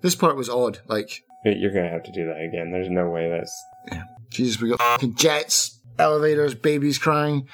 This 0.00 0.14
part 0.14 0.36
was 0.36 0.48
odd. 0.48 0.78
Like, 0.86 1.24
You're 1.44 1.72
gonna 1.72 1.90
have 1.90 2.04
to 2.04 2.12
do 2.12 2.26
that 2.26 2.40
again. 2.40 2.70
There's 2.72 2.88
no 2.90 3.08
way 3.10 3.28
that's. 3.30 3.52
Jesus, 4.30 4.60
we 4.60 4.70
got 4.70 4.78
fucking 4.78 5.16
jets, 5.16 5.80
elevators, 5.98 6.54
babies 6.54 6.98
crying. 6.98 7.48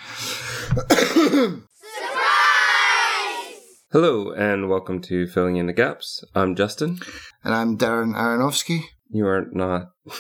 Hello 3.93 4.33
and 4.33 4.69
welcome 4.69 5.01
to 5.03 5.27
Filling 5.27 5.57
in 5.57 5.67
the 5.67 5.73
Gaps. 5.73 6.25
I'm 6.35 6.55
Justin. 6.57 6.99
And 7.45 7.55
I'm 7.55 7.79
Darren 7.79 8.15
Aronofsky. 8.15 8.81
You 9.09 9.27
are 9.29 9.47
not. 9.53 9.93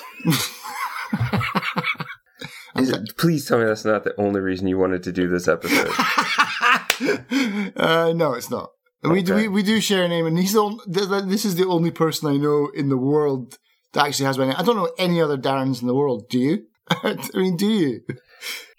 Is 2.77 2.91
it- 2.91 3.16
please 3.18 3.46
tell 3.46 3.59
me 3.59 3.64
that's 3.64 3.84
not 3.84 4.04
the 4.04 4.18
only 4.20 4.41
reason 4.41 4.66
you 4.68 4.79
wanted 4.79 5.02
to 5.04 5.12
do 5.12 5.29
this 5.29 5.48
episode. 5.48 5.88
uh, 7.77 8.12
no, 8.14 8.34
it's 8.34 8.50
not. 8.50 8.70
We 9.05 9.23
do 9.23 9.34
we, 9.34 9.48
we 9.48 9.62
do 9.62 9.80
share 9.80 10.05
a 10.05 10.09
name, 10.09 10.27
and 10.27 10.39
he's 10.39 10.55
the 10.55 10.61
only, 10.61 10.84
th- 10.93 11.09
th- 11.09 11.25
this 11.25 11.45
is 11.45 11.57
the 11.57 11.66
only 11.66 11.91
person 11.91 12.29
I 12.29 12.37
know 12.37 12.70
in 12.75 12.89
the 12.89 12.96
world 12.96 13.59
that 13.93 14.07
actually 14.07 14.27
has 14.27 14.38
my 14.38 14.47
name. 14.47 14.55
I 14.56 14.62
don't 14.62 14.77
know 14.77 14.91
any 14.98 15.20
other 15.20 15.37
Darrens 15.37 15.80
in 15.83 15.87
the 15.87 15.95
world. 15.95 16.28
Do 16.30 16.38
you? 16.38 16.65
I 16.91 17.16
mean, 17.34 17.56
do 17.56 17.66
you? 17.66 18.01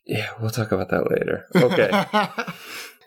yeah, 0.05 0.30
we'll 0.40 0.49
talk 0.49 0.72
about 0.72 0.90
that 0.90 1.09
later. 1.09 1.46
Okay. 1.55 2.44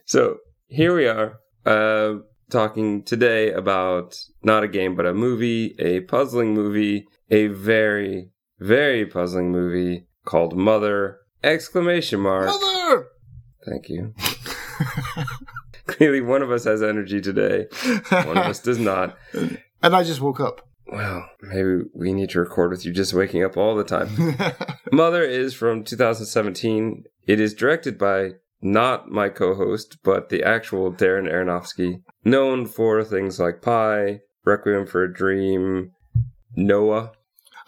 So 0.09 0.39
here 0.69 0.97
we 0.97 1.07
are, 1.07 1.39
uh, 1.67 2.21
talking 2.49 3.03
today 3.05 3.53
about 3.53 4.17
not 4.43 4.65
a 4.65 4.69
game, 4.69 4.97
but 4.97 5.05
a 5.05 5.13
movie, 5.13 5.75
a 5.79 6.01
puzzling 6.01 6.55
movie, 6.55 7.07
a 7.31 7.49
very, 7.49 8.31
very 8.59 9.05
puzzling 9.05 9.53
movie 9.53 10.07
called 10.25 10.57
Mother! 10.57 11.19
Exclamation 11.45 12.21
mark. 12.21 12.47
Mother. 12.47 13.09
Thank 13.67 13.91
you. 13.91 14.15
Clearly, 15.99 16.21
one 16.21 16.43
of 16.43 16.51
us 16.51 16.65
has 16.65 16.83
energy 16.83 17.21
today. 17.21 17.67
One 18.11 18.39
of 18.39 18.47
us 18.47 18.61
does 18.61 18.79
not. 18.79 19.17
and 19.35 19.59
I 19.83 20.03
just 20.05 20.21
woke 20.21 20.41
up. 20.41 20.67
Well, 20.91 21.29
maybe 21.43 21.83
we 21.93 22.13
need 22.15 22.31
to 22.31 22.41
record 22.41 22.71
with 22.71 22.87
you 22.87 22.93
just 22.93 23.13
waking 23.13 23.45
up 23.45 23.57
all 23.59 23.77
the 23.77 23.85
time. 23.85 24.09
Mother 24.93 25.23
is 25.23 25.53
from 25.55 25.85
2017. 25.85 27.05
It 27.27 27.41
is 27.41 27.53
directed 27.53 27.99
by 27.99 28.31
not 28.63 29.11
my 29.11 29.29
co-host, 29.29 29.99
but 30.03 30.31
the 30.31 30.43
actual 30.43 30.91
Darren 30.93 31.31
Aronofsky, 31.31 32.03
known 32.25 32.65
for 32.67 33.05
things 33.05 33.39
like 33.39 33.61
Pi, 33.61 34.21
Requiem 34.45 34.87
for 34.87 35.03
a 35.05 35.13
Dream, 35.13 35.91
Noah. 36.57 37.13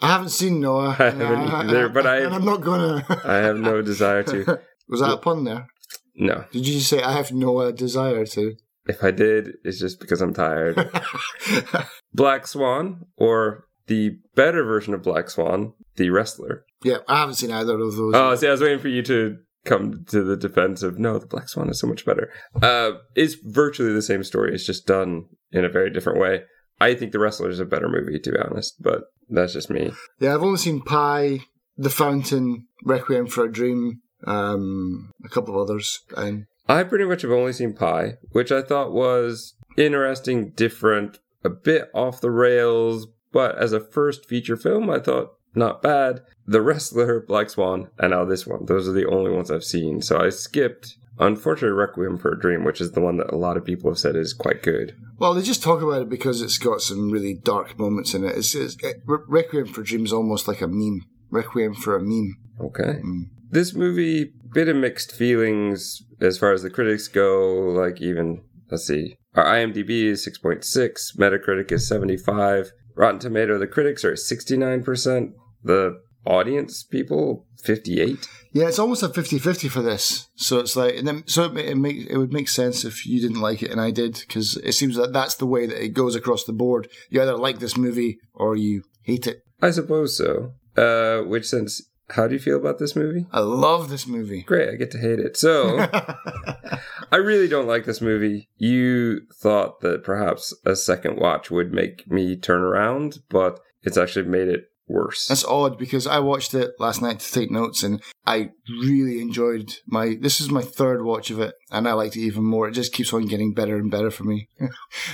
I 0.01 0.07
haven't 0.07 0.29
seen 0.29 0.59
Noah. 0.59 0.95
I 0.97 1.03
haven't 1.11 1.21
either, 1.49 1.89
but 1.89 2.07
I- 2.07 2.21
and 2.21 2.33
I'm 2.33 2.43
not 2.45 2.61
gonna. 2.61 3.05
I 3.23 3.35
have 3.37 3.57
no 3.57 3.81
desire 3.83 4.23
to. 4.23 4.59
Was 4.89 4.99
that 5.01 5.11
a 5.11 5.17
pun 5.17 5.43
there? 5.43 5.67
No, 6.15 6.45
Did 6.51 6.67
you 6.67 6.75
just 6.75 6.89
say 6.89 7.01
I 7.01 7.13
have 7.13 7.31
no 7.31 7.57
uh, 7.59 7.71
desire 7.71 8.25
to? 8.25 8.55
if 8.87 9.03
I 9.03 9.11
did, 9.11 9.53
it's 9.63 9.79
just 9.79 9.99
because 9.99 10.21
I'm 10.21 10.33
tired. 10.33 10.75
Black 12.13 12.47
Swan, 12.47 13.05
or 13.17 13.65
the 13.87 14.17
better 14.35 14.63
version 14.63 14.93
of 14.93 15.03
Black 15.03 15.29
Swan, 15.29 15.73
the 15.95 16.09
wrestler. 16.09 16.65
yeah, 16.83 16.97
I 17.07 17.19
haven't 17.19 17.35
seen 17.35 17.51
either 17.51 17.73
of 17.73 17.95
those. 17.95 18.13
Oh, 18.15 18.35
see, 18.35 18.47
I 18.47 18.51
was 18.51 18.61
waiting 18.61 18.79
for 18.79 18.87
you 18.89 19.01
to 19.03 19.37
come 19.65 20.03
to 20.09 20.23
the 20.23 20.35
defense 20.35 20.81
of 20.83 20.97
no, 20.99 21.19
the 21.19 21.27
Black 21.27 21.47
Swan 21.47 21.69
is 21.69 21.79
so 21.79 21.87
much 21.87 22.05
better. 22.05 22.31
Uh, 22.61 22.93
it's 23.15 23.35
virtually 23.35 23.93
the 23.93 24.01
same 24.01 24.23
story. 24.23 24.53
It's 24.53 24.65
just 24.65 24.87
done 24.87 25.25
in 25.51 25.63
a 25.63 25.69
very 25.69 25.89
different 25.91 26.19
way. 26.19 26.43
I 26.79 26.95
think 26.95 27.11
the 27.11 27.19
wrestler 27.19 27.49
is 27.49 27.59
a 27.59 27.65
better 27.65 27.87
movie, 27.87 28.19
to 28.19 28.31
be 28.31 28.37
honest, 28.39 28.81
but 28.81 29.03
that's 29.29 29.53
just 29.53 29.69
me. 29.69 29.91
Yeah, 30.19 30.33
I've 30.33 30.43
only 30.43 30.57
seen 30.57 30.81
Pi, 30.81 31.39
The 31.77 31.91
Fountain, 31.91 32.67
Requiem 32.83 33.27
for 33.27 33.45
a 33.45 33.51
Dream, 33.51 34.01
um, 34.25 35.11
a 35.23 35.29
couple 35.29 35.55
of 35.55 35.69
others. 35.69 36.01
And 36.15 36.45
I 36.67 36.83
pretty 36.83 37.05
much 37.05 37.21
have 37.23 37.31
only 37.31 37.53
seen 37.53 37.73
Pi, 37.73 38.13
which 38.31 38.51
I 38.51 38.61
thought 38.61 38.93
was 38.93 39.55
interesting, 39.77 40.51
different, 40.51 41.19
a 41.43 41.49
bit 41.49 41.89
off 41.93 42.21
the 42.21 42.31
rails, 42.31 43.07
but 43.31 43.57
as 43.57 43.73
a 43.73 43.79
first 43.79 44.27
feature 44.27 44.57
film, 44.57 44.89
I 44.89 44.99
thought 44.99 45.33
not 45.55 45.81
bad. 45.81 46.21
The 46.47 46.61
Wrestler, 46.61 47.21
Black 47.21 47.49
Swan, 47.49 47.89
and 47.99 48.11
now 48.11 48.25
this 48.25 48.47
one. 48.47 48.65
Those 48.65 48.87
are 48.87 48.93
the 48.93 49.07
only 49.07 49.31
ones 49.31 49.51
I've 49.51 49.63
seen. 49.63 50.01
So 50.01 50.19
I 50.19 50.29
skipped, 50.29 50.97
unfortunately, 51.19 51.77
Requiem 51.77 52.17
for 52.17 52.31
a 52.31 52.39
Dream, 52.39 52.63
which 52.63 52.81
is 52.81 52.91
the 52.91 53.01
one 53.01 53.17
that 53.17 53.33
a 53.33 53.37
lot 53.37 53.57
of 53.57 53.65
people 53.65 53.89
have 53.89 53.99
said 53.99 54.15
is 54.15 54.33
quite 54.33 54.63
good. 54.63 54.95
well, 55.17 55.33
they 55.33 55.41
just 55.41 55.63
talk 55.63 55.81
about 55.81 56.01
it 56.01 56.09
because 56.09 56.41
it's 56.41 56.57
got 56.57 56.81
some 56.81 57.11
really 57.11 57.33
dark 57.33 57.77
moments 57.77 58.13
in 58.13 58.23
it. 58.23 58.37
It's, 58.37 58.55
it's 58.55 58.77
it, 58.83 59.01
Requiem 59.05 59.67
for 59.67 59.81
a 59.81 59.83
Dream 59.83 60.05
is 60.05 60.13
almost 60.13 60.47
like 60.47 60.61
a 60.61 60.67
meme. 60.67 61.05
Requiem 61.29 61.73
for 61.73 61.95
a 61.95 62.01
meme. 62.01 62.37
Okay. 62.59 62.99
Mm. 63.03 63.29
This 63.51 63.73
movie, 63.73 64.31
bit 64.53 64.69
of 64.69 64.77
mixed 64.77 65.11
feelings 65.11 66.01
as 66.21 66.37
far 66.37 66.53
as 66.53 66.63
the 66.63 66.69
critics 66.69 67.09
go. 67.09 67.73
Like 67.75 68.01
even 68.01 68.43
let's 68.69 68.87
see, 68.87 69.17
our 69.35 69.45
IMDb 69.45 70.05
is 70.05 70.23
six 70.23 70.37
point 70.37 70.63
six, 70.63 71.13
Metacritic 71.17 71.71
is 71.71 71.87
seventy 71.87 72.17
five, 72.17 72.71
Rotten 72.95 73.19
Tomato. 73.19 73.59
The 73.59 73.67
critics 73.67 74.05
are 74.05 74.15
sixty 74.15 74.55
nine 74.55 74.83
percent. 74.83 75.31
The 75.63 76.01
audience 76.25 76.83
people 76.83 77.45
fifty 77.61 77.99
eight. 77.99 78.25
Yeah, 78.53 78.67
it's 78.67 78.79
almost 78.79 79.01
a 79.01 79.07
50-50 79.07 79.69
for 79.69 79.81
this. 79.81 80.27
So 80.35 80.59
it's 80.59 80.75
like, 80.75 80.95
and 80.97 81.07
then, 81.07 81.23
so 81.25 81.45
it, 81.45 81.57
it, 81.57 81.77
make, 81.77 82.09
it 82.09 82.17
would 82.17 82.33
make 82.33 82.49
sense 82.49 82.83
if 82.83 83.05
you 83.05 83.21
didn't 83.21 83.39
like 83.39 83.63
it 83.63 83.71
and 83.71 83.79
I 83.79 83.91
did, 83.91 84.15
because 84.27 84.57
it 84.57 84.73
seems 84.73 84.97
that 84.97 85.13
that's 85.13 85.35
the 85.35 85.45
way 85.45 85.65
that 85.67 85.81
it 85.81 85.93
goes 85.93 86.15
across 86.15 86.43
the 86.43 86.51
board. 86.51 86.89
You 87.09 87.21
either 87.21 87.37
like 87.37 87.59
this 87.59 87.77
movie 87.77 88.17
or 88.33 88.57
you 88.57 88.83
hate 89.03 89.25
it. 89.25 89.43
I 89.61 89.71
suppose 89.71 90.17
so. 90.17 90.51
Uh, 90.75 91.21
which 91.21 91.45
sense? 91.45 91.81
How 92.11 92.27
do 92.27 92.33
you 92.33 92.39
feel 92.39 92.57
about 92.57 92.79
this 92.79 92.95
movie? 92.95 93.25
I 93.31 93.39
love 93.39 93.89
this 93.89 94.07
movie. 94.07 94.41
Great, 94.43 94.69
I 94.69 94.75
get 94.75 94.91
to 94.91 94.97
hate 94.97 95.19
it. 95.19 95.37
So. 95.37 95.87
I 97.11 97.17
really 97.17 97.49
don't 97.49 97.67
like 97.67 97.85
this 97.85 97.99
movie. 98.01 98.47
You 98.57 99.21
thought 99.41 99.81
that 99.81 100.03
perhaps 100.03 100.53
a 100.65 100.75
second 100.75 101.17
watch 101.17 101.51
would 101.51 101.73
make 101.73 102.09
me 102.09 102.37
turn 102.37 102.61
around, 102.61 103.19
but 103.29 103.59
it's 103.83 103.97
actually 103.97 104.27
made 104.27 104.47
it 104.47 104.65
worse. 104.87 105.27
That's 105.27 105.45
odd 105.45 105.77
because 105.77 106.07
I 106.07 106.19
watched 106.19 106.53
it 106.53 106.71
last 106.79 107.01
night 107.01 107.19
to 107.19 107.31
take 107.31 107.51
notes 107.51 107.83
and 107.83 108.01
I 108.25 108.51
really 108.69 109.21
enjoyed 109.21 109.75
my. 109.87 110.15
This 110.19 110.39
is 110.39 110.49
my 110.49 110.61
third 110.61 111.03
watch 111.03 111.31
of 111.31 111.39
it 111.39 111.55
and 111.69 111.87
I 111.87 111.93
liked 111.93 112.15
it 112.15 112.21
even 112.21 112.43
more. 112.43 112.69
It 112.69 112.73
just 112.73 112.93
keeps 112.93 113.13
on 113.13 113.25
getting 113.25 113.53
better 113.53 113.75
and 113.75 113.91
better 113.91 114.11
for 114.11 114.23
me. 114.23 114.47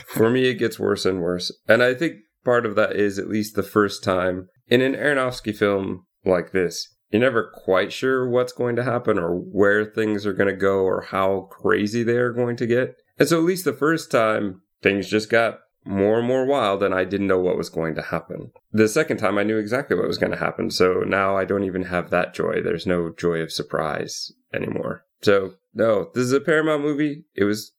For 0.08 0.30
me, 0.30 0.50
it 0.50 0.56
gets 0.56 0.80
worse 0.80 1.06
and 1.06 1.22
worse. 1.22 1.52
And 1.68 1.82
I 1.84 1.94
think 1.94 2.16
part 2.44 2.66
of 2.66 2.76
that 2.76 2.96
is 2.96 3.20
at 3.20 3.30
least 3.30 3.56
the 3.56 3.64
first 3.64 4.04
time 4.04 4.48
in 4.68 4.82
an 4.82 4.94
Aronofsky 4.94 5.56
film 5.56 6.06
like 6.28 6.52
this, 6.52 6.96
you're 7.10 7.22
never 7.22 7.52
quite 7.54 7.92
sure 7.94 8.28
what's 8.30 8.54
going 8.54 8.76
to 8.76 8.84
happen 8.84 9.18
or 9.18 9.34
where 9.34 9.86
things 9.86 10.26
are 10.26 10.34
going 10.34 10.50
to 10.50 10.56
go 10.56 10.80
or 10.80 11.02
how 11.02 11.48
crazy 11.50 12.04
they 12.04 12.18
are 12.18 12.34
going 12.34 12.58
to 12.58 12.68
get. 12.68 12.96
And 13.18 13.28
so 13.28 13.38
at 13.40 13.46
least 13.46 13.66
the 13.66 13.74
first 13.74 14.12
time, 14.12 14.62
things 14.82 15.10
just 15.10 15.30
got 15.30 15.60
more 15.86 16.20
and 16.20 16.28
more 16.28 16.46
wild 16.46 16.84
and 16.84 16.94
I 16.94 17.06
didn't 17.06 17.28
know 17.28 17.40
what 17.40 17.58
was 17.58 17.70
going 17.70 17.96
to 17.96 18.02
happen. 18.02 18.52
The 18.72 18.90
second 18.90 19.18
time 19.18 19.38
I 19.38 19.44
knew 19.44 19.58
exactly 19.58 19.96
what 19.96 20.08
was 20.08 20.18
going 20.18 20.34
to 20.34 20.38
happen. 20.38 20.70
So 20.70 21.04
now 21.08 21.38
I 21.38 21.46
don't 21.46 21.64
even 21.64 21.84
have 21.84 22.10
that 22.10 22.34
joy. 22.34 22.62
There's 22.62 22.86
no 22.86 23.12
joy 23.18 23.38
of 23.38 23.52
surprise 23.52 24.32
anymore. 24.54 25.06
So 25.22 25.54
no, 25.74 26.10
this 26.14 26.24
is 26.24 26.34
a 26.34 26.42
Paramount 26.42 26.84
movie. 26.84 27.24
It 27.36 27.46
was 27.46 27.72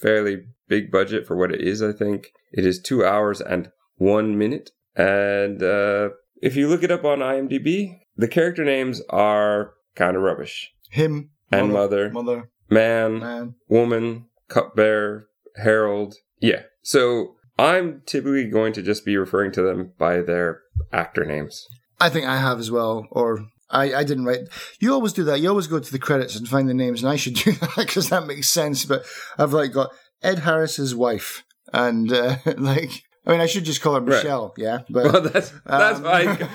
fairly 0.00 0.44
big 0.68 0.90
budget 0.90 1.26
for 1.26 1.36
what 1.36 1.52
it 1.52 1.62
is, 1.62 1.82
I 1.82 1.92
think. 1.92 2.32
It 2.52 2.66
is 2.66 2.80
two 2.80 3.04
hours 3.04 3.40
and 3.40 3.70
one 3.96 4.36
minute. 4.36 4.70
And 4.94 5.62
uh, 5.62 6.10
if 6.42 6.56
you 6.56 6.68
look 6.68 6.82
it 6.82 6.90
up 6.90 7.04
on 7.04 7.18
IMDb, 7.20 8.00
the 8.16 8.28
character 8.28 8.64
names 8.64 9.00
are 9.10 9.74
kind 9.94 10.16
of 10.16 10.22
rubbish. 10.22 10.72
Him 10.90 11.30
And 11.50 11.72
mother. 11.72 12.10
mother, 12.10 12.50
Man, 12.70 13.18
man. 13.20 13.54
woman, 13.68 14.26
cupbearer, 14.48 15.28
herald. 15.56 16.14
Yeah. 16.40 16.62
So 16.82 17.36
I'm 17.58 18.02
typically 18.06 18.48
going 18.48 18.72
to 18.74 18.82
just 18.82 19.04
be 19.04 19.16
referring 19.16 19.52
to 19.52 19.62
them 19.62 19.92
by 19.98 20.20
their 20.20 20.60
actor 20.92 21.24
names. 21.24 21.66
I 22.00 22.08
think 22.10 22.26
I 22.26 22.36
have 22.38 22.58
as 22.58 22.70
well, 22.70 23.06
or 23.10 23.46
I, 23.70 23.94
I 23.94 24.04
didn't 24.04 24.24
write. 24.24 24.40
You 24.80 24.92
always 24.92 25.12
do 25.12 25.24
that. 25.24 25.40
You 25.40 25.48
always 25.48 25.68
go 25.68 25.78
to 25.78 25.92
the 25.92 25.98
credits 25.98 26.36
and 26.36 26.48
find 26.48 26.68
the 26.68 26.74
names, 26.74 27.02
and 27.02 27.10
I 27.10 27.16
should 27.16 27.34
do 27.44 27.52
that 27.52 27.74
because 27.76 28.08
that 28.10 28.26
makes 28.26 28.48
sense. 28.48 28.84
But 28.84 29.04
I've 29.38 29.52
like 29.52 29.72
got 29.72 29.90
Ed 30.22 30.40
Harris's 30.40 30.94
wife, 30.94 31.44
and 31.72 32.12
uh, 32.12 32.36
like 32.58 32.90
I 33.26 33.30
mean, 33.32 33.40
I 33.40 33.46
should 33.46 33.64
just 33.64 33.80
call 33.80 33.94
her 33.94 34.00
Right. 34.00 34.16
Michelle, 34.22 34.52
yeah. 34.58 34.80
But 34.90 35.04
Well, 35.12 35.22
that's 35.22 35.50
that's 35.64 35.98
Um, 35.98 36.04
why 36.04 36.48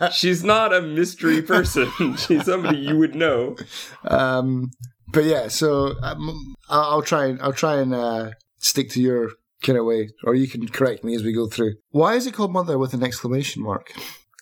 like, 0.00 0.12
she's 0.12 0.42
not 0.42 0.72
a 0.74 0.80
mystery 0.80 1.42
person. 1.42 1.90
she's 2.16 2.44
somebody 2.46 2.78
you 2.78 2.96
would 2.98 3.14
know. 3.14 3.56
um, 4.04 4.70
but 5.12 5.24
yeah, 5.24 5.48
so 5.48 5.94
um, 6.02 6.54
I'll, 6.68 6.82
I'll 6.90 7.02
try 7.02 7.26
and 7.26 7.40
I'll 7.42 7.52
try 7.52 7.76
and 7.80 7.92
uh, 7.94 8.30
stick 8.58 8.90
to 8.90 9.00
your 9.00 9.30
kind 9.62 9.78
of 9.78 9.84
way, 9.84 10.08
or 10.24 10.34
you 10.34 10.48
can 10.48 10.66
correct 10.68 11.04
me 11.04 11.14
as 11.14 11.22
we 11.22 11.32
go 11.32 11.46
through. 11.48 11.74
Why 11.90 12.14
is 12.14 12.26
it 12.26 12.34
called 12.34 12.52
Mother 12.52 12.78
with 12.78 12.94
an 12.94 13.02
exclamation 13.02 13.62
mark? 13.62 13.92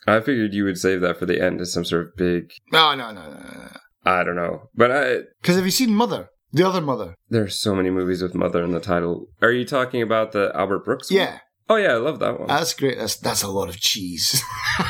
I 0.06 0.20
figured 0.20 0.54
you 0.54 0.64
would 0.64 0.78
save 0.78 1.00
that 1.00 1.18
for 1.18 1.26
the 1.26 1.42
end 1.42 1.60
as 1.60 1.72
some 1.72 1.84
sort 1.84 2.06
of 2.06 2.16
big. 2.16 2.52
No, 2.72 2.94
no, 2.94 3.12
no, 3.12 3.22
no, 3.22 3.36
no. 3.40 3.68
I 4.04 4.22
don't 4.24 4.36
know, 4.36 4.68
but 4.74 4.90
I 4.92 5.18
Because 5.42 5.56
have 5.56 5.64
you 5.66 5.70
seen 5.70 5.94
Mother, 5.94 6.30
the 6.52 6.62
other 6.66 6.80
Mother? 6.80 7.14
there's 7.28 7.58
so 7.58 7.74
many 7.74 7.90
movies 7.90 8.22
with 8.22 8.34
mother 8.34 8.62
in 8.62 8.70
the 8.72 8.80
title. 8.80 9.26
Are 9.42 9.50
you 9.50 9.64
talking 9.66 10.00
about 10.02 10.32
the 10.32 10.50
Albert 10.54 10.84
Brooks? 10.84 11.10
one? 11.10 11.18
Yeah, 11.18 11.38
Oh 11.68 11.76
yeah, 11.76 11.92
I 11.92 11.96
love 11.96 12.18
that 12.20 12.38
one. 12.38 12.48
that's 12.48 12.74
great. 12.74 12.98
That's 12.98 13.16
that's 13.16 13.42
a 13.42 13.48
lot 13.48 13.68
of 13.68 13.78
cheese. 13.78 14.42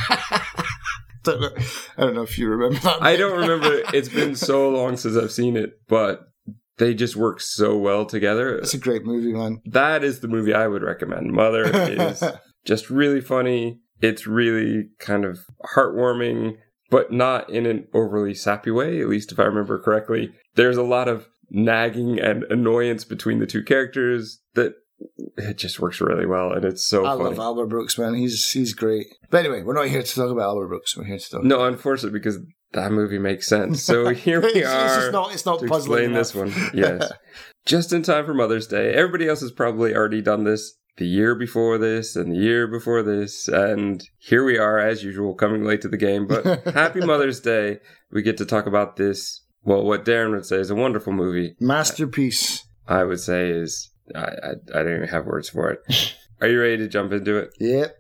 don't 1.23 1.41
know, 1.41 1.51
I 1.97 2.03
don't 2.03 2.15
know 2.15 2.23
if 2.23 2.39
you 2.39 2.49
remember 2.49 2.79
that. 2.81 3.03
I 3.03 3.17
don't 3.17 3.39
remember. 3.39 3.83
It's 3.95 4.09
been 4.09 4.35
so 4.37 4.69
long 4.69 4.97
since 4.97 5.17
I've 5.17 5.33
seen 5.33 5.57
it, 5.57 5.81
but 5.89 6.21
they 6.79 6.95
just 6.95 7.17
work 7.17 7.41
so 7.41 7.77
well 7.77 8.07
together. 8.07 8.59
It's 8.59 8.75
a 8.75 8.79
great 8.79 9.05
movie, 9.05 9.33
man. 9.33 9.61
That 9.65 10.05
is 10.05 10.21
the 10.21 10.29
movie 10.29 10.55
I 10.55 10.69
would 10.69 10.83
recommend. 10.83 11.33
Mother 11.33 11.65
is 11.65 12.23
just 12.65 12.91
really 12.91 13.21
funny. 13.21 13.81
It's 14.01 14.27
really 14.27 14.91
kind 15.01 15.25
of 15.25 15.41
heartwarming, 15.75 16.57
but 16.91 17.13
not 17.13 17.51
in 17.51 17.67
an 17.67 17.89
overly 17.93 18.35
sappy 18.35 18.71
way, 18.71 19.01
at 19.01 19.09
least 19.09 19.33
if 19.33 19.41
I 19.41 19.45
remember 19.45 19.79
correctly. 19.81 20.33
There's 20.55 20.77
a 20.77 20.83
lot 20.85 21.09
of 21.09 21.27
nagging 21.51 22.21
and 22.21 22.45
annoyance 22.45 23.05
between 23.05 23.41
the 23.41 23.47
two 23.47 23.65
characters 23.65 24.41
that 24.55 24.75
it 25.37 25.57
just 25.57 25.79
works 25.79 26.01
really 26.01 26.27
well 26.27 26.53
and 26.53 26.65
it's 26.65 26.85
so 26.85 27.05
I 27.07 27.11
funny. 27.11 27.25
love 27.25 27.39
Albert 27.39 27.67
Brooks, 27.67 27.99
man. 27.99 28.15
He's 28.15 28.51
he's 28.51 28.75
great. 28.75 29.07
But 29.31 29.39
anyway, 29.39 29.63
we're 29.63 29.75
not 29.75 29.89
here 29.89 30.03
to 30.03 30.15
talk 30.15 30.31
about 30.31 30.43
Albert 30.43 30.69
Brooks. 30.69 30.97
We're 30.97 31.05
here 31.05 31.19
to 31.19 31.31
talk. 31.31 31.45
No, 31.45 31.65
unfortunately, 31.65 32.19
because 32.19 32.39
that 32.73 32.93
movie 32.93 33.19
makes 33.19 33.47
sense. 33.47 33.83
So 33.83 34.09
here 34.15 34.41
we 34.41 34.49
it's, 34.49 34.69
are. 34.69 34.87
It's 34.87 34.97
just 34.97 35.13
not. 35.13 35.33
It's 35.33 35.47
not 35.47 35.61
to 35.61 35.67
puzzling. 35.67 36.13
explain 36.13 36.13
this 36.13 36.35
one. 36.35 36.71
Yes. 36.75 37.13
Just 37.67 37.93
in 37.93 38.03
time 38.03 38.25
for 38.25 38.33
Mother's 38.33 38.67
Day. 38.67 38.95
Everybody 38.95 39.29
else 39.29 39.43
has 39.43 39.53
probably 39.53 39.95
already 39.95 40.23
done 40.23 40.45
this 40.45 40.75
the 40.97 41.07
year 41.07 41.35
before 41.35 41.77
this 41.77 42.17
and 42.17 42.33
the 42.33 42.39
year 42.39 42.67
before 42.67 43.03
this. 43.03 43.47
And 43.47 44.03
here 44.17 44.43
we 44.43 44.57
are, 44.57 44.79
as 44.79 45.05
usual, 45.05 45.35
coming 45.35 45.65
late 45.65 45.83
to 45.83 45.89
the 45.89 45.99
game. 45.99 46.27
But 46.27 46.65
happy 46.75 47.01
Mother's 47.01 47.41
Day. 47.41 47.79
We 48.11 48.23
get 48.23 48.39
to 48.39 48.47
talk 48.47 48.67
about 48.67 48.97
this. 48.97 49.45
Well, 49.65 49.85
what 49.85 50.07
Darren 50.07 50.31
would 50.31 50.47
say 50.47 50.57
is 50.57 50.71
a 50.71 50.75
wonderful 50.75 51.13
movie. 51.13 51.57
Masterpiece. 51.61 52.67
I 52.87 53.05
would 53.05 53.21
say 53.21 53.51
is, 53.51 53.91
I, 54.15 54.21
I, 54.21 54.51
I 54.75 54.83
don't 54.83 54.97
even 54.97 55.09
have 55.09 55.27
words 55.27 55.49
for 55.49 55.71
it. 55.71 56.15
Are 56.41 56.49
you 56.49 56.61
ready 56.61 56.77
to 56.79 56.89
jump 56.89 57.13
into 57.13 57.37
it? 57.37 57.55
Yep. 57.59 57.97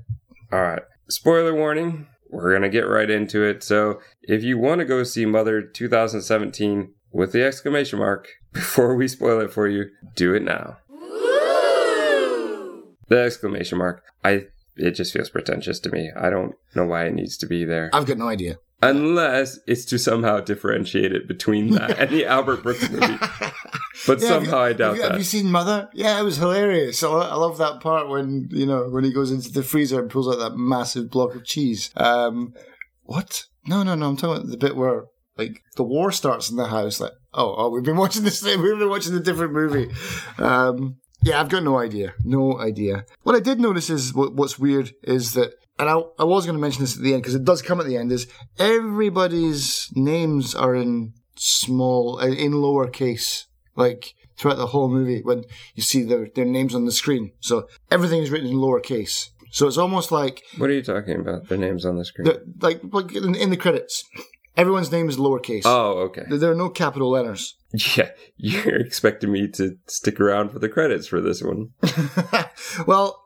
All 0.52 0.62
right. 0.62 0.82
Spoiler 1.08 1.54
warning. 1.54 2.06
We're 2.30 2.50
going 2.50 2.62
to 2.62 2.68
get 2.68 2.88
right 2.88 3.08
into 3.08 3.42
it. 3.42 3.62
So, 3.62 4.00
if 4.22 4.42
you 4.42 4.58
want 4.58 4.80
to 4.80 4.84
go 4.84 5.02
see 5.02 5.24
Mother 5.24 5.62
2017 5.62 6.92
with 7.10 7.32
the 7.32 7.42
exclamation 7.42 7.98
mark 7.98 8.28
before 8.52 8.94
we 8.94 9.08
spoil 9.08 9.40
it 9.40 9.52
for 9.52 9.66
you, 9.66 9.86
do 10.14 10.34
it 10.34 10.42
now. 10.42 10.76
The 13.08 13.18
exclamation 13.18 13.78
mark. 13.78 14.04
I 14.22 14.48
it 14.76 14.92
just 14.92 15.12
feels 15.12 15.30
pretentious 15.30 15.80
to 15.80 15.90
me. 15.90 16.10
I 16.16 16.30
don't 16.30 16.54
know 16.74 16.84
why 16.84 17.06
it 17.06 17.14
needs 17.14 17.36
to 17.38 17.46
be 17.46 17.64
there. 17.64 17.90
I've 17.92 18.06
got 18.06 18.18
no 18.18 18.28
idea. 18.28 18.58
Unless 18.80 19.58
it's 19.66 19.84
to 19.86 19.98
somehow 19.98 20.40
differentiate 20.40 21.12
it 21.12 21.26
between 21.26 21.72
that 21.72 21.98
and 21.98 22.10
the 22.10 22.26
Albert 22.26 22.62
Brooks 22.62 22.88
movie. 22.88 23.18
But 24.06 24.20
Yeah, 24.20 24.28
somehow 24.28 24.60
I 24.60 24.68
have 24.68 24.76
doubt 24.78 24.96
you, 24.96 25.02
that. 25.02 25.10
Have 25.12 25.20
you 25.20 25.24
seen 25.24 25.50
Mother? 25.50 25.88
Yeah, 25.92 26.18
it 26.18 26.22
was 26.22 26.36
hilarious. 26.36 27.02
I, 27.02 27.08
I 27.08 27.34
love 27.34 27.58
that 27.58 27.80
part 27.80 28.08
when 28.08 28.48
you 28.50 28.66
know 28.66 28.88
when 28.88 29.04
he 29.04 29.12
goes 29.12 29.30
into 29.30 29.50
the 29.50 29.62
freezer 29.62 30.00
and 30.00 30.10
pulls 30.10 30.28
out 30.28 30.38
that 30.38 30.56
massive 30.56 31.10
block 31.10 31.34
of 31.34 31.44
cheese. 31.44 31.90
Um, 31.96 32.54
what? 33.02 33.44
No, 33.66 33.82
no, 33.82 33.94
no. 33.94 34.08
I'm 34.08 34.16
talking 34.16 34.36
about 34.36 34.50
the 34.50 34.56
bit 34.56 34.76
where 34.76 35.04
like 35.36 35.62
the 35.76 35.82
war 35.82 36.12
starts 36.12 36.50
in 36.50 36.56
the 36.56 36.66
house. 36.66 37.00
Like, 37.00 37.12
oh, 37.34 37.54
oh, 37.56 37.70
we've 37.70 37.84
been 37.84 37.96
watching 38.04 38.24
this. 38.24 38.40
Thing, 38.40 38.62
we've 38.62 38.78
been 38.78 38.88
watching 38.88 39.14
a 39.14 39.20
different 39.20 39.52
movie. 39.52 39.88
Um, 40.38 40.96
yeah, 41.22 41.40
I've 41.40 41.48
got 41.48 41.64
no 41.64 41.78
idea. 41.78 42.14
No 42.24 42.58
idea. 42.60 43.04
What 43.22 43.34
I 43.34 43.40
did 43.40 43.60
notice 43.60 43.90
is 43.90 44.14
what, 44.14 44.34
what's 44.34 44.58
weird 44.58 44.92
is 45.02 45.34
that, 45.34 45.52
and 45.78 45.88
I, 45.88 46.00
I 46.18 46.24
was 46.24 46.46
going 46.46 46.56
to 46.56 46.60
mention 46.60 46.82
this 46.82 46.96
at 46.96 47.02
the 47.02 47.12
end 47.12 47.22
because 47.22 47.34
it 47.34 47.44
does 47.44 47.62
come 47.62 47.80
at 47.80 47.86
the 47.86 47.96
end. 47.96 48.12
Is 48.12 48.28
everybody's 48.58 49.88
names 49.94 50.54
are 50.54 50.74
in 50.74 51.14
small, 51.36 52.18
in 52.18 52.52
lowercase, 52.52 53.44
like 53.78 54.14
throughout 54.36 54.58
the 54.58 54.66
whole 54.74 54.88
movie 54.88 55.20
when 55.22 55.44
you 55.74 55.82
see 55.82 56.02
their 56.02 56.28
their 56.36 56.44
names 56.44 56.74
on 56.74 56.84
the 56.84 56.92
screen. 56.92 57.32
So 57.40 57.54
everything 57.90 58.22
is 58.22 58.30
written 58.30 58.48
in 58.48 58.56
lowercase. 58.56 59.28
So 59.50 59.66
it's 59.66 59.78
almost 59.78 60.12
like 60.12 60.42
What 60.58 60.68
are 60.70 60.74
you 60.74 60.82
talking 60.82 61.18
about? 61.20 61.48
Their 61.48 61.56
names 61.58 61.84
on 61.86 61.96
the 61.96 62.04
screen. 62.04 62.28
like 62.60 62.80
like 62.92 63.14
in, 63.14 63.34
in 63.34 63.50
the 63.50 63.56
credits, 63.56 64.04
everyone's 64.56 64.92
name 64.92 65.08
is 65.08 65.16
lowercase. 65.16 65.62
oh, 65.64 65.92
okay. 66.08 66.24
There- 66.28 66.38
There 66.38 66.52
are 66.52 66.62
no 66.66 66.68
capital 66.68 67.10
letters. 67.10 67.54
Yeah, 67.96 68.10
you're 68.36 68.76
expecting 68.80 69.30
me 69.32 69.48
to 69.58 69.76
stick 69.86 70.20
around 70.20 70.50
for 70.52 70.58
the 70.58 70.68
credits 70.70 71.06
for 71.06 71.20
this 71.20 71.42
one. 71.42 71.68
well, 72.86 73.24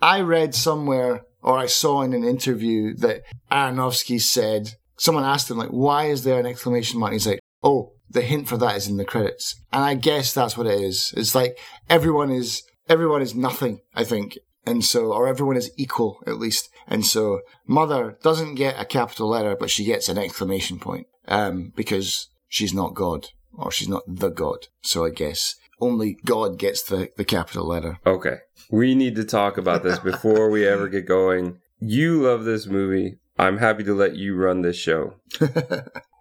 I 0.00 0.20
read 0.20 0.54
somewhere 0.54 1.22
or 1.42 1.56
I 1.58 1.66
saw 1.66 2.02
in 2.02 2.12
an 2.12 2.24
interview 2.24 2.94
that 2.96 3.22
Aronofsky 3.50 4.20
said 4.20 4.74
someone 4.96 5.24
asked 5.24 5.50
him 5.50 5.58
like, 5.58 5.70
"Why 5.70 6.06
is 6.06 6.24
there 6.24 6.38
an 6.40 6.46
exclamation 6.46 6.98
mark?" 7.00 7.12
He's 7.12 7.26
like, 7.26 7.40
"Oh, 7.62 7.92
the 8.10 8.22
hint 8.22 8.48
for 8.48 8.56
that 8.58 8.76
is 8.76 8.88
in 8.88 8.96
the 8.96 9.04
credits," 9.04 9.56
and 9.72 9.84
I 9.84 9.94
guess 9.94 10.32
that's 10.32 10.56
what 10.56 10.66
it 10.66 10.80
is. 10.80 11.12
It's 11.16 11.34
like 11.34 11.58
everyone 11.88 12.30
is 12.30 12.62
everyone 12.88 13.22
is 13.22 13.34
nothing. 13.34 13.80
I 13.94 14.04
think. 14.04 14.38
And 14.68 14.84
so, 14.84 15.12
or 15.12 15.28
everyone 15.28 15.56
is 15.56 15.70
equal 15.76 16.18
at 16.26 16.38
least. 16.38 16.70
And 16.88 17.06
so, 17.06 17.42
mother 17.68 18.18
doesn't 18.20 18.56
get 18.56 18.80
a 18.80 18.84
capital 18.84 19.28
letter, 19.28 19.54
but 19.54 19.70
she 19.70 19.84
gets 19.84 20.08
an 20.08 20.18
exclamation 20.18 20.80
point, 20.80 21.06
um, 21.28 21.72
because 21.76 22.28
she's 22.48 22.74
not 22.74 22.94
God, 22.94 23.28
or 23.56 23.70
she's 23.70 23.88
not 23.88 24.02
the 24.08 24.28
God. 24.28 24.66
So 24.82 25.04
I 25.04 25.10
guess 25.10 25.54
only 25.80 26.18
God 26.24 26.58
gets 26.58 26.82
the, 26.82 27.10
the 27.16 27.24
capital 27.24 27.64
letter. 27.64 28.00
Okay. 28.04 28.38
We 28.68 28.96
need 28.96 29.14
to 29.16 29.24
talk 29.24 29.56
about 29.56 29.84
this 29.84 30.00
before 30.00 30.50
we 30.50 30.66
ever 30.66 30.88
get 30.88 31.06
going. 31.06 31.60
You 31.78 32.22
love 32.22 32.44
this 32.44 32.66
movie. 32.66 33.18
I'm 33.38 33.58
happy 33.58 33.84
to 33.84 33.94
let 33.94 34.16
you 34.16 34.34
run 34.34 34.62
this 34.62 34.76
show. 34.76 35.14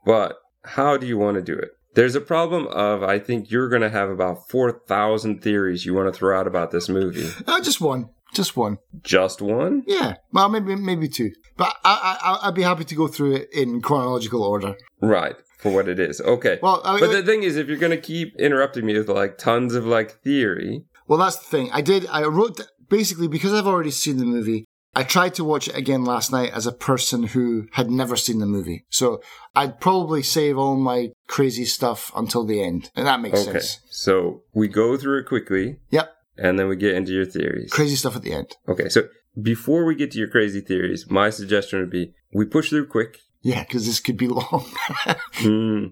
But 0.06 0.38
how 0.66 0.98
do 0.98 1.08
you 1.08 1.18
want 1.18 1.36
to 1.36 1.42
do 1.42 1.54
it? 1.54 1.70
There's 1.96 2.16
a 2.16 2.22
problem 2.22 2.68
of 2.68 3.04
I 3.04 3.20
think 3.20 3.50
you're 3.50 3.70
going 3.70 3.82
to 3.82 3.90
have 3.90 4.10
about 4.10 4.50
4,000 4.50 5.42
theories 5.42 5.86
you 5.86 5.94
want 5.94 6.14
to 6.14 6.18
throw 6.18 6.38
out 6.38 6.48
about 6.48 6.72
this 6.72 6.90
movie. 6.90 7.30
Uh, 7.48 7.62
just 7.62 7.80
one. 7.80 8.10
Just 8.34 8.58
one. 8.58 8.80
Just 9.02 9.42
one? 9.42 9.84
Yeah. 9.88 10.16
Well, 10.34 10.50
maybe 10.50 10.76
maybe 10.76 11.08
two. 11.08 11.32
But 11.56 11.74
I, 11.86 12.18
I, 12.22 12.48
I'd 12.48 12.56
be 12.56 12.64
happy 12.64 12.84
to 12.84 12.96
go 12.96 13.08
through 13.08 13.36
it 13.36 13.50
in 13.54 13.82
chronological 13.82 14.44
order. 14.44 14.76
Right. 15.00 15.36
For 15.60 15.72
what 15.72 15.88
it 15.88 16.00
is. 16.00 16.20
Okay. 16.20 16.60
Well, 16.62 16.82
I, 16.84 17.00
but 17.00 17.12
the 17.12 17.24
thing 17.24 17.44
is, 17.44 17.56
if 17.56 17.68
you're 17.68 17.78
going 17.78 17.92
to 17.92 17.98
keep 18.02 18.36
interrupting 18.38 18.86
me 18.86 18.98
with 18.98 19.08
like 19.08 19.38
tons 19.38 19.74
of 19.74 19.86
like 19.86 20.22
theory, 20.22 20.84
well, 21.08 21.20
that's 21.20 21.38
the 21.38 21.46
thing. 21.46 21.70
I 21.72 21.82
did. 21.82 22.08
I 22.08 22.24
wrote 22.24 22.60
basically 22.90 23.28
because 23.28 23.54
I've 23.54 23.68
already 23.68 23.92
seen 23.92 24.18
the 24.18 24.26
movie. 24.26 24.65
I 24.96 25.04
tried 25.04 25.34
to 25.36 25.44
watch 25.44 25.68
it 25.68 25.76
again 25.76 26.06
last 26.06 26.32
night 26.32 26.52
as 26.54 26.66
a 26.66 26.72
person 26.72 27.24
who 27.24 27.68
had 27.74 27.90
never 27.92 28.16
seen 28.16 28.40
the 28.40 28.46
movie. 28.46 28.86
So 28.90 29.22
I'd 29.56 29.80
probably 29.82 30.24
save 30.24 30.58
all 30.58 30.76
my 30.78 31.12
crazy 31.28 31.66
stuff 31.66 32.12
until 32.16 32.46
the 32.46 32.64
end, 32.64 32.90
and 32.96 33.06
that 33.06 33.20
makes 33.20 33.42
okay. 33.42 33.60
sense. 33.60 33.80
So 33.90 34.44
we 34.54 34.68
go 34.70 34.96
through 34.98 35.20
it 35.20 35.26
quickly. 35.28 35.80
Yep. 35.90 36.12
And 36.38 36.58
then 36.60 36.68
we 36.68 36.76
get 36.76 36.96
into 36.96 37.12
your 37.14 37.26
theories. 37.26 37.72
Crazy 37.72 37.96
stuff 37.96 38.16
at 38.16 38.22
the 38.22 38.34
end. 38.34 38.56
Okay, 38.68 38.90
so 38.90 39.04
before 39.42 39.86
we 39.86 39.96
get 39.96 40.12
to 40.12 40.18
your 40.20 40.28
crazy 40.30 40.62
theories, 40.62 41.10
my 41.10 41.30
suggestion 41.30 41.80
would 41.80 41.90
be 41.90 42.14
we 42.34 42.46
push 42.46 42.70
through 42.70 42.88
quick. 42.88 43.20
Yeah, 43.42 43.64
because 43.64 43.86
this 43.86 44.00
could 44.00 44.18
be 44.18 44.28
long. 44.40 44.66
Hmm. 45.36 45.86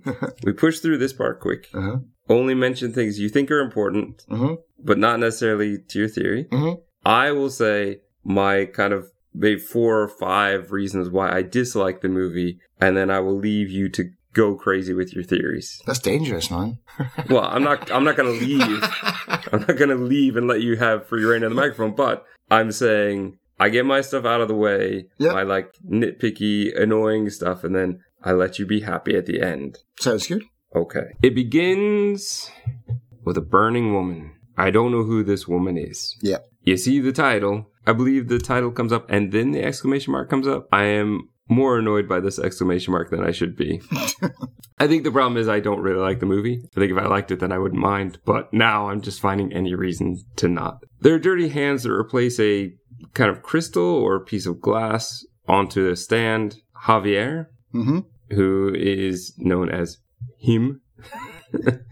we 0.43 0.53
push 0.53 0.79
through 0.79 0.97
this 0.97 1.13
part 1.13 1.39
quick. 1.39 1.67
uh-huh. 1.73 1.97
Only 2.29 2.55
mention 2.55 2.93
things 2.93 3.19
you 3.19 3.27
think 3.29 3.51
are 3.51 3.59
important, 3.59 4.23
Uh-huh. 4.29 4.55
but 4.83 4.97
not 4.97 5.19
necessarily 5.19 5.77
to 5.89 5.99
your 5.99 6.07
theory. 6.07 6.45
Mhm. 6.51 6.81
I 7.05 7.31
will 7.31 7.49
say 7.49 7.99
my 8.23 8.65
kind 8.65 8.93
of 8.93 9.07
maybe 9.33 9.59
four 9.59 10.01
or 10.01 10.07
five 10.07 10.71
reasons 10.71 11.09
why 11.09 11.31
I 11.35 11.41
dislike 11.41 12.01
the 12.01 12.09
movie, 12.09 12.59
and 12.79 12.95
then 12.95 13.09
I 13.09 13.19
will 13.19 13.37
leave 13.37 13.69
you 13.69 13.89
to 13.89 14.09
go 14.33 14.55
crazy 14.55 14.93
with 14.93 15.13
your 15.13 15.23
theories. 15.23 15.79
That's 15.85 15.99
dangerous, 15.99 16.49
man. 16.49 16.79
Well, 17.29 17.43
I'm 17.45 17.63
not. 17.63 17.91
I'm 17.91 18.03
not 18.03 18.15
going 18.17 18.37
to 18.39 18.45
leave. 18.45 18.83
I'm 19.51 19.61
not 19.61 19.77
going 19.77 19.89
to 19.89 19.95
leave 19.95 20.37
and 20.37 20.47
let 20.47 20.61
you 20.61 20.75
have 20.77 21.07
free 21.07 21.23
reign 21.23 21.43
of 21.43 21.49
the 21.51 21.55
microphone. 21.55 21.95
But 21.95 22.25
I'm 22.51 22.71
saying 22.71 23.37
I 23.59 23.69
get 23.69 23.85
my 23.85 24.01
stuff 24.01 24.25
out 24.25 24.41
of 24.41 24.47
the 24.47 24.55
way, 24.55 25.05
Yep. 25.17 25.33
my 25.33 25.43
like 25.43 25.73
nitpicky, 25.87 26.79
annoying 26.79 27.29
stuff, 27.29 27.63
and 27.63 27.75
then 27.75 28.01
I 28.23 28.31
let 28.33 28.59
you 28.59 28.65
be 28.65 28.81
happy 28.81 29.15
at 29.15 29.25
the 29.25 29.41
end. 29.41 29.79
Sounds 29.99 30.27
good. 30.27 30.43
Okay. 30.75 31.13
It 31.21 31.35
begins 31.35 32.49
with 33.23 33.37
a 33.37 33.41
burning 33.41 33.93
woman. 33.93 34.31
I 34.57 34.69
don't 34.71 34.91
know 34.91 35.03
who 35.03 35.23
this 35.23 35.47
woman 35.47 35.77
is. 35.77 36.15
Yep. 36.21 36.45
You 36.63 36.77
see 36.77 36.99
the 36.99 37.11
title. 37.11 37.69
I 37.85 37.93
believe 37.93 38.27
the 38.27 38.39
title 38.39 38.71
comes 38.71 38.91
up 38.93 39.09
and 39.09 39.31
then 39.31 39.51
the 39.51 39.63
exclamation 39.63 40.11
mark 40.13 40.29
comes 40.29 40.47
up. 40.47 40.67
I 40.71 40.85
am 40.85 41.29
more 41.49 41.77
annoyed 41.77 42.07
by 42.07 42.19
this 42.21 42.39
exclamation 42.39 42.93
mark 42.93 43.09
than 43.09 43.23
I 43.23 43.31
should 43.31 43.55
be. 43.57 43.81
I 44.79 44.87
think 44.87 45.03
the 45.03 45.11
problem 45.11 45.37
is 45.37 45.47
I 45.49 45.59
don't 45.59 45.81
really 45.81 45.99
like 45.99 46.19
the 46.19 46.25
movie. 46.25 46.61
I 46.75 46.79
think 46.79 46.91
if 46.91 46.97
I 46.97 47.07
liked 47.07 47.31
it, 47.31 47.39
then 47.39 47.51
I 47.51 47.57
wouldn't 47.57 47.81
mind. 47.81 48.19
But 48.25 48.53
now 48.53 48.89
I'm 48.89 49.01
just 49.01 49.19
finding 49.19 49.51
any 49.53 49.75
reason 49.75 50.21
to 50.37 50.47
not. 50.47 50.77
There 51.01 51.13
are 51.13 51.19
dirty 51.19 51.49
hands 51.49 51.83
that 51.83 51.91
replace 51.91 52.39
a 52.39 52.73
kind 53.13 53.29
of 53.29 53.43
crystal 53.43 53.83
or 53.83 54.23
piece 54.23 54.45
of 54.45 54.61
glass 54.61 55.25
onto 55.47 55.89
a 55.89 55.95
stand. 55.95 56.55
Javier, 56.85 57.47
Mm-hmm. 57.73 57.99
who 58.35 58.73
is 58.75 59.33
known 59.37 59.69
as 59.69 59.97
him. 60.37 60.81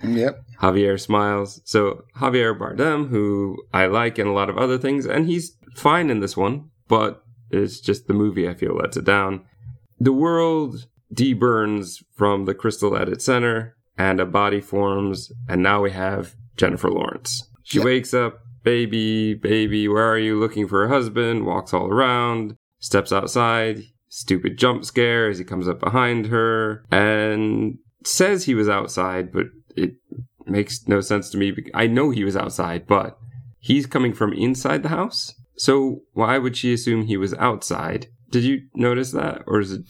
Yep. 0.03 0.44
Javier 0.62 1.00
smiles. 1.00 1.62
So 1.65 2.03
Javier 2.18 2.58
Bardem, 2.58 3.10
who 3.10 3.58
I 3.74 3.86
like 3.88 4.20
in 4.20 4.27
a 4.27 4.34
lot 4.34 4.50
of 4.50 4.58
other 4.58 4.77
things, 4.77 5.06
and 5.06 5.25
he's 5.27 5.56
fine 5.75 6.10
in 6.10 6.20
this 6.20 6.36
one, 6.38 6.70
but 6.88 7.24
it's 7.50 7.80
just 7.80 8.08
the 8.08 8.13
movie 8.13 8.48
I 8.48 8.53
feel 8.53 8.75
lets 8.75 8.98
it 8.98 9.06
down. 9.06 9.44
The 10.00 10.13
world 10.13 10.88
deburns 11.13 12.03
from 12.15 12.46
the 12.46 12.53
crystal 12.53 12.96
at 12.98 13.10
its 13.10 13.25
center, 13.25 13.75
and 13.98 14.20
a 14.20 14.25
body 14.25 14.62
forms, 14.62 15.32
and 15.48 15.62
now 15.62 15.82
we 15.82 15.91
have 15.91 16.36
Jennifer 16.58 16.89
Lawrence. 16.89 17.48
She 17.63 17.77
Yep. 17.77 17.86
wakes 17.86 18.13
up, 18.13 18.39
baby, 18.63 19.34
baby, 19.34 19.88
where 19.88 20.03
are 20.12 20.18
you? 20.18 20.39
Looking 20.39 20.68
for 20.68 20.84
a 20.86 20.89
husband, 20.89 21.46
walks 21.46 21.74
all 21.74 21.88
around, 21.88 22.56
steps 22.80 23.12
outside, 23.12 23.84
stupid 24.08 24.58
jump 24.58 24.86
scare 24.86 25.30
as 25.30 25.38
he 25.38 25.44
comes 25.46 25.68
up 25.68 25.80
behind 25.80 26.27
her, 26.27 26.84
and 26.91 27.77
says 28.03 28.46
he 28.46 28.55
was 28.55 28.70
outside, 28.70 29.31
but 29.31 29.48
it 29.75 29.96
makes 30.46 30.88
no 30.88 31.01
sense 31.01 31.29
to 31.29 31.38
me. 31.38 31.55
I 31.74 31.88
know 31.88 32.10
he 32.10 32.24
was 32.24 32.36
outside, 32.36 32.88
but 32.88 33.17
he's 33.60 33.86
coming 33.86 34.13
from 34.13 34.34
inside 34.34 34.84
the 34.84 34.89
house. 34.89 35.34
So 35.55 36.01
why 36.13 36.38
would 36.38 36.58
she 36.58 36.74
assume 36.74 37.05
he 37.05 37.17
was 37.17 37.34
outside? 37.36 38.08
Did 38.29 38.43
you 38.43 38.62
notice 38.74 39.12
that, 39.12 39.43
or 39.46 39.60
is 39.60 39.74
it 39.74 39.81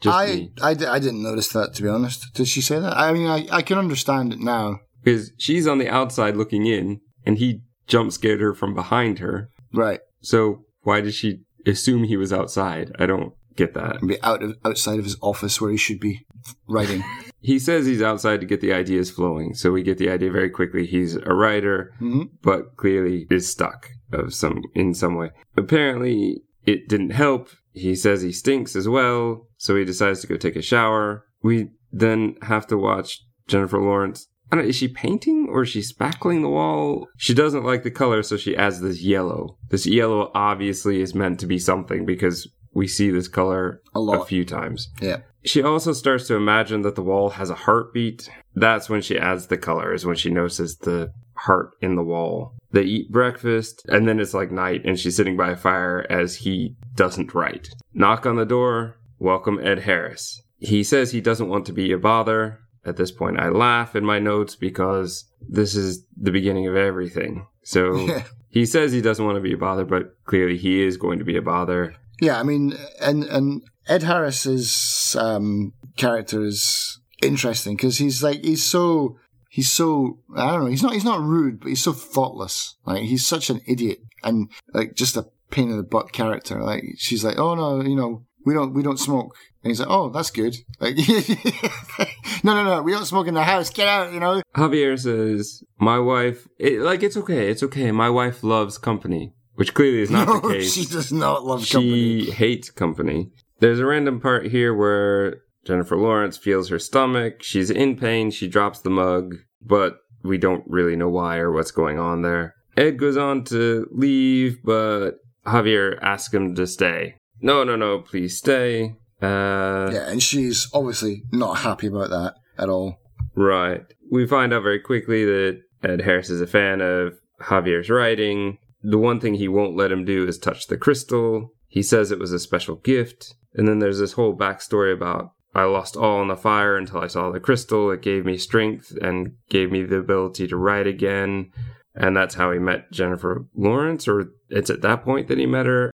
just 0.00 0.14
I, 0.16 0.26
me? 0.26 0.52
I, 0.60 0.70
I 0.70 0.98
didn't 0.98 1.22
notice 1.22 1.48
that, 1.48 1.74
to 1.74 1.82
be 1.82 1.88
honest. 1.88 2.34
Did 2.34 2.48
she 2.48 2.60
say 2.60 2.78
that? 2.78 2.96
I 2.96 3.12
mean, 3.12 3.28
I, 3.28 3.46
I 3.50 3.62
can 3.62 3.78
understand 3.78 4.32
it 4.32 4.40
now. 4.40 4.80
Because 5.02 5.32
she's 5.38 5.66
on 5.66 5.78
the 5.78 5.88
outside 5.88 6.36
looking 6.36 6.66
in, 6.66 7.00
and 7.24 7.38
he 7.38 7.60
jump 7.86 8.12
scared 8.12 8.40
her 8.40 8.54
from 8.54 8.74
behind 8.74 9.20
her. 9.20 9.50
Right. 9.72 10.00
So 10.20 10.64
why 10.82 11.00
did 11.00 11.14
she 11.14 11.40
assume 11.66 12.04
he 12.04 12.16
was 12.16 12.32
outside? 12.32 12.92
I 12.98 13.06
don't 13.06 13.32
get 13.56 13.74
that. 13.74 14.00
Be 14.06 14.20
out 14.22 14.42
of 14.42 14.56
outside 14.64 14.98
of 14.98 15.04
his 15.04 15.16
office 15.20 15.60
where 15.60 15.70
he 15.70 15.76
should 15.76 16.00
be 16.00 16.26
writing. 16.68 17.04
He 17.44 17.58
says 17.58 17.84
he's 17.84 18.00
outside 18.00 18.40
to 18.40 18.46
get 18.46 18.62
the 18.62 18.72
ideas 18.72 19.10
flowing, 19.10 19.52
so 19.52 19.70
we 19.70 19.82
get 19.82 19.98
the 19.98 20.08
idea 20.08 20.30
very 20.30 20.48
quickly. 20.48 20.86
He's 20.86 21.14
a 21.16 21.34
writer, 21.34 21.92
hmm 21.98 22.22
but 22.42 22.76
clearly 22.76 23.26
is 23.30 23.50
stuck 23.50 23.90
of 24.12 24.32
some 24.32 24.62
in 24.74 24.94
some 24.94 25.14
way. 25.14 25.30
Apparently, 25.54 26.42
it 26.64 26.88
didn't 26.88 27.10
help. 27.10 27.50
He 27.72 27.94
says 27.96 28.22
he 28.22 28.32
stinks 28.32 28.74
as 28.74 28.88
well, 28.88 29.48
so 29.58 29.76
he 29.76 29.84
decides 29.84 30.20
to 30.20 30.26
go 30.26 30.36
take 30.36 30.56
a 30.56 30.62
shower. 30.62 31.26
We 31.42 31.68
then 31.92 32.36
have 32.42 32.66
to 32.68 32.78
watch 32.78 33.20
Jennifer 33.46 33.78
Lawrence. 33.78 34.26
I 34.50 34.56
don't 34.56 34.64
know, 34.64 34.68
is 34.70 34.76
she 34.76 34.88
painting 34.88 35.48
or 35.50 35.62
is 35.62 35.68
she 35.68 35.80
spackling 35.80 36.40
the 36.40 36.48
wall? 36.48 37.08
She 37.18 37.34
doesn't 37.34 37.64
like 37.64 37.82
the 37.82 37.90
color, 37.90 38.22
so 38.22 38.36
she 38.38 38.56
adds 38.56 38.80
this 38.80 39.02
yellow. 39.02 39.58
This 39.68 39.86
yellow 39.86 40.30
obviously 40.34 41.02
is 41.02 41.14
meant 41.14 41.40
to 41.40 41.46
be 41.46 41.58
something 41.58 42.06
because 42.06 42.48
we 42.72 42.86
see 42.88 43.10
this 43.10 43.28
color 43.28 43.82
A 43.94 44.00
a 44.00 44.24
few 44.24 44.44
times. 44.44 44.88
Yeah. 45.00 45.18
She 45.44 45.62
also 45.62 45.92
starts 45.92 46.26
to 46.28 46.36
imagine 46.36 46.82
that 46.82 46.94
the 46.94 47.02
wall 47.02 47.30
has 47.30 47.50
a 47.50 47.54
heartbeat. 47.54 48.30
That's 48.54 48.88
when 48.88 49.02
she 49.02 49.18
adds 49.18 49.46
the 49.46 49.58
color, 49.58 49.92
is 49.92 50.06
when 50.06 50.16
she 50.16 50.30
notices 50.30 50.76
the 50.76 51.12
heart 51.34 51.70
in 51.80 51.96
the 51.96 52.02
wall. 52.02 52.54
They 52.72 52.82
eat 52.82 53.12
breakfast, 53.12 53.84
and 53.88 54.08
then 54.08 54.20
it's 54.20 54.34
like 54.34 54.50
night, 54.50 54.82
and 54.84 54.98
she's 54.98 55.16
sitting 55.16 55.36
by 55.36 55.50
a 55.50 55.56
fire 55.56 56.06
as 56.08 56.36
he 56.36 56.76
doesn't 56.94 57.34
write. 57.34 57.68
Knock 57.92 58.26
on 58.26 58.36
the 58.36 58.46
door. 58.46 58.96
Welcome, 59.18 59.60
Ed 59.62 59.80
Harris. 59.80 60.42
He 60.58 60.82
says 60.82 61.12
he 61.12 61.20
doesn't 61.20 61.48
want 61.48 61.66
to 61.66 61.72
be 61.72 61.92
a 61.92 61.98
bother. 61.98 62.60
At 62.86 62.96
this 62.96 63.10
point, 63.10 63.40
I 63.40 63.48
laugh 63.48 63.96
in 63.96 64.04
my 64.04 64.18
notes 64.18 64.56
because 64.56 65.24
this 65.40 65.74
is 65.74 66.04
the 66.16 66.30
beginning 66.30 66.66
of 66.66 66.76
everything. 66.76 67.46
So 67.62 67.96
Yeah. 67.96 68.24
he 68.50 68.66
says 68.66 68.92
he 68.92 69.00
doesn't 69.00 69.24
want 69.24 69.36
to 69.36 69.42
be 69.42 69.54
a 69.54 69.58
bother, 69.58 69.84
but 69.84 70.14
clearly 70.24 70.58
he 70.58 70.82
is 70.82 70.96
going 70.96 71.18
to 71.18 71.24
be 71.24 71.36
a 71.36 71.42
bother. 71.42 71.94
Yeah, 72.20 72.38
I 72.38 72.42
mean, 72.42 72.76
and 73.00 73.24
and 73.24 73.62
Ed 73.88 74.02
Harris's 74.02 75.16
um, 75.18 75.72
character 75.96 76.44
is 76.44 77.00
interesting 77.22 77.76
because 77.76 77.98
he's 77.98 78.22
like 78.22 78.42
he's 78.44 78.62
so 78.64 79.18
he's 79.48 79.70
so 79.70 80.18
I 80.36 80.52
don't 80.52 80.64
know 80.64 80.70
he's 80.70 80.82
not 80.82 80.92
he's 80.92 81.04
not 81.04 81.20
rude 81.20 81.60
but 81.60 81.68
he's 81.68 81.82
so 81.82 81.92
thoughtless. 81.92 82.76
Like 82.86 83.02
he's 83.02 83.26
such 83.26 83.50
an 83.50 83.60
idiot 83.66 83.98
and 84.22 84.50
like 84.72 84.94
just 84.94 85.16
a 85.16 85.26
pain 85.50 85.70
in 85.70 85.76
the 85.76 85.82
butt 85.82 86.12
character. 86.12 86.62
Like 86.62 86.84
she's 86.98 87.24
like 87.24 87.38
oh 87.38 87.54
no 87.54 87.82
you 87.82 87.96
know 87.96 88.24
we 88.44 88.54
don't 88.54 88.74
we 88.74 88.82
don't 88.82 88.98
smoke. 88.98 89.36
And 89.62 89.70
he's 89.70 89.80
like 89.80 89.90
oh 89.90 90.10
that's 90.10 90.30
good. 90.30 90.56
Like 90.80 90.96
no 92.44 92.54
no 92.54 92.64
no 92.64 92.82
we 92.82 92.92
don't 92.92 93.06
smoke 93.06 93.26
in 93.26 93.34
the 93.34 93.44
house. 93.44 93.70
Get 93.70 93.88
out 93.88 94.12
you 94.12 94.20
know? 94.20 94.42
Javier 94.54 94.98
says, 94.98 95.62
"My 95.78 95.98
wife, 95.98 96.46
it, 96.58 96.80
like 96.80 97.02
it's 97.02 97.16
okay, 97.16 97.50
it's 97.50 97.62
okay. 97.62 97.90
My 97.90 98.10
wife 98.10 98.42
loves 98.44 98.78
company, 98.78 99.32
which 99.54 99.74
clearly 99.74 100.02
is 100.02 100.10
not 100.10 100.28
no 100.28 100.40
the 100.40 100.54
case. 100.54 100.74
she 100.74 100.84
does 100.84 101.12
not 101.12 101.44
love 101.44 101.64
she 101.64 101.72
company. 101.72 102.24
She 102.24 102.30
hates 102.30 102.70
company. 102.70 103.30
There's 103.60 103.80
a 103.80 103.86
random 103.86 104.20
part 104.20 104.46
here 104.46 104.74
where 104.74 105.42
Jennifer 105.64 105.96
Lawrence 105.96 106.36
feels 106.36 106.68
her 106.68 106.78
stomach. 106.78 107.42
She's 107.42 107.70
in 107.70 107.96
pain. 107.96 108.30
She 108.30 108.48
drops 108.48 108.80
the 108.80 108.90
mug, 108.90 109.36
but 109.62 109.98
we 110.22 110.38
don't 110.38 110.64
really 110.66 110.96
know 110.96 111.08
why 111.08 111.38
or 111.38 111.52
what's 111.52 111.70
going 111.70 111.98
on 111.98 112.22
there. 112.22 112.54
Ed 112.76 112.98
goes 112.98 113.16
on 113.16 113.44
to 113.44 113.88
leave, 113.92 114.62
but 114.64 115.12
Javier 115.46 115.98
asks 116.02 116.34
him 116.34 116.54
to 116.56 116.66
stay. 116.66 117.16
No, 117.40 117.62
no, 117.62 117.76
no, 117.76 118.00
please 118.00 118.38
stay. 118.38 118.96
Uh, 119.22 119.90
yeah 119.92 120.10
and 120.10 120.22
she's 120.22 120.68
obviously 120.74 121.22
not 121.32 121.58
happy 121.58 121.86
about 121.86 122.10
that 122.10 122.34
at 122.58 122.68
all 122.68 122.98
Right. 123.34 123.82
We 124.10 124.26
find 124.26 124.52
out 124.52 124.62
very 124.62 124.80
quickly 124.80 125.24
that 125.24 125.62
Ed 125.82 126.02
Harris 126.02 126.30
is 126.30 126.40
a 126.40 126.46
fan 126.46 126.80
of 126.80 127.14
Javier's 127.42 127.90
writing. 127.90 128.58
The 128.82 128.98
one 128.98 129.20
thing 129.20 129.34
he 129.34 129.48
won't 129.48 129.76
let 129.76 129.90
him 129.92 130.04
do 130.04 130.26
is 130.26 130.38
touch 130.38 130.66
the 130.66 130.76
crystal. 130.76 131.50
He 131.68 131.82
says 131.82 132.10
it 132.10 132.18
was 132.18 132.32
a 132.32 132.38
special 132.38 132.76
gift. 132.76 133.34
And 133.54 133.68
then 133.68 133.78
there's 133.78 133.98
this 133.98 134.12
whole 134.12 134.36
backstory 134.36 134.92
about 134.92 135.32
I 135.54 135.64
lost 135.64 135.96
all 135.96 136.20
in 136.20 136.28
the 136.28 136.36
fire 136.36 136.76
until 136.76 137.00
I 137.00 137.06
saw 137.06 137.30
the 137.30 137.38
crystal. 137.38 137.90
It 137.92 138.02
gave 138.02 138.24
me 138.24 138.36
strength 138.36 138.92
and 139.00 139.34
gave 139.48 139.70
me 139.70 139.84
the 139.84 139.98
ability 139.98 140.48
to 140.48 140.56
write 140.56 140.88
again. 140.88 141.52
And 141.94 142.16
that's 142.16 142.34
how 142.34 142.50
he 142.50 142.58
met 142.58 142.90
Jennifer 142.90 143.46
Lawrence, 143.54 144.08
or 144.08 144.32
it's 144.48 144.68
at 144.70 144.82
that 144.82 145.04
point 145.04 145.28
that 145.28 145.38
he 145.38 145.46
met 145.46 145.66
her. 145.66 145.92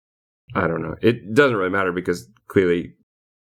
I 0.53 0.67
don't 0.67 0.83
know. 0.83 0.95
It 1.01 1.33
doesn't 1.33 1.57
really 1.57 1.71
matter 1.71 1.91
because 1.91 2.29
clearly 2.47 2.93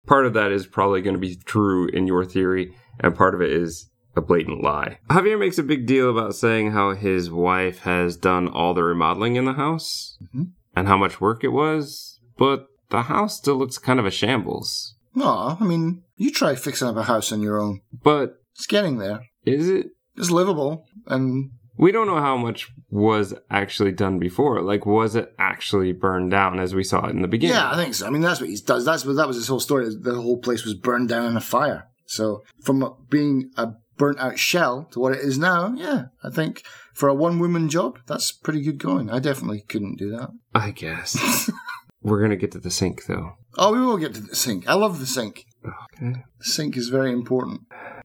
part 0.08 0.26
of 0.26 0.34
that 0.34 0.52
is 0.52 0.66
probably 0.66 1.02
going 1.02 1.14
to 1.14 1.20
be 1.20 1.36
true 1.46 1.88
in 1.90 2.08
your 2.08 2.26
theory, 2.26 2.74
and 3.00 3.16
part 3.16 3.36
of 3.36 3.42
it 3.42 3.52
is 3.52 3.92
a 4.16 4.22
blatant 4.22 4.64
lie. 4.64 4.98
Javier 5.12 5.38
makes 5.40 5.60
a 5.60 5.64
big 5.64 5.86
deal 5.86 6.10
about 6.10 6.34
saying 6.34 6.72
how 6.72 6.96
his 6.96 7.30
wife 7.30 7.80
has 7.80 8.18
done 8.18 8.48
all 8.48 8.74
the 8.74 8.84
remodeling 8.84 9.36
in 9.36 9.46
the 9.46 9.54
house 9.54 10.18
Mhm. 10.36 10.48
and 10.76 10.88
how 10.88 10.98
much 10.98 11.22
work 11.22 11.44
it 11.44 11.50
was, 11.50 12.20
but 12.36 12.66
the 12.90 13.04
house 13.04 13.38
still 13.38 13.56
looks 13.56 13.78
kind 13.78 14.00
of 14.00 14.06
a 14.06 14.12
shambles. 14.12 14.96
no 15.16 15.58
I 15.60 15.64
mean 15.64 16.04
you 16.18 16.32
try 16.32 16.56
fixing 16.56 16.88
up 16.88 16.96
a 16.98 17.04
house 17.04 17.32
on 17.32 17.42
your 17.42 17.60
own 17.62 17.82
But 18.04 18.42
it's 18.56 18.66
getting 18.68 18.98
there 18.98 19.22
is 19.46 19.70
it? 19.70 19.88
it's 20.18 20.30
livable 20.32 20.86
and 21.08 21.52
We 21.78 21.92
don't 21.92 22.08
know 22.08 22.20
how 22.20 22.36
much 22.38 22.68
was 22.92 23.34
actually 23.50 23.94
done 23.94 24.20
before. 24.20 24.62
Like, 24.62 24.86
was 24.86 25.16
it 25.16 25.34
actually 25.40 25.94
burned 25.94 26.32
down 26.32 26.60
as 26.60 26.76
we 26.76 26.84
saw 26.84 27.06
it 27.08 27.12
in 27.12 27.22
the 27.22 27.28
beginning? 27.28 27.56
yeah 27.56 27.72
i 27.72 27.76
think 27.76 27.94
so 27.96 28.06
i 28.06 28.10
mean 28.10 28.22
that's 28.22 28.42
what 28.42 28.50
he 28.50 28.58
does 28.58 28.84
that's 28.86 29.06
what 29.06 29.16
that 29.16 29.28
was 29.28 29.38
his 29.38 29.48
whole 29.48 29.60
story 29.62 29.88
the 29.90 30.16
whole 30.22 30.38
place 30.40 30.66
was 30.66 30.74
burned 30.74 31.08
down 31.10 31.26
in 31.26 31.38
a 31.38 31.42
fire 31.42 31.88
so 32.06 32.44
from 32.66 32.78
being 33.10 33.52
a 33.58 33.66
burnt 33.98 34.20
out 34.20 34.38
shell 34.40 34.88
to 34.92 35.00
what 35.00 35.14
it 35.14 35.20
is 35.20 35.38
now 35.38 35.74
yeah 35.78 36.04
i 36.24 36.30
think 36.30 36.64
for 36.94 37.08
a 37.10 37.14
one 37.14 37.38
woman 37.40 37.70
job 37.70 38.00
that's 38.08 38.32
pretty 38.32 38.62
good 38.62 38.78
going 38.78 39.10
i 39.10 39.20
definitely 39.20 39.62
couldn't 39.62 39.98
do 39.98 40.10
that 40.12 40.30
I 40.56 40.72
guess. 40.72 41.12
We're 42.02 42.20
going 42.20 42.32
to 42.32 42.38
get 42.38 42.52
to 42.54 42.60
the 42.60 42.72
sink, 42.72 43.06
though. 43.08 43.34
oh 43.58 43.74
we 43.74 43.80
will 43.82 43.98
get 43.98 44.14
to 44.16 44.22
the 44.22 44.36
sink 44.36 44.68
i 44.70 44.74
love 44.74 45.00
the 45.00 45.06
sink 45.06 45.46
Okay. 45.66 46.24
the 46.40 46.46
sink 46.46 46.78
is 46.78 46.90
very 46.90 47.12
important 47.12 47.62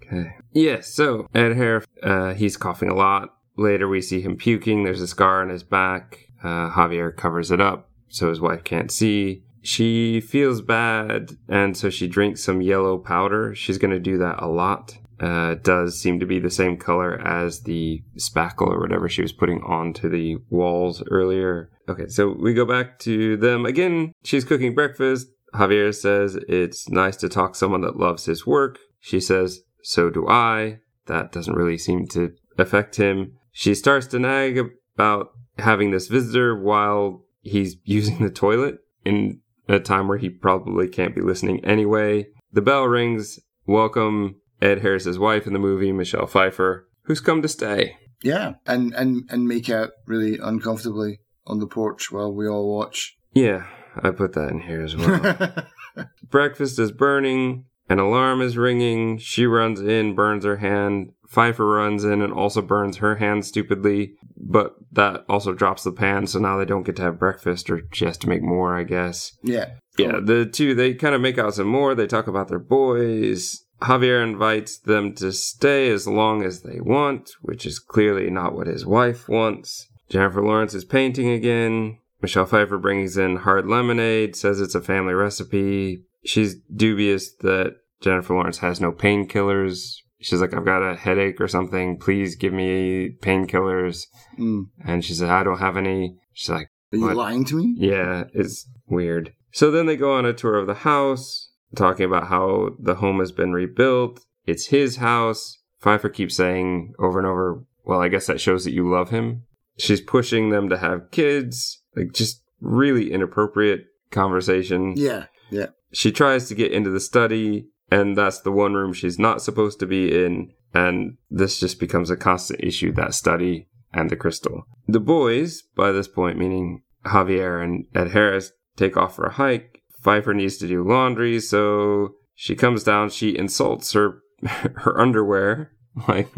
Okay. 0.07 0.37
Yes, 0.53 0.93
so 0.93 1.27
Ed 1.35 1.57
Harris, 1.57 1.87
uh, 2.03 2.35
he's 2.35 2.59
coughing 2.59 2.91
a 2.91 2.95
lot. 2.95 3.37
Later, 3.57 3.89
we 3.89 4.03
see 4.03 4.21
him 4.21 4.37
puking. 4.37 4.85
There's 4.85 5.01
a 5.01 5.07
scar 5.07 5.41
on 5.41 5.49
his 5.49 5.63
back. 5.63 6.29
Uh, 6.43 6.69
Javier 6.71 7.17
covers 7.17 7.51
it 7.51 7.61
up 7.61 7.89
so 8.09 8.29
his 8.29 8.39
wife 8.41 8.65
can't 8.65 8.91
see. 8.93 9.45
She 9.63 10.21
feels 10.21 10.61
bad, 10.61 11.31
and 11.49 11.75
so 11.75 11.89
she 11.89 12.07
drinks 12.07 12.45
some 12.45 12.61
yellow 12.61 12.99
powder. 12.99 13.55
She's 13.55 13.79
going 13.79 13.93
to 13.93 13.99
do 13.99 14.19
that 14.19 14.43
a 14.43 14.47
lot. 14.47 14.99
Uh, 15.21 15.55
does 15.55 15.99
seem 15.99 16.19
to 16.19 16.27
be 16.27 16.41
the 16.41 16.51
same 16.51 16.77
color 16.77 17.21
as 17.21 17.63
the 17.63 18.03
spackle 18.17 18.69
or 18.69 18.81
whatever 18.81 19.09
she 19.09 19.23
was 19.23 19.33
putting 19.33 19.63
onto 19.63 20.09
the 20.09 20.37
walls 20.51 21.03
earlier. 21.11 21.71
Okay, 21.89 22.09
so 22.09 22.35
we 22.39 22.53
go 22.53 22.65
back 22.65 22.99
to 23.01 23.37
them 23.37 23.65
again. 23.65 24.13
She's 24.25 24.45
cooking 24.45 24.75
breakfast. 24.75 25.29
Javier 25.55 25.95
says 25.95 26.37
it's 26.49 26.89
nice 26.89 27.17
to 27.17 27.29
talk 27.29 27.53
to 27.53 27.59
someone 27.59 27.83
that 27.83 27.97
loves 27.97 28.25
his 28.25 28.47
work. 28.47 28.79
She 29.01 29.21
says, 29.21 29.61
so 29.83 30.11
do 30.11 30.27
I. 30.27 30.81
That 31.07 31.31
doesn't 31.31 31.55
really 31.55 31.79
seem 31.79 32.09
to 32.09 32.33
affect 32.59 32.97
him. 32.97 33.35
She 33.53 33.75
starts 33.75 34.07
to 34.09 34.19
nag 34.19 34.59
about 34.97 35.29
having 35.59 35.91
this 35.91 36.09
visitor 36.09 36.61
while 36.61 37.25
he's 37.43 37.77
using 37.85 38.23
the 38.23 38.31
toilet 38.31 38.79
in 39.05 39.41
a 39.69 39.79
time 39.79 40.09
where 40.09 40.19
he 40.19 40.29
probably 40.29 40.89
can't 40.89 41.15
be 41.15 41.21
listening 41.21 41.65
anyway. 41.65 42.27
The 42.53 42.63
bell 42.63 42.85
rings. 42.85 43.39
Welcome 43.67 44.37
Ed 44.63 44.81
Harris's 44.81 45.19
wife 45.19 45.47
in 45.47 45.53
the 45.53 45.59
movie, 45.59 45.93
Michelle 45.93 46.27
Pfeiffer, 46.27 46.89
who's 47.05 47.21
come 47.21 47.43
to 47.43 47.49
stay. 47.49 47.97
yeah 48.23 48.55
and 48.67 48.95
and 48.95 49.25
and 49.31 49.47
make 49.47 49.69
out 49.69 49.91
really 50.07 50.39
uncomfortably 50.43 51.21
on 51.47 51.59
the 51.59 51.67
porch 51.67 52.11
while 52.11 52.33
we 52.33 52.47
all 52.49 52.75
watch 52.75 53.17
Yeah, 53.35 53.67
I 53.97 54.11
put 54.11 54.33
that 54.35 54.51
in 54.51 54.61
here 54.61 54.83
as 54.83 54.97
well. 54.97 55.67
Breakfast 56.31 56.79
is 56.79 56.93
burning. 56.93 57.67
An 57.89 57.99
alarm 57.99 58.41
is 58.41 58.57
ringing. 58.57 59.19
She 59.19 59.45
runs 59.47 59.81
in, 59.81 60.15
burns 60.15 60.45
her 60.45 60.57
hand. 60.57 61.13
Pfeiffer 61.29 61.67
runs 61.67 62.03
in 62.05 62.23
and 62.23 62.33
also 62.33 62.63
burns 62.63 62.97
her 62.99 63.17
hand 63.17 63.45
stupidly, 63.45 64.15
but 64.37 64.75
that 64.93 65.25
also 65.29 65.53
drops 65.53 65.83
the 65.83 65.93
pan, 65.93 66.27
so 66.27 66.39
now 66.39 66.57
they 66.57 66.65
don't 66.65 66.85
get 66.85 66.97
to 66.97 67.03
have 67.03 67.19
breakfast, 67.19 67.69
or 67.69 67.83
she 67.93 68.05
has 68.05 68.17
to 68.19 68.29
make 68.29 68.43
more, 68.43 68.77
I 68.79 68.85
guess. 68.85 69.33
yeah 69.43 69.71
Yeah, 69.99 70.21
the 70.23 70.47
two, 70.47 70.75
they 70.75 70.95
kind 70.95 71.15
of 71.15 71.21
make 71.21 71.37
out 71.39 71.55
some 71.55 71.67
more. 71.67 71.95
They 71.95 72.07
talk 72.07 72.27
about 72.29 72.49
their 72.49 72.59
boys. 72.61 73.64
Javier 73.85 74.23
invites 74.23 74.79
them 74.79 75.15
to 75.17 75.33
stay 75.33 75.91
as 75.91 76.07
long 76.07 76.43
as 76.43 76.63
they 76.63 76.81
want, 76.81 77.31
which 77.43 77.65
is 77.67 77.79
clearly 77.79 78.31
not 78.31 78.55
what 78.55 78.67
his 78.67 78.85
wife 78.87 79.29
wants. 79.29 79.89
Jennifer 80.09 80.43
Lawrence 80.43 80.75
is 80.75 80.85
painting 80.85 81.29
again. 81.31 81.99
Michelle 82.23 82.47
Pfeiffer 82.47 82.79
brings 82.79 83.17
in 83.17 83.37
hard 83.37 83.67
lemonade, 83.67 84.37
says 84.37 84.61
it's 84.61 84.75
a 84.75 84.81
family 84.81 85.15
recipe. 85.15 86.05
She's 86.25 86.57
dubious 86.75 87.35
that 87.41 87.77
Jennifer 88.01 88.35
Lawrence 88.35 88.59
has 88.59 88.81
no 88.81 88.93
painkillers. 88.93 89.97
She's 90.21 90.41
like, 90.41 90.55
I've 90.55 90.65
got 90.65 90.83
a 90.83 90.97
headache 90.97 91.41
or 91.41 91.49
something. 91.49 91.99
Please 91.99 92.35
give 92.37 92.53
me 92.53 93.11
painkillers. 93.21 94.07
Mm. 94.39 94.65
And 94.85 95.05
she 95.05 95.13
said, 95.13 95.29
I 95.29 95.43
don't 95.43 95.59
have 95.59 95.77
any. 95.77 96.17
She's 96.33 96.49
like, 96.51 96.69
Are 96.93 96.97
you 96.97 97.05
What? 97.07 97.17
lying 97.17 97.45
to 97.47 97.57
me? 97.57 97.75
Yeah, 97.77 98.25
it's 98.33 98.67
weird. 98.87 99.35
So 99.53 99.71
then 99.71 99.87
they 99.87 99.97
go 99.97 100.15
on 100.15 100.25
a 100.25 100.33
tour 100.33 100.57
of 100.57 100.67
the 100.67 100.75
house, 100.75 101.44
talking 101.75 102.07
about 102.07 102.29
how 102.29 102.71
the 102.79 102.97
home 102.97 103.19
has 103.19 103.33
been 103.33 103.53
rebuilt. 103.53 104.21
It's 104.47 104.67
his 104.67 104.97
house. 104.97 105.59
Pfeiffer 105.81 106.09
keeps 106.09 106.37
saying 106.37 106.95
over 106.99 107.19
and 107.19 107.29
over, 107.29 107.65
well, 107.85 108.01
I 108.01 108.09
guess 108.09 108.27
that 108.27 108.41
shows 108.41 108.65
that 108.65 108.73
you 108.73 108.89
love 108.91 109.11
him. 109.11 109.43
She's 109.79 110.01
pushing 110.01 110.51
them 110.51 110.69
to 110.69 110.79
have 110.79 111.11
kids. 111.11 111.83
Like, 111.97 112.13
just 112.13 112.43
really 112.61 113.13
inappropriate 113.13 113.87
conversation. 114.11 114.95
Yeah, 114.97 115.27
yeah. 115.51 115.67
She 115.93 116.11
tries 116.11 116.49
to 116.49 116.55
get 116.55 116.73
into 116.73 116.91
the 116.91 117.01
study, 117.01 117.69
and 117.91 118.17
that's 118.17 118.41
the 118.41 118.53
one 118.53 118.75
room 118.75 118.93
she's 118.93 119.19
not 119.19 119.43
supposed 119.43 119.79
to 119.81 119.87
be 119.87 120.25
in. 120.25 120.53
And 120.73 121.19
this 121.31 121.61
just 121.61 121.79
becomes 121.79 122.11
a 122.11 122.17
constant 122.17 122.63
issue 122.63 122.93
that 122.93 123.15
study 123.15 123.69
and 123.93 124.11
the 124.11 124.17
crystal. 124.17 124.65
The 124.89 125.01
boys, 125.01 125.63
by 125.77 125.93
this 125.93 126.09
point, 126.09 126.39
meaning 126.39 126.83
Javier 127.05 127.63
and 127.63 127.85
Ed 127.95 128.11
Harris, 128.11 128.53
take 128.77 128.97
off 128.97 129.15
for 129.15 129.27
a 129.27 129.33
hike. 129.33 129.83
Pfeiffer 130.05 130.35
needs 130.35 130.59
to 130.59 130.69
do 130.69 130.87
laundry, 130.87 131.41
so 131.41 132.11
she 132.35 132.55
comes 132.55 132.85
down. 132.85 133.09
She 133.11 133.37
insults 133.37 133.93
her 133.95 134.21
her 134.45 135.01
underwear, 135.01 135.73
like, 136.09 136.29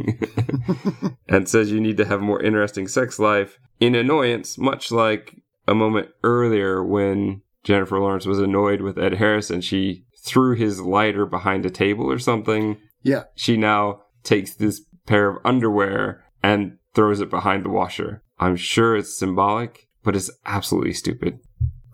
and 1.28 1.48
says 1.48 1.70
you 1.70 1.80
need 1.80 1.96
to 1.98 2.04
have 2.04 2.20
a 2.20 2.24
more 2.24 2.42
interesting 2.42 2.88
sex 2.88 3.18
life. 3.18 3.58
In 3.80 3.94
annoyance, 3.94 4.56
much 4.56 4.90
like 4.90 5.36
a 5.68 5.74
moment 5.74 6.08
earlier 6.22 6.82
when 6.82 7.42
Jennifer 7.64 7.98
Lawrence 7.98 8.24
was 8.26 8.38
annoyed 8.38 8.80
with 8.80 8.98
Ed 8.98 9.14
Harris 9.14 9.50
and 9.50 9.62
she 9.64 10.04
threw 10.24 10.54
his 10.54 10.80
lighter 10.80 11.26
behind 11.26 11.66
a 11.66 11.70
table 11.70 12.10
or 12.10 12.18
something. 12.18 12.76
Yeah. 13.02 13.24
She 13.34 13.56
now 13.56 14.02
takes 14.22 14.54
this 14.54 14.80
pair 15.06 15.28
of 15.28 15.38
underwear 15.44 16.24
and 16.42 16.78
throws 16.94 17.20
it 17.20 17.30
behind 17.30 17.64
the 17.64 17.70
washer. 17.70 18.22
I'm 18.38 18.56
sure 18.56 18.96
it's 18.96 19.18
symbolic, 19.18 19.88
but 20.04 20.14
it's 20.16 20.30
absolutely 20.44 20.92
stupid. 20.92 21.40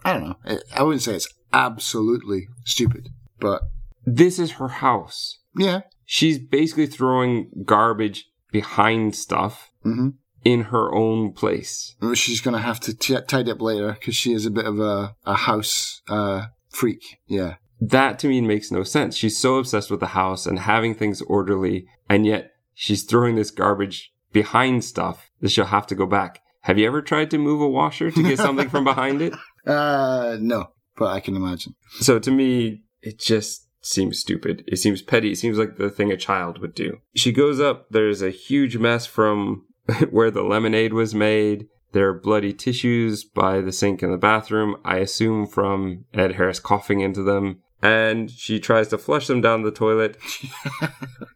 I 0.04 0.12
don't 0.12 0.24
know. 0.24 0.36
I- 0.44 0.58
I 0.76 0.82
wouldn't 0.82 1.02
say 1.02 1.14
it's 1.14 1.28
absolutely 1.52 2.48
stupid, 2.64 3.08
but 3.40 3.62
This 4.04 4.38
is 4.38 4.52
her 4.52 4.68
house. 4.68 5.38
yeah. 5.56 5.80
She's 6.04 6.38
basically 6.38 6.86
throwing 6.86 7.50
garbage 7.64 8.26
behind 8.50 9.14
stuff 9.16 9.70
hmm 9.82 10.08
in 10.44 10.62
her 10.64 10.92
own 10.92 11.32
place. 11.32 11.94
She's 12.14 12.40
going 12.40 12.56
to 12.56 12.60
have 12.60 12.80
to 12.80 12.92
t- 12.92 13.16
tidy 13.28 13.52
up 13.52 13.60
later 13.62 13.92
because 13.92 14.16
she 14.16 14.32
is 14.32 14.44
a 14.44 14.50
bit 14.50 14.64
of 14.66 14.80
a, 14.80 15.14
a 15.24 15.34
house 15.36 16.02
uh, 16.08 16.46
freak. 16.68 17.18
Yeah. 17.28 17.54
That 17.80 18.18
to 18.18 18.26
me 18.28 18.40
makes 18.40 18.72
no 18.72 18.82
sense. 18.82 19.16
She's 19.16 19.38
so 19.38 19.54
obsessed 19.58 19.88
with 19.88 20.00
the 20.00 20.08
house 20.08 20.44
and 20.44 20.58
having 20.58 20.96
things 20.96 21.22
orderly, 21.22 21.86
and 22.08 22.26
yet 22.26 22.50
she's 22.74 23.04
throwing 23.04 23.36
this 23.36 23.52
garbage 23.52 24.10
behind 24.32 24.82
stuff 24.84 25.30
that 25.40 25.50
she'll 25.52 25.66
have 25.66 25.86
to 25.86 25.94
go 25.94 26.06
back. 26.06 26.40
Have 26.62 26.76
you 26.76 26.88
ever 26.88 27.02
tried 27.02 27.30
to 27.30 27.38
move 27.38 27.60
a 27.60 27.68
washer 27.68 28.10
to 28.10 28.22
get 28.24 28.38
something 28.40 28.68
from 28.68 28.82
behind 28.92 29.22
it? 29.22 29.34
Uh, 29.64 30.38
no, 30.40 30.70
but 30.96 31.06
I 31.06 31.20
can 31.20 31.36
imagine. 31.36 31.74
So 32.00 32.18
to 32.18 32.30
me, 32.30 32.82
it 33.02 33.18
just 33.18 33.68
seems 33.80 34.18
stupid. 34.18 34.64
It 34.66 34.76
seems 34.76 35.02
petty. 35.02 35.32
It 35.32 35.38
seems 35.38 35.58
like 35.58 35.76
the 35.76 35.90
thing 35.90 36.12
a 36.12 36.16
child 36.16 36.58
would 36.58 36.74
do. 36.74 36.98
She 37.14 37.32
goes 37.32 37.60
up. 37.60 37.86
There's 37.90 38.22
a 38.22 38.30
huge 38.30 38.76
mess 38.76 39.06
from 39.06 39.66
where 40.10 40.30
the 40.30 40.42
lemonade 40.42 40.92
was 40.92 41.14
made. 41.14 41.66
There 41.92 42.08
are 42.08 42.18
bloody 42.18 42.54
tissues 42.54 43.22
by 43.22 43.60
the 43.60 43.72
sink 43.72 44.02
in 44.02 44.10
the 44.10 44.16
bathroom, 44.16 44.76
I 44.84 44.98
assume 44.98 45.46
from 45.46 46.06
Ed 46.14 46.36
Harris 46.36 46.58
coughing 46.58 47.00
into 47.00 47.22
them. 47.22 47.60
And 47.82 48.30
she 48.30 48.60
tries 48.60 48.88
to 48.88 48.98
flush 48.98 49.26
them 49.26 49.40
down 49.40 49.62
the 49.62 49.72
toilet. 49.72 50.16
and 50.80 50.90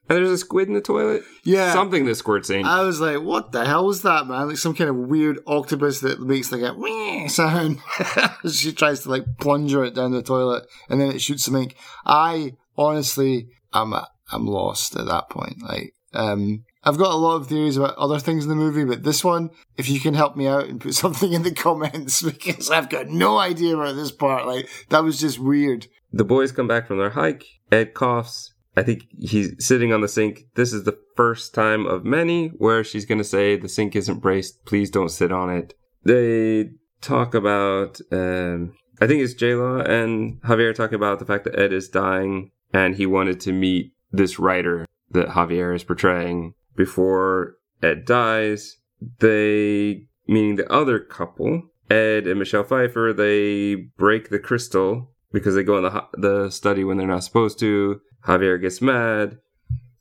there's 0.08 0.30
a 0.30 0.38
squid 0.38 0.68
in 0.68 0.74
the 0.74 0.80
toilet. 0.80 1.24
Yeah. 1.42 1.72
Something 1.72 2.04
that 2.06 2.14
squirts 2.14 2.50
in. 2.50 2.64
I 2.64 2.82
was 2.82 3.00
like, 3.00 3.20
what 3.20 3.50
the 3.50 3.64
hell 3.64 3.86
was 3.86 4.02
that, 4.02 4.26
man? 4.26 4.48
Like 4.48 4.58
some 4.58 4.74
kind 4.74 4.88
of 4.88 4.96
weird 4.96 5.40
octopus 5.46 6.00
that 6.00 6.20
makes 6.20 6.52
like 6.52 6.62
a 6.62 7.28
sound. 7.28 7.80
she 8.52 8.72
tries 8.72 9.00
to 9.00 9.10
like 9.10 9.24
plunger 9.40 9.84
it 9.84 9.94
down 9.94 10.12
the 10.12 10.22
toilet 10.22 10.66
and 10.88 11.00
then 11.00 11.10
it 11.10 11.20
shoots 11.20 11.44
some 11.44 11.56
ink. 11.56 11.74
I 12.04 12.52
honestly, 12.78 13.48
I'm, 13.72 13.92
I'm 14.30 14.46
lost 14.46 14.96
at 14.96 15.06
that 15.06 15.28
point. 15.28 15.62
Like, 15.62 15.94
um, 16.14 16.64
I've 16.86 16.98
got 16.98 17.12
a 17.12 17.16
lot 17.16 17.34
of 17.34 17.48
theories 17.48 17.76
about 17.76 17.96
other 17.96 18.20
things 18.20 18.44
in 18.44 18.48
the 18.48 18.54
movie, 18.54 18.84
but 18.84 19.02
this 19.02 19.24
one, 19.24 19.50
if 19.76 19.88
you 19.88 19.98
can 19.98 20.14
help 20.14 20.36
me 20.36 20.46
out 20.46 20.66
and 20.66 20.80
put 20.80 20.94
something 20.94 21.32
in 21.32 21.42
the 21.42 21.50
comments 21.50 22.22
because 22.22 22.70
I've 22.70 22.88
got 22.88 23.08
no 23.08 23.38
idea 23.38 23.76
about 23.76 23.96
this 23.96 24.12
part. 24.12 24.46
Like, 24.46 24.68
that 24.90 25.02
was 25.02 25.18
just 25.18 25.40
weird. 25.40 25.88
The 26.16 26.24
boys 26.24 26.50
come 26.50 26.66
back 26.66 26.86
from 26.86 26.96
their 26.96 27.10
hike. 27.10 27.44
Ed 27.70 27.92
coughs. 27.92 28.54
I 28.74 28.82
think 28.82 29.06
he's 29.20 29.54
sitting 29.58 29.92
on 29.92 30.00
the 30.00 30.08
sink. 30.08 30.44
This 30.54 30.72
is 30.72 30.84
the 30.84 30.98
first 31.14 31.52
time 31.52 31.84
of 31.84 32.06
many 32.06 32.48
where 32.48 32.82
she's 32.82 33.04
going 33.04 33.18
to 33.18 33.24
say, 33.24 33.56
The 33.56 33.68
sink 33.68 33.94
isn't 33.94 34.20
braced. 34.20 34.64
Please 34.64 34.90
don't 34.90 35.10
sit 35.10 35.30
on 35.30 35.50
it. 35.50 35.74
They 36.04 36.70
talk 37.02 37.34
about, 37.34 38.00
um, 38.10 38.72
I 38.98 39.06
think 39.06 39.20
it's 39.20 39.34
J 39.34 39.56
Law 39.56 39.80
and 39.80 40.40
Javier 40.40 40.74
talk 40.74 40.92
about 40.92 41.18
the 41.18 41.26
fact 41.26 41.44
that 41.44 41.58
Ed 41.58 41.74
is 41.74 41.90
dying 41.90 42.50
and 42.72 42.96
he 42.96 43.04
wanted 43.04 43.38
to 43.40 43.52
meet 43.52 43.92
this 44.10 44.38
writer 44.38 44.86
that 45.10 45.28
Javier 45.28 45.76
is 45.76 45.84
portraying 45.84 46.54
before 46.76 47.56
Ed 47.82 48.06
dies. 48.06 48.78
They, 49.18 50.06
meaning 50.26 50.56
the 50.56 50.72
other 50.72 50.98
couple, 50.98 51.64
Ed 51.90 52.26
and 52.26 52.38
Michelle 52.38 52.64
Pfeiffer, 52.64 53.12
they 53.12 53.74
break 53.98 54.30
the 54.30 54.38
crystal 54.38 55.12
because 55.36 55.54
they 55.54 55.62
go 55.62 55.76
in 55.76 55.82
the 55.84 56.04
the 56.14 56.50
study 56.50 56.82
when 56.82 56.96
they're 56.96 57.06
not 57.06 57.22
supposed 57.22 57.58
to. 57.58 58.00
Javier 58.26 58.58
gets 58.58 58.80
mad. 58.80 59.36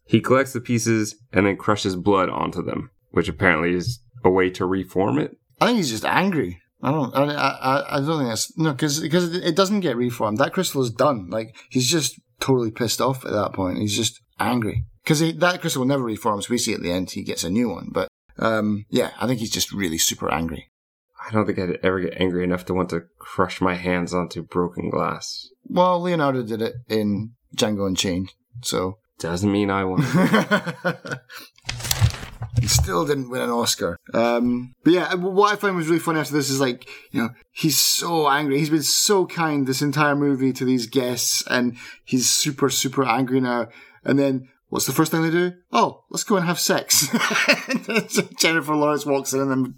He 0.05 0.21
collects 0.21 0.53
the 0.53 0.61
pieces 0.61 1.15
and 1.33 1.45
then 1.45 1.57
crushes 1.57 1.97
blood 1.97 2.29
onto 2.29 2.63
them, 2.63 2.89
which 3.11 3.27
apparently 3.27 3.73
is 3.73 3.99
a 4.23 4.29
way 4.29 4.49
to 4.51 4.65
reform 4.65 5.19
it. 5.19 5.35
I 5.59 5.67
think 5.67 5.77
he's 5.77 5.89
just 5.89 6.05
angry. 6.05 6.61
I 6.81 6.91
don't. 6.91 7.13
I. 7.13 7.25
I, 7.25 7.97
I 7.97 7.99
don't 7.99 8.19
think 8.19 8.29
that's 8.29 8.57
no, 8.57 8.71
because 8.71 9.01
because 9.01 9.35
it 9.35 9.57
doesn't 9.57 9.81
get 9.81 9.97
reformed. 9.97 10.37
That 10.37 10.53
crystal 10.53 10.81
is 10.81 10.91
done. 10.91 11.29
Like 11.29 11.53
he's 11.69 11.89
just 11.89 12.17
totally 12.39 12.71
pissed 12.71 13.01
off 13.01 13.25
at 13.25 13.33
that 13.33 13.51
point. 13.51 13.79
He's 13.79 13.95
just 13.95 14.21
angry 14.39 14.85
because 15.03 15.19
that 15.19 15.59
crystal 15.59 15.83
never 15.83 16.03
reform. 16.03 16.41
So 16.41 16.47
we 16.51 16.57
see 16.57 16.73
at 16.73 16.81
the 16.81 16.91
end 16.91 17.11
he 17.11 17.23
gets 17.23 17.43
a 17.43 17.49
new 17.49 17.69
one. 17.69 17.89
But 17.91 18.07
um, 18.39 18.85
yeah, 18.89 19.11
I 19.19 19.27
think 19.27 19.39
he's 19.39 19.51
just 19.51 19.73
really 19.73 19.97
super 19.97 20.31
angry. 20.31 20.69
I 21.27 21.31
don't 21.31 21.45
think 21.45 21.57
I'd 21.57 21.79
ever 21.83 22.01
get 22.01 22.19
angry 22.19 22.43
enough 22.43 22.65
to 22.65 22.73
want 22.73 22.89
to 22.91 23.03
crush 23.17 23.59
my 23.59 23.75
hands 23.75 24.13
onto 24.13 24.43
broken 24.43 24.89
glass. 24.89 25.49
Well, 25.67 26.01
Leonardo 26.01 26.43
did 26.43 26.61
it 26.61 26.75
in 26.87 27.31
Django 27.55 27.87
Unchained, 27.87 28.33
so 28.61 28.99
Doesn't 29.17 29.51
mean 29.51 29.71
I 29.71 29.83
he 32.61 32.67
still 32.67 33.05
didn't 33.05 33.29
win 33.29 33.41
an 33.41 33.49
Oscar. 33.49 33.97
Um, 34.13 34.75
but 34.83 34.93
yeah, 34.93 35.13
what 35.15 35.51
I 35.51 35.55
find 35.55 35.75
was 35.75 35.87
really 35.87 35.99
funny 35.99 36.19
after 36.19 36.33
this 36.33 36.49
is 36.49 36.59
like, 36.59 36.87
you 37.11 37.21
know, 37.21 37.29
he's 37.51 37.79
so 37.79 38.29
angry. 38.29 38.59
He's 38.59 38.69
been 38.69 38.83
so 38.83 39.25
kind 39.25 39.65
this 39.65 39.81
entire 39.81 40.15
movie 40.15 40.53
to 40.53 40.65
these 40.65 40.87
guests, 40.87 41.43
and 41.47 41.77
he's 42.03 42.29
super, 42.29 42.69
super 42.69 43.03
angry 43.03 43.41
now. 43.41 43.69
And 44.03 44.19
then 44.19 44.49
what's 44.75 44.85
the 44.85 44.91
first 44.91 45.09
thing 45.09 45.21
they 45.21 45.31
do? 45.31 45.53
Oh, 45.71 46.03
let's 46.09 46.25
go 46.25 46.35
and 46.35 46.45
have 46.45 46.59
sex. 46.59 47.07
Jennifer 48.37 48.75
Lawrence 48.75 49.05
walks 49.05 49.31
in 49.31 49.39
and 49.39 49.49
then 49.49 49.75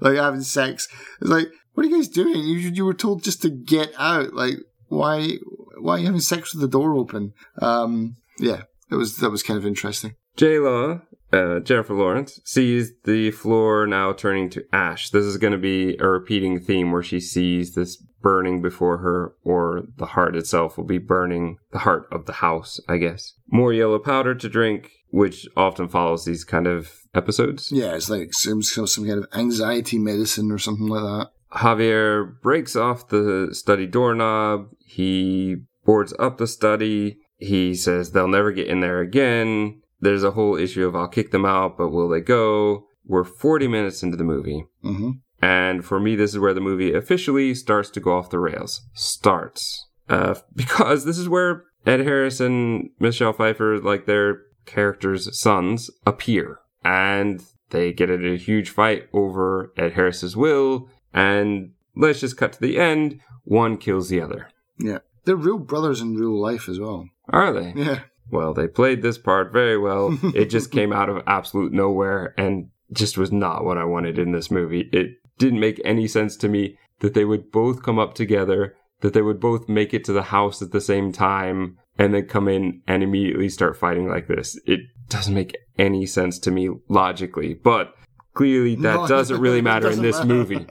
like 0.00 0.16
having 0.16 0.40
sex. 0.40 0.88
It's 1.20 1.28
like, 1.28 1.48
what 1.74 1.84
are 1.84 1.88
you 1.90 1.96
guys 1.96 2.08
doing? 2.08 2.34
You 2.34 2.56
you 2.56 2.86
were 2.86 2.94
told 2.94 3.22
just 3.22 3.42
to 3.42 3.50
get 3.50 3.92
out. 3.98 4.32
Like, 4.32 4.54
why 4.86 5.34
why 5.78 5.96
are 5.96 5.98
you 5.98 6.06
having 6.06 6.22
sex 6.22 6.54
with 6.54 6.62
the 6.62 6.68
door 6.68 6.94
open? 6.94 7.34
Um, 7.60 8.16
yeah, 8.38 8.62
it 8.90 8.94
was 8.94 9.18
that 9.18 9.28
was 9.28 9.42
kind 9.42 9.58
of 9.58 9.66
interesting. 9.66 10.14
J 10.38 10.58
Law, 10.58 11.02
uh, 11.32 11.60
Jennifer 11.60 11.94
Lawrence, 11.94 12.40
sees 12.44 12.92
the 13.04 13.30
floor 13.30 13.86
now 13.86 14.12
turning 14.12 14.50
to 14.50 14.64
ash. 14.72 15.10
This 15.10 15.24
is 15.24 15.36
going 15.36 15.52
to 15.52 15.58
be 15.58 15.96
a 15.98 16.06
repeating 16.06 16.60
theme 16.60 16.92
where 16.92 17.02
she 17.02 17.20
sees 17.20 17.74
this 17.74 17.96
burning 18.20 18.60
before 18.60 18.98
her, 18.98 19.34
or 19.44 19.82
the 19.96 20.06
heart 20.06 20.36
itself 20.36 20.76
will 20.76 20.84
be 20.84 20.98
burning 20.98 21.56
the 21.72 21.78
heart 21.78 22.08
of 22.10 22.26
the 22.26 22.34
house, 22.34 22.80
I 22.88 22.96
guess. 22.96 23.34
More 23.50 23.72
yellow 23.72 23.98
powder 23.98 24.34
to 24.34 24.48
drink, 24.48 24.90
which 25.10 25.46
often 25.56 25.88
follows 25.88 26.24
these 26.24 26.44
kind 26.44 26.66
of 26.66 26.90
episodes. 27.14 27.70
Yeah, 27.70 27.94
it's 27.94 28.10
like 28.10 28.34
some 28.34 28.62
some 28.62 28.86
some 28.86 29.06
kind 29.06 29.18
of 29.18 29.28
anxiety 29.32 29.98
medicine 29.98 30.50
or 30.50 30.58
something 30.58 30.86
like 30.86 31.02
that. 31.02 31.30
Javier 31.52 32.40
breaks 32.42 32.76
off 32.76 33.08
the 33.08 33.48
study 33.52 33.86
doorknob. 33.86 34.68
He 34.84 35.56
boards 35.84 36.12
up 36.18 36.38
the 36.38 36.46
study. 36.46 37.18
He 37.38 37.74
says 37.74 38.10
they'll 38.10 38.28
never 38.28 38.52
get 38.52 38.66
in 38.66 38.80
there 38.80 39.00
again. 39.00 39.80
There's 40.00 40.24
a 40.24 40.32
whole 40.32 40.56
issue 40.56 40.86
of 40.86 40.94
I'll 40.94 41.08
kick 41.08 41.30
them 41.30 41.44
out, 41.44 41.76
but 41.76 41.88
will 41.88 42.08
they 42.08 42.20
go? 42.20 42.86
We're 43.06 43.24
40 43.24 43.68
minutes 43.68 44.02
into 44.02 44.16
the 44.16 44.24
movie. 44.24 44.66
hmm 44.82 45.10
And 45.40 45.84
for 45.84 45.98
me, 45.98 46.14
this 46.16 46.32
is 46.32 46.38
where 46.38 46.54
the 46.54 46.60
movie 46.60 46.92
officially 46.94 47.54
starts 47.54 47.90
to 47.90 48.00
go 48.00 48.16
off 48.16 48.30
the 48.30 48.38
rails. 48.38 48.82
Starts. 48.94 49.86
Uh, 50.08 50.34
because 50.54 51.04
this 51.04 51.18
is 51.18 51.28
where 51.28 51.64
Ed 51.86 52.00
Harris 52.00 52.40
and 52.40 52.90
Michelle 52.98 53.32
Pfeiffer, 53.32 53.78
like 53.80 54.06
their 54.06 54.42
characters' 54.66 55.38
sons, 55.40 55.90
appear. 56.06 56.60
And 56.84 57.42
they 57.70 57.92
get 57.92 58.10
in 58.10 58.24
a 58.26 58.36
huge 58.36 58.70
fight 58.70 59.08
over 59.12 59.72
Ed 59.76 59.92
Harris's 59.94 60.36
will. 60.36 60.88
And 61.14 61.72
let's 61.96 62.20
just 62.20 62.36
cut 62.36 62.52
to 62.52 62.60
the 62.60 62.78
end. 62.78 63.20
One 63.44 63.78
kills 63.78 64.08
the 64.10 64.20
other. 64.20 64.48
Yeah, 64.78 64.98
they're 65.24 65.36
real 65.36 65.58
brothers 65.58 66.00
in 66.00 66.14
real 66.14 66.38
life 66.40 66.68
as 66.68 66.78
well. 66.78 67.08
Are 67.30 67.52
they? 67.52 67.72
Yeah, 67.74 68.00
Well, 68.30 68.52
they 68.54 68.68
played 68.68 69.02
this 69.02 69.18
part 69.18 69.52
very 69.52 69.78
well. 69.78 70.18
it 70.34 70.46
just 70.46 70.70
came 70.70 70.92
out 70.92 71.08
of 71.08 71.22
absolute 71.26 71.72
nowhere 71.72 72.34
and 72.38 72.68
just 72.92 73.18
was 73.18 73.32
not 73.32 73.64
what 73.64 73.78
I 73.78 73.84
wanted 73.84 74.18
in 74.18 74.32
this 74.32 74.50
movie. 74.50 74.88
It 74.92 75.12
didn't 75.38 75.60
make 75.60 75.80
any 75.84 76.06
sense 76.08 76.36
to 76.38 76.48
me 76.48 76.78
that 77.00 77.14
they 77.14 77.24
would 77.24 77.50
both 77.52 77.82
come 77.82 77.98
up 77.98 78.14
together, 78.14 78.74
that 79.00 79.12
they 79.14 79.22
would 79.22 79.40
both 79.40 79.68
make 79.68 79.94
it 79.94 80.04
to 80.04 80.12
the 80.12 80.22
house 80.24 80.60
at 80.62 80.72
the 80.72 80.80
same 80.80 81.12
time, 81.12 81.76
and 81.98 82.12
then 82.14 82.26
come 82.26 82.48
in 82.48 82.82
and 82.86 83.02
immediately 83.02 83.48
start 83.48 83.76
fighting 83.76 84.08
like 84.08 84.26
this. 84.28 84.58
It 84.66 84.80
doesn't 85.08 85.34
make 85.34 85.56
any 85.78 86.06
sense 86.06 86.38
to 86.40 86.50
me 86.50 86.70
logically, 86.88 87.54
but 87.54 87.94
clearly 88.34 88.74
that 88.76 88.94
No, 88.94 89.06
doesn't 89.06 89.40
really 89.40 89.62
matter 89.72 89.86
in 89.86 90.02
doesn't 90.02 90.04
this 90.04 90.16
matter. 90.18 90.28
movie. 90.28 90.66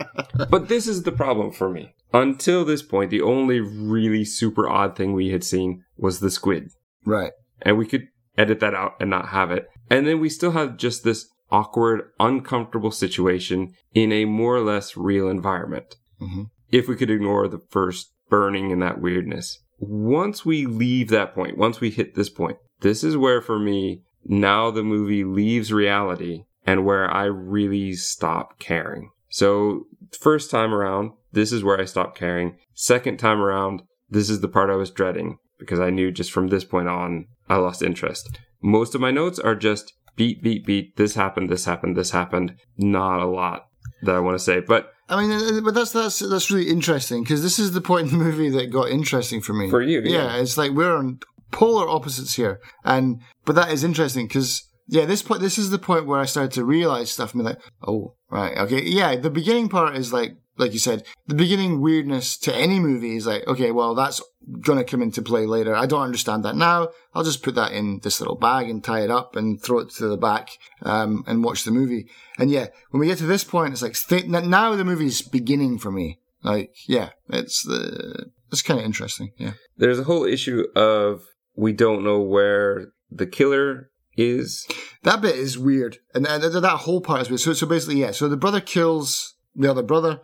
But 0.50 0.68
this 0.70 0.88
is 0.88 1.04
the 1.04 1.12
problem 1.12 1.52
for 1.52 1.70
me. 1.70 1.94
Until 2.14 2.64
this 2.66 2.82
point, 2.82 3.12
the 3.12 3.22
only 3.22 3.60
really 3.60 4.24
super 4.24 4.68
odd 4.70 4.96
thing 4.96 5.14
we 5.14 5.30
had 5.30 5.44
seen 5.44 5.84
was 5.98 6.20
the 6.20 6.32
squid. 6.32 6.70
Right. 7.06 7.32
And 7.62 7.78
we 7.78 7.86
could 7.86 8.08
edit 8.38 8.60
that 8.60 8.74
out 8.74 8.96
and 9.00 9.10
not 9.10 9.30
have 9.30 9.52
it. 9.52 9.68
And 9.90 10.08
then 10.08 10.20
we 10.20 10.30
still 10.30 10.52
have 10.52 10.78
just 10.78 11.04
this 11.04 11.28
awkward, 11.52 12.10
uncomfortable 12.20 12.92
situation 12.92 13.74
in 13.94 14.12
a 14.12 14.26
more 14.26 14.56
or 14.56 14.62
less 14.62 14.98
real 14.98 15.30
environment. 15.30 15.96
hmm 16.20 16.44
If 16.70 16.88
we 16.88 16.96
could 16.96 17.10
ignore 17.10 17.48
the 17.48 17.62
first 17.70 18.12
burning 18.30 18.72
and 18.72 18.82
that 18.82 19.00
weirdness. 19.00 19.60
Once 19.80 20.46
we 20.46 20.66
leave 20.66 21.10
that 21.10 21.34
point, 21.34 21.58
once 21.58 21.80
we 21.80 21.90
hit 21.90 22.16
this 22.16 22.30
point, 22.30 22.58
this 22.82 23.04
is 23.04 23.16
where 23.16 23.42
for 23.42 23.60
me, 23.60 24.02
now 24.26 24.70
the 24.72 24.84
movie 24.84 25.24
leaves 25.24 25.72
reality 25.72 26.44
and 26.66 26.86
where 26.86 27.10
I 27.10 27.26
really 27.26 27.94
stop 27.94 28.60
caring. 28.60 29.12
So, 29.30 29.86
first 30.20 30.52
time 30.52 30.74
around, 30.74 31.12
this 31.32 31.52
is 31.52 31.64
where 31.64 31.80
I 31.80 31.86
stopped 31.86 32.18
caring. 32.18 32.58
Second 32.74 33.18
time 33.18 33.40
around, 33.40 33.84
this 34.10 34.30
is 34.30 34.42
the 34.42 34.48
part 34.48 34.70
I 34.70 34.76
was 34.76 34.92
dreading 34.92 35.38
because 35.60 35.80
I 35.80 35.90
knew 35.90 36.12
just 36.12 36.32
from 36.32 36.48
this 36.48 36.64
point 36.64 36.88
on, 36.88 37.26
I 37.50 37.58
lost 37.58 37.82
interest. 37.82 38.40
Most 38.62 38.96
of 38.96 39.02
my 39.02 39.12
notes 39.12 39.40
are 39.40 39.56
just 39.56 39.94
beat, 40.16 40.42
beat, 40.42 40.66
beat. 40.66 40.96
This 40.98 41.16
happened, 41.16 41.50
this 41.50 41.66
happened, 41.66 41.96
this 41.96 42.12
happened. 42.12 42.56
Not 42.78 43.22
a 43.22 43.28
lot 43.28 43.68
that 44.04 44.16
I 44.16 44.20
want 44.20 44.36
to 44.38 44.44
say, 44.44 44.60
but 44.60 44.92
I 45.10 45.22
mean, 45.22 45.32
uh, 45.32 45.62
but 45.64 45.74
that's 45.74 45.92
that's 45.92 46.20
that's 46.20 46.52
really 46.52 46.70
interesting 46.70 47.24
because 47.24 47.42
this 47.42 47.60
is 47.60 47.72
the 47.72 47.82
point 47.82 48.12
in 48.12 48.18
the 48.18 48.24
movie 48.24 48.50
that 48.50 48.72
got 48.72 48.90
interesting 48.90 49.42
for 49.42 49.54
me. 49.54 49.70
For 49.70 49.82
you, 49.82 50.02
yeah. 50.02 50.38
it's 50.38 50.58
like 50.58 50.72
we're 50.72 50.96
on 50.96 51.20
polar 51.52 51.88
opposites 51.88 52.36
here, 52.36 52.60
and 52.84 53.22
but 53.46 53.56
that 53.56 53.72
is 53.72 53.84
interesting 53.84 54.28
because 54.28 54.68
yeah, 54.88 55.06
this 55.06 55.22
point 55.22 55.42
this 55.42 55.58
is 55.58 55.70
the 55.70 55.80
point 55.80 56.08
where 56.08 56.20
I 56.20 56.26
started 56.26 56.52
to 56.54 56.66
realize 56.66 57.12
stuff 57.12 57.34
and 57.34 57.42
be 57.44 57.50
like, 57.50 57.62
oh 57.88 58.16
right, 58.30 58.58
okay, 58.58 58.84
yeah. 58.84 59.16
The 59.16 59.30
beginning 59.30 59.70
part 59.70 59.96
is 59.96 60.12
like 60.12 60.36
like 60.58 60.74
you 60.74 60.80
said, 60.80 61.06
the 61.28 61.36
beginning 61.36 61.82
weirdness 61.82 62.38
to 62.40 62.56
any 62.56 62.80
movie 62.80 63.16
is 63.16 63.28
like, 63.28 63.46
okay, 63.48 63.72
well 63.72 63.96
that's 63.96 64.22
gonna 64.62 64.84
come 64.84 65.02
into 65.02 65.22
play 65.22 65.46
later. 65.46 65.76
I 65.76 65.86
don't 65.86 66.02
understand 66.02 66.44
that 66.46 66.56
now. 66.56 66.90
I'll 67.14 67.24
just 67.24 67.44
put 67.44 67.56
that 67.56 67.72
in 67.72 68.00
this 68.04 68.20
little 68.20 68.36
bag 68.36 68.70
and 68.70 68.84
tie 68.84 69.02
it 69.02 69.12
up 69.12 69.36
and 69.36 69.62
throw 69.62 69.80
it 69.80 69.90
to 69.92 70.08
the 70.08 70.18
back 70.18 70.50
um, 70.84 71.24
and 71.28 71.44
watch 71.44 71.64
the 71.64 71.72
movie. 71.72 72.08
And 72.38 72.50
yeah, 72.50 72.68
when 72.92 73.00
we 73.00 73.08
get 73.08 73.18
to 73.20 73.26
this 73.26 73.44
point, 73.44 73.74
it's 73.74 73.82
like 73.82 73.96
th- 73.96 74.26
now 74.26 74.76
the 74.76 74.86
movie's 74.86 75.22
beginning 75.22 75.80
for 75.80 75.92
me. 75.92 76.20
Like, 76.44 76.76
yeah, 76.88 77.10
it's 77.30 77.64
the 77.64 78.32
it's 78.52 78.62
kind 78.62 78.80
of 78.80 78.86
interesting. 78.86 79.32
Yeah, 79.38 79.54
there's 79.78 80.00
a 80.00 80.04
whole 80.04 80.24
issue 80.24 80.66
of 80.76 81.24
we 81.56 81.74
don't 81.74 82.04
know 82.04 82.22
where 82.22 82.88
the 83.12 83.26
killer 83.26 83.90
is. 84.16 84.66
that 85.04 85.22
bit 85.22 85.36
is 85.36 85.58
weird, 85.58 85.98
and 86.14 86.26
that, 86.26 86.42
that 86.42 86.60
that 86.60 86.78
whole 86.78 87.02
part 87.02 87.22
is 87.22 87.30
weird. 87.30 87.42
So, 87.42 87.54
so 87.54 87.68
basically, 87.68 88.00
yeah. 88.00 88.12
So 88.12 88.30
the 88.30 88.38
brother 88.38 88.62
kills 88.62 89.36
the 89.56 89.70
other 89.70 89.84
brother, 89.84 90.22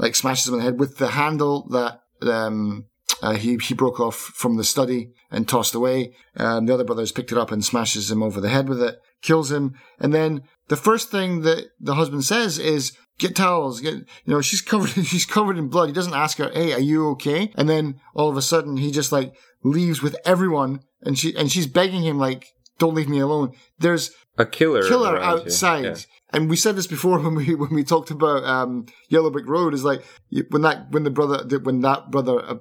like 0.00 0.14
smashes 0.16 0.48
him 0.48 0.54
in 0.54 0.60
the 0.60 0.64
head 0.64 0.80
with 0.80 0.96
the 0.98 1.08
handle 1.08 1.68
that 1.70 2.00
um 2.22 2.86
uh, 3.22 3.34
he 3.34 3.56
he 3.56 3.74
broke 3.74 4.00
off 4.00 4.16
from 4.16 4.56
the 4.56 4.64
study 4.64 5.12
and 5.30 5.46
tossed 5.46 5.74
away. 5.74 6.14
Um, 6.36 6.66
the 6.66 6.74
other 6.74 6.84
brother's 6.84 7.12
picked 7.12 7.32
it 7.32 7.38
up 7.38 7.52
and 7.52 7.64
smashes 7.64 8.10
him 8.10 8.22
over 8.22 8.40
the 8.40 8.48
head 8.48 8.68
with 8.68 8.82
it, 8.82 8.98
kills 9.20 9.52
him, 9.52 9.74
and 9.98 10.14
then 10.14 10.42
the 10.68 10.76
first 10.76 11.10
thing 11.10 11.42
that 11.42 11.66
the 11.78 11.94
husband 11.94 12.24
says 12.24 12.58
is. 12.58 12.92
Get 13.18 13.36
towels. 13.36 13.82
Get 13.82 13.92
you 13.92 14.04
know 14.32 14.40
she's 14.40 14.62
covered. 14.70 14.88
She's 15.04 15.26
covered 15.26 15.58
in 15.58 15.68
blood. 15.68 15.88
He 15.88 15.92
doesn't 15.92 16.14
ask 16.14 16.38
her, 16.38 16.50
"Hey, 16.54 16.72
are 16.72 16.80
you 16.80 17.10
okay?" 17.10 17.52
And 17.54 17.68
then 17.68 18.00
all 18.14 18.30
of 18.30 18.36
a 18.38 18.40
sudden, 18.40 18.78
he 18.78 18.90
just 18.90 19.12
like 19.12 19.34
leaves 19.62 20.00
with 20.00 20.16
everyone, 20.24 20.80
and 21.02 21.18
she 21.18 21.36
and 21.36 21.52
she's 21.52 21.66
begging 21.66 22.02
him 22.02 22.18
like, 22.18 22.46
"Don't 22.78 22.94
leave 22.94 23.10
me 23.10 23.18
alone." 23.20 23.52
There's 23.78 24.10
A 24.38 24.46
killer, 24.46 24.88
killer 24.88 25.18
outside. 25.18 25.84
Yeah. 25.84 25.96
And 26.32 26.48
we 26.48 26.56
said 26.56 26.76
this 26.76 26.86
before 26.86 27.18
when 27.22 27.34
we 27.34 27.54
when 27.54 27.74
we 27.74 27.84
talked 27.84 28.10
about 28.10 28.44
um, 28.44 28.86
Yellow 29.08 29.30
Brick 29.30 29.46
Road. 29.46 29.74
Is 29.74 29.84
like 29.84 30.02
when 30.50 30.62
that 30.62 30.90
when 30.90 31.04
the 31.04 31.10
brother 31.10 31.58
when 31.58 31.80
that 31.80 32.10
brother 32.10 32.40
uh, 32.40 32.56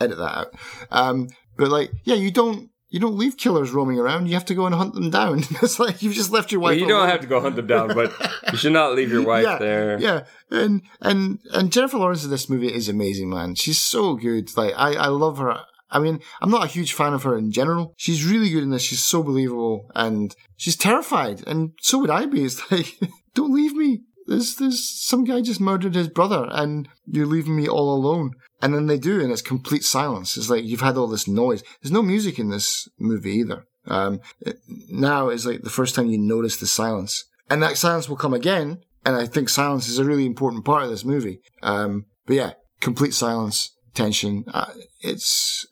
edit 0.00 0.18
that 0.18 0.38
out. 0.38 0.54
Um, 0.90 1.28
but 1.56 1.70
like 1.70 1.90
yeah, 2.04 2.16
you 2.16 2.30
don't 2.30 2.70
you 2.90 2.98
don't 2.98 3.16
leave 3.16 3.36
killers 3.36 3.70
roaming 3.70 3.98
around. 3.98 4.26
You 4.26 4.34
have 4.34 4.44
to 4.46 4.54
go 4.54 4.66
and 4.66 4.74
hunt 4.74 4.94
them 4.94 5.10
down. 5.10 5.38
it's 5.62 5.78
like 5.78 6.02
you've 6.02 6.14
just 6.14 6.30
left 6.30 6.50
your 6.50 6.60
wife. 6.60 6.78
You 6.78 6.86
don't 6.88 6.98
alone. 6.98 7.08
have 7.08 7.20
to 7.20 7.26
go 7.26 7.40
hunt 7.40 7.56
them 7.56 7.68
down, 7.68 7.94
but 7.94 8.12
you 8.50 8.58
should 8.58 8.72
not 8.72 8.94
leave 8.94 9.10
your 9.10 9.22
wife 9.26 9.44
yeah, 9.44 9.58
there. 9.58 10.00
Yeah, 10.00 10.24
and 10.50 10.82
and 11.00 11.38
and 11.52 11.72
Jennifer 11.72 11.98
Lawrence 11.98 12.24
in 12.24 12.30
this 12.30 12.50
movie 12.50 12.72
is 12.72 12.88
amazing, 12.88 13.30
man. 13.30 13.54
She's 13.54 13.80
so 13.80 14.14
good. 14.16 14.56
Like 14.56 14.74
I 14.76 14.94
I 14.94 15.06
love 15.06 15.38
her. 15.38 15.60
I 15.90 15.98
mean, 15.98 16.20
I'm 16.40 16.50
not 16.50 16.64
a 16.64 16.68
huge 16.68 16.92
fan 16.92 17.12
of 17.14 17.22
her 17.24 17.36
in 17.36 17.50
general. 17.52 17.94
She's 17.96 18.24
really 18.24 18.50
good 18.50 18.62
in 18.62 18.70
this. 18.70 18.82
She's 18.82 19.02
so 19.02 19.22
believable, 19.22 19.90
and 19.94 20.34
she's 20.56 20.76
terrified, 20.76 21.42
and 21.46 21.70
so 21.80 21.98
would 21.98 22.10
I 22.10 22.26
be. 22.26 22.44
It's 22.44 22.70
like, 22.72 22.94
don't 23.34 23.52
leave 23.54 23.74
me. 23.74 24.00
There's 24.26 24.56
there's 24.56 24.88
some 25.04 25.24
guy 25.24 25.40
just 25.40 25.60
murdered 25.60 25.94
his 25.94 26.08
brother, 26.08 26.48
and 26.52 26.88
you're 27.06 27.26
leaving 27.26 27.56
me 27.56 27.68
all 27.68 27.94
alone. 27.94 28.32
And 28.62 28.74
then 28.74 28.86
they 28.86 28.98
do, 28.98 29.20
and 29.20 29.32
it's 29.32 29.42
complete 29.42 29.84
silence. 29.84 30.36
It's 30.36 30.50
like 30.50 30.64
you've 30.64 30.82
had 30.82 30.96
all 30.98 31.06
this 31.08 31.26
noise. 31.26 31.62
There's 31.82 31.92
no 31.92 32.02
music 32.02 32.38
in 32.38 32.50
this 32.50 32.86
movie 32.98 33.32
either. 33.32 33.64
Um, 33.86 34.20
it- 34.40 34.58
now 34.90 35.30
is 35.30 35.46
like 35.46 35.62
the 35.62 35.70
first 35.70 35.94
time 35.94 36.06
you 36.10 36.18
notice 36.18 36.58
the 36.58 36.66
silence, 36.66 37.24
and 37.48 37.62
that 37.62 37.76
silence 37.78 38.08
will 38.08 38.16
come 38.16 38.34
again. 38.34 38.78
And 39.04 39.16
I 39.16 39.24
think 39.26 39.48
silence 39.48 39.88
is 39.88 39.98
a 39.98 40.04
really 40.04 40.26
important 40.26 40.64
part 40.66 40.82
of 40.84 40.90
this 40.90 41.06
movie. 41.06 41.40
Um, 41.62 42.04
but 42.26 42.36
yeah, 42.36 42.52
complete 42.82 43.14
silence, 43.14 43.74
tension. 43.94 44.44
Uh, 44.52 44.72
it's 45.00 45.66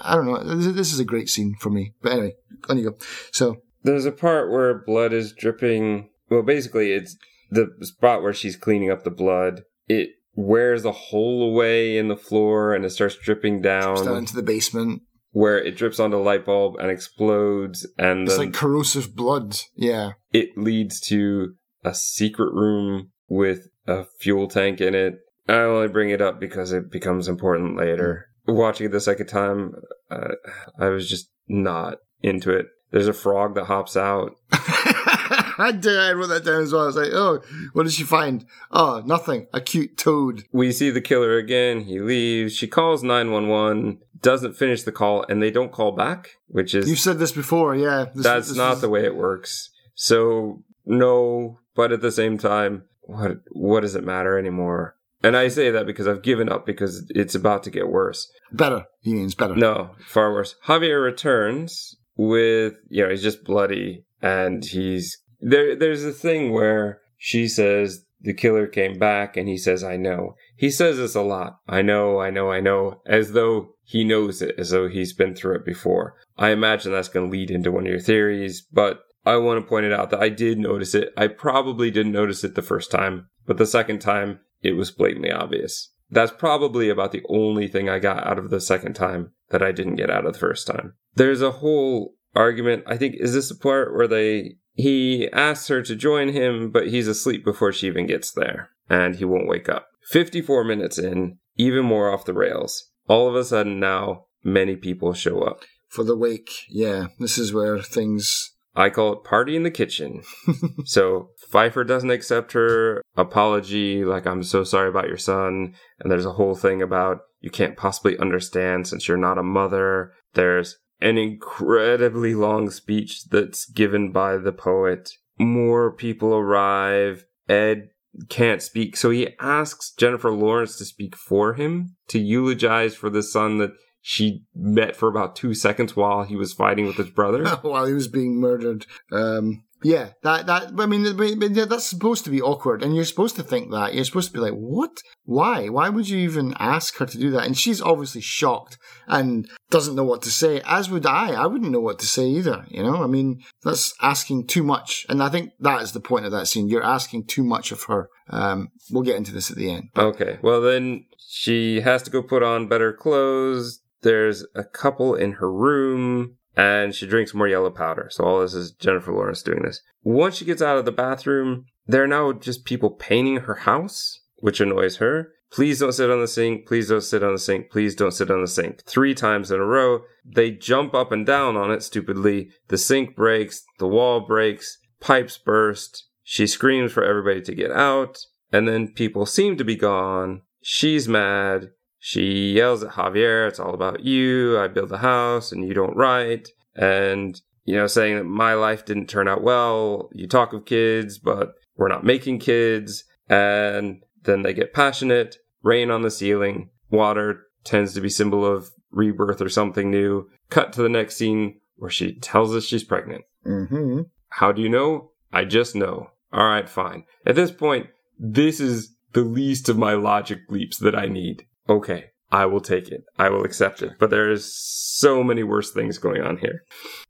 I 0.00 0.14
don't 0.14 0.26
know. 0.26 0.42
This 0.56 0.74
this 0.74 0.92
is 0.92 1.00
a 1.00 1.04
great 1.04 1.28
scene 1.28 1.54
for 1.60 1.70
me. 1.70 1.94
But 2.02 2.12
anyway, 2.12 2.34
on 2.68 2.78
you 2.78 2.90
go. 2.90 2.96
So 3.32 3.56
There's 3.82 4.04
a 4.06 4.12
part 4.12 4.50
where 4.50 4.82
blood 4.84 5.12
is 5.12 5.32
dripping. 5.32 6.10
Well, 6.30 6.42
basically, 6.42 6.92
it's 6.92 7.16
the 7.50 7.68
spot 7.80 8.22
where 8.22 8.34
she's 8.34 8.56
cleaning 8.56 8.90
up 8.90 9.04
the 9.04 9.10
blood. 9.10 9.62
It 9.88 10.10
wears 10.34 10.84
a 10.84 10.92
hole 10.92 11.42
away 11.50 11.96
in 11.98 12.08
the 12.08 12.16
floor 12.16 12.74
and 12.74 12.84
it 12.84 12.90
starts 12.90 13.16
dripping 13.16 13.60
down, 13.62 14.04
down 14.04 14.18
into 14.18 14.36
the 14.36 14.42
basement. 14.42 15.02
where 15.32 15.58
it 15.58 15.76
drips 15.76 15.98
onto 15.98 16.16
the 16.16 16.22
light 16.22 16.44
bulb 16.44 16.76
and 16.78 16.90
explodes, 16.90 17.86
and 17.98 18.28
It's 18.28 18.38
like 18.38 18.52
corrosive 18.52 19.16
blood. 19.16 19.56
Yeah. 19.74 20.12
it 20.32 20.50
leads 20.56 21.00
to 21.08 21.54
a 21.84 21.94
secret 21.94 22.52
room 22.52 23.10
with 23.28 23.68
a 23.86 24.04
fuel 24.20 24.46
tank 24.48 24.80
in 24.80 24.94
it. 24.94 25.14
I 25.48 25.54
only 25.60 25.88
bring 25.88 26.10
it 26.10 26.20
up 26.20 26.38
because 26.40 26.72
it 26.72 26.90
becomes 26.90 27.28
important 27.28 27.76
later. 27.76 28.26
Watching 28.46 28.86
it 28.86 28.92
the 28.92 29.00
second 29.00 29.26
time, 29.26 29.74
uh, 30.10 30.34
I 30.78 30.88
was 30.88 31.08
just 31.08 31.30
not 31.48 31.98
into 32.22 32.50
it. 32.50 32.66
There's 32.90 33.08
a 33.08 33.12
frog 33.12 33.54
that 33.54 33.64
hops 33.64 33.96
out. 33.96 34.32
I 34.52 35.72
did. 35.78 35.98
I 35.98 36.12
wrote 36.12 36.28
that 36.28 36.44
down 36.44 36.62
as 36.62 36.72
well. 36.72 36.82
I 36.84 36.86
was 36.86 36.96
like, 36.96 37.10
oh, 37.12 37.42
what 37.72 37.82
did 37.82 37.92
she 37.92 38.04
find? 38.04 38.46
Oh, 38.70 39.02
nothing. 39.04 39.46
A 39.52 39.60
cute 39.60 39.96
toad. 39.98 40.44
We 40.52 40.72
see 40.72 40.90
the 40.90 41.00
killer 41.00 41.36
again. 41.36 41.82
He 41.82 42.00
leaves. 42.00 42.54
She 42.54 42.66
calls 42.68 43.02
911, 43.02 43.98
doesn't 44.20 44.56
finish 44.56 44.84
the 44.84 44.92
call, 44.92 45.24
and 45.28 45.42
they 45.42 45.50
don't 45.50 45.72
call 45.72 45.92
back, 45.92 46.30
which 46.46 46.74
is 46.74 46.88
You've 46.88 46.98
said 47.00 47.18
this 47.18 47.32
before. 47.32 47.74
Yeah. 47.74 48.06
This, 48.14 48.24
that's 48.24 48.48
this 48.48 48.56
not 48.56 48.74
is- 48.74 48.80
the 48.82 48.88
way 48.88 49.04
it 49.04 49.16
works. 49.16 49.70
So 49.94 50.62
no, 50.86 51.58
but 51.74 51.90
at 51.92 52.00
the 52.00 52.12
same 52.12 52.38
time, 52.38 52.84
what 53.02 53.38
what 53.50 53.80
does 53.80 53.96
it 53.96 54.04
matter 54.04 54.38
anymore? 54.38 54.94
And 55.22 55.36
I 55.36 55.48
say 55.48 55.70
that 55.70 55.86
because 55.86 56.06
I've 56.06 56.22
given 56.22 56.48
up 56.48 56.64
because 56.64 57.04
it's 57.10 57.34
about 57.34 57.62
to 57.64 57.70
get 57.70 57.88
worse. 57.88 58.30
better. 58.52 58.84
He 59.00 59.14
means 59.14 59.34
better. 59.34 59.56
No, 59.56 59.90
far 60.06 60.32
worse. 60.32 60.54
Javier 60.66 61.02
returns 61.02 61.96
with 62.16 62.74
you 62.88 63.02
know 63.02 63.10
he's 63.10 63.22
just 63.22 63.44
bloody 63.44 64.04
and 64.22 64.64
he's 64.64 65.18
there. 65.40 65.76
There's 65.76 66.04
a 66.04 66.12
thing 66.12 66.52
where 66.52 67.00
she 67.16 67.48
says 67.48 68.04
the 68.20 68.34
killer 68.34 68.66
came 68.66 68.98
back 68.98 69.36
and 69.36 69.48
he 69.48 69.56
says 69.56 69.82
I 69.82 69.96
know. 69.96 70.34
He 70.56 70.70
says 70.70 70.96
this 70.96 71.14
a 71.14 71.22
lot. 71.22 71.58
I 71.68 71.82
know, 71.82 72.20
I 72.20 72.30
know, 72.30 72.50
I 72.50 72.60
know, 72.60 73.00
as 73.06 73.32
though 73.32 73.74
he 73.84 74.04
knows 74.04 74.42
it, 74.42 74.54
as 74.58 74.70
though 74.70 74.88
he's 74.88 75.12
been 75.12 75.34
through 75.34 75.56
it 75.56 75.64
before. 75.64 76.14
I 76.36 76.50
imagine 76.50 76.92
that's 76.92 77.08
going 77.08 77.30
to 77.30 77.32
lead 77.32 77.50
into 77.50 77.72
one 77.72 77.84
of 77.84 77.90
your 77.90 78.00
theories, 78.00 78.62
but 78.72 79.00
I 79.24 79.36
want 79.36 79.60
to 79.60 79.68
point 79.68 79.86
it 79.86 79.92
out 79.92 80.10
that 80.10 80.20
I 80.20 80.28
did 80.28 80.58
notice 80.58 80.94
it. 80.94 81.12
I 81.16 81.28
probably 81.28 81.90
didn't 81.90 82.12
notice 82.12 82.44
it 82.44 82.54
the 82.54 82.62
first 82.62 82.90
time, 82.90 83.28
but 83.46 83.56
the 83.56 83.66
second 83.66 84.00
time 84.00 84.40
it 84.62 84.72
was 84.72 84.90
blatantly 84.90 85.30
obvious. 85.30 85.92
That's 86.10 86.32
probably 86.32 86.88
about 86.88 87.12
the 87.12 87.22
only 87.28 87.68
thing 87.68 87.88
I 87.88 87.98
got 87.98 88.26
out 88.26 88.38
of 88.38 88.50
the 88.50 88.60
second 88.60 88.94
time 88.94 89.32
that 89.50 89.62
I 89.62 89.72
didn't 89.72 89.96
get 89.96 90.10
out 90.10 90.24
of 90.26 90.32
the 90.32 90.38
first 90.38 90.66
time. 90.66 90.94
There's 91.14 91.42
a 91.42 91.50
whole 91.50 92.14
argument. 92.34 92.84
I 92.86 92.96
think 92.96 93.16
is 93.18 93.34
this 93.34 93.48
the 93.50 93.54
part 93.54 93.94
where 93.94 94.08
they 94.08 94.56
he 94.74 95.28
asks 95.32 95.68
her 95.68 95.82
to 95.82 95.96
join 95.96 96.28
him, 96.28 96.70
but 96.70 96.88
he's 96.88 97.08
asleep 97.08 97.44
before 97.44 97.72
she 97.72 97.88
even 97.88 98.06
gets 98.06 98.30
there, 98.30 98.70
and 98.88 99.16
he 99.16 99.24
won't 99.24 99.48
wake 99.48 99.68
up. 99.68 99.88
54 100.10 100.64
minutes 100.64 100.98
in, 100.98 101.38
even 101.56 101.84
more 101.84 102.10
off 102.12 102.24
the 102.24 102.32
rails. 102.32 102.90
All 103.08 103.28
of 103.28 103.34
a 103.34 103.44
sudden 103.44 103.80
now, 103.80 104.26
many 104.44 104.76
people 104.76 105.12
show 105.14 105.42
up. 105.42 105.64
For 105.88 106.04
the 106.04 106.16
wake. 106.16 106.50
Yeah. 106.68 107.08
This 107.18 107.38
is 107.38 107.52
where 107.52 107.80
things. 107.80 108.54
I 108.76 108.90
call 108.90 109.14
it 109.14 109.24
party 109.24 109.56
in 109.56 109.64
the 109.64 109.70
kitchen. 109.70 110.22
so 110.84 111.30
Pfeiffer 111.50 111.82
doesn't 111.82 112.10
accept 112.10 112.52
her 112.52 113.02
apology, 113.18 114.04
like, 114.04 114.26
I'm 114.26 114.42
so 114.42 114.64
sorry 114.64 114.88
about 114.88 115.08
your 115.08 115.18
son. 115.18 115.74
And 116.00 116.10
there's 116.10 116.24
a 116.24 116.32
whole 116.32 116.54
thing 116.54 116.80
about 116.80 117.18
you 117.40 117.50
can't 117.50 117.76
possibly 117.76 118.16
understand 118.18 118.86
since 118.86 119.06
you're 119.06 119.16
not 119.16 119.38
a 119.38 119.42
mother. 119.42 120.12
There's 120.34 120.76
an 121.00 121.18
incredibly 121.18 122.34
long 122.34 122.70
speech 122.70 123.24
that's 123.30 123.66
given 123.66 124.12
by 124.12 124.38
the 124.38 124.52
poet. 124.52 125.10
More 125.38 125.92
people 125.92 126.34
arrive. 126.34 127.24
Ed 127.48 127.90
can't 128.28 128.62
speak, 128.62 128.96
so 128.96 129.10
he 129.10 129.28
asks 129.38 129.92
Jennifer 129.92 130.32
Lawrence 130.32 130.76
to 130.78 130.84
speak 130.84 131.14
for 131.14 131.54
him 131.54 131.96
to 132.08 132.18
eulogize 132.18 132.94
for 132.94 133.10
the 133.10 133.22
son 133.22 133.58
that 133.58 133.72
she 134.00 134.44
met 134.54 134.96
for 134.96 135.08
about 135.08 135.36
two 135.36 135.54
seconds 135.54 135.94
while 135.94 136.24
he 136.24 136.36
was 136.36 136.52
fighting 136.52 136.86
with 136.86 136.96
his 136.96 137.10
brother. 137.10 137.46
while 137.62 137.86
he 137.86 137.92
was 137.92 138.08
being 138.08 138.40
murdered. 138.40 138.86
Um, 139.12 139.64
yeah, 139.82 140.10
that 140.22 140.46
that 140.46 140.72
I 140.78 140.86
mean 140.86 141.04
that's 141.04 141.86
supposed 141.86 142.24
to 142.24 142.30
be 142.30 142.42
awkward, 142.42 142.82
and 142.82 142.96
you're 142.96 143.04
supposed 143.04 143.36
to 143.36 143.42
think 143.42 143.70
that 143.70 143.94
you're 143.94 144.04
supposed 144.04 144.28
to 144.28 144.32
be 144.32 144.40
like, 144.40 144.54
what? 144.54 144.98
Why? 145.24 145.68
Why 145.68 145.88
would 145.88 146.08
you 146.08 146.18
even 146.18 146.54
ask 146.58 146.96
her 146.96 147.06
to 147.06 147.18
do 147.18 147.30
that? 147.30 147.44
And 147.44 147.56
she's 147.56 147.80
obviously 147.80 148.20
shocked 148.20 148.78
and 149.06 149.48
doesn't 149.70 149.94
know 149.94 150.04
what 150.04 150.22
to 150.22 150.30
say. 150.30 150.60
As 150.64 150.90
would 150.90 151.06
I. 151.06 151.32
I 151.32 151.46
wouldn't 151.46 151.70
know 151.70 151.80
what 151.80 151.98
to 152.00 152.06
say 152.06 152.26
either. 152.26 152.64
You 152.68 152.82
know, 152.82 153.04
I 153.04 153.06
mean, 153.06 153.42
that's 153.62 153.94
asking 154.02 154.48
too 154.48 154.64
much, 154.64 155.06
and 155.08 155.22
I 155.22 155.28
think 155.28 155.52
that 155.60 155.82
is 155.82 155.92
the 155.92 156.00
point 156.00 156.26
of 156.26 156.32
that 156.32 156.48
scene. 156.48 156.68
You're 156.68 156.82
asking 156.82 157.26
too 157.26 157.44
much 157.44 157.70
of 157.70 157.84
her. 157.84 158.08
Um, 158.30 158.68
we'll 158.90 159.04
get 159.04 159.16
into 159.16 159.32
this 159.32 159.50
at 159.50 159.56
the 159.56 159.70
end. 159.70 159.90
But- 159.94 160.06
okay. 160.06 160.38
Well, 160.42 160.60
then 160.60 161.04
she 161.18 161.82
has 161.82 162.02
to 162.04 162.10
go 162.10 162.22
put 162.22 162.42
on 162.42 162.68
better 162.68 162.92
clothes. 162.92 163.80
There's 164.02 164.44
a 164.54 164.64
couple 164.64 165.14
in 165.14 165.32
her 165.32 165.52
room 165.52 166.37
and 166.58 166.92
she 166.92 167.06
drinks 167.06 167.32
more 167.32 167.46
yellow 167.46 167.70
powder. 167.70 168.08
So 168.10 168.24
all 168.24 168.40
this 168.40 168.52
is 168.52 168.72
Jennifer 168.72 169.12
Lawrence 169.12 169.42
doing 169.42 169.62
this. 169.62 169.80
Once 170.02 170.36
she 170.36 170.44
gets 170.44 170.60
out 170.60 170.76
of 170.76 170.84
the 170.84 170.92
bathroom, 170.92 171.66
there 171.86 172.02
are 172.02 172.08
now 172.08 172.32
just 172.32 172.64
people 172.64 172.90
painting 172.90 173.36
her 173.36 173.54
house, 173.54 174.20
which 174.38 174.60
annoys 174.60 174.96
her. 174.96 175.30
Please 175.52 175.78
don't 175.78 175.92
sit 175.92 176.10
on 176.10 176.20
the 176.20 176.26
sink. 176.26 176.66
Please 176.66 176.88
don't 176.88 177.00
sit 177.00 177.22
on 177.22 177.32
the 177.32 177.38
sink. 177.38 177.70
Please 177.70 177.94
don't 177.94 178.10
sit 178.10 178.30
on 178.30 178.40
the 178.40 178.48
sink. 178.48 178.82
Three 178.84 179.14
times 179.14 179.52
in 179.52 179.60
a 179.60 179.64
row, 179.64 180.00
they 180.24 180.50
jump 180.50 180.94
up 180.94 181.12
and 181.12 181.24
down 181.24 181.56
on 181.56 181.70
it 181.70 181.84
stupidly. 181.84 182.50
The 182.66 182.76
sink 182.76 183.14
breaks, 183.14 183.62
the 183.78 183.86
wall 183.86 184.26
breaks, 184.26 184.78
pipes 185.00 185.38
burst. 185.38 186.08
She 186.24 186.48
screams 186.48 186.90
for 186.90 187.04
everybody 187.04 187.40
to 187.40 187.54
get 187.54 187.70
out, 187.70 188.18
and 188.52 188.66
then 188.66 188.92
people 188.92 189.26
seem 189.26 189.56
to 189.58 189.64
be 189.64 189.76
gone. 189.76 190.42
She's 190.60 191.08
mad. 191.08 191.70
She 192.08 192.52
yells 192.52 192.82
at 192.82 192.92
Javier, 192.92 193.46
it's 193.46 193.60
all 193.60 193.74
about 193.74 194.02
you. 194.02 194.58
I 194.58 194.66
build 194.68 194.88
the 194.88 194.96
house 194.96 195.52
and 195.52 195.62
you 195.62 195.74
don't 195.74 195.94
write. 195.94 196.48
And, 196.74 197.38
you 197.64 197.76
know, 197.76 197.86
saying 197.86 198.16
that 198.16 198.24
my 198.24 198.54
life 198.54 198.86
didn't 198.86 199.10
turn 199.10 199.28
out 199.28 199.42
well. 199.42 200.08
You 200.14 200.26
talk 200.26 200.54
of 200.54 200.64
kids, 200.64 201.18
but 201.18 201.52
we're 201.76 201.90
not 201.90 202.04
making 202.04 202.38
kids. 202.38 203.04
And 203.28 204.02
then 204.22 204.40
they 204.40 204.54
get 204.54 204.72
passionate, 204.72 205.36
rain 205.62 205.90
on 205.90 206.00
the 206.00 206.10
ceiling, 206.10 206.70
water 206.88 207.42
tends 207.62 207.92
to 207.92 208.00
be 208.00 208.08
symbol 208.08 208.42
of 208.42 208.70
rebirth 208.90 209.42
or 209.42 209.50
something 209.50 209.90
new. 209.90 210.30
Cut 210.48 210.72
to 210.72 210.82
the 210.82 210.88
next 210.88 211.16
scene 211.16 211.60
where 211.76 211.90
she 211.90 212.18
tells 212.20 212.56
us 212.56 212.64
she's 212.64 212.84
pregnant. 212.84 213.26
Mm-hmm. 213.46 214.00
How 214.30 214.50
do 214.52 214.62
you 214.62 214.70
know? 214.70 215.10
I 215.30 215.44
just 215.44 215.74
know. 215.74 216.06
All 216.32 216.48
right, 216.48 216.70
fine. 216.70 217.04
At 217.26 217.34
this 217.34 217.50
point, 217.50 217.88
this 218.18 218.60
is 218.60 218.96
the 219.12 219.20
least 219.20 219.68
of 219.68 219.76
my 219.76 219.92
logic 219.92 220.38
leaps 220.48 220.78
that 220.78 220.96
I 220.96 221.04
need 221.04 221.44
okay, 221.68 222.10
I 222.30 222.46
will 222.46 222.60
take 222.60 222.88
it. 222.88 223.04
I 223.18 223.30
will 223.30 223.44
accept 223.44 223.82
it. 223.82 223.92
But 223.98 224.10
there's 224.10 224.52
so 224.52 225.22
many 225.22 225.42
worse 225.42 225.72
things 225.72 225.98
going 225.98 226.22
on 226.22 226.38
here. 226.38 226.64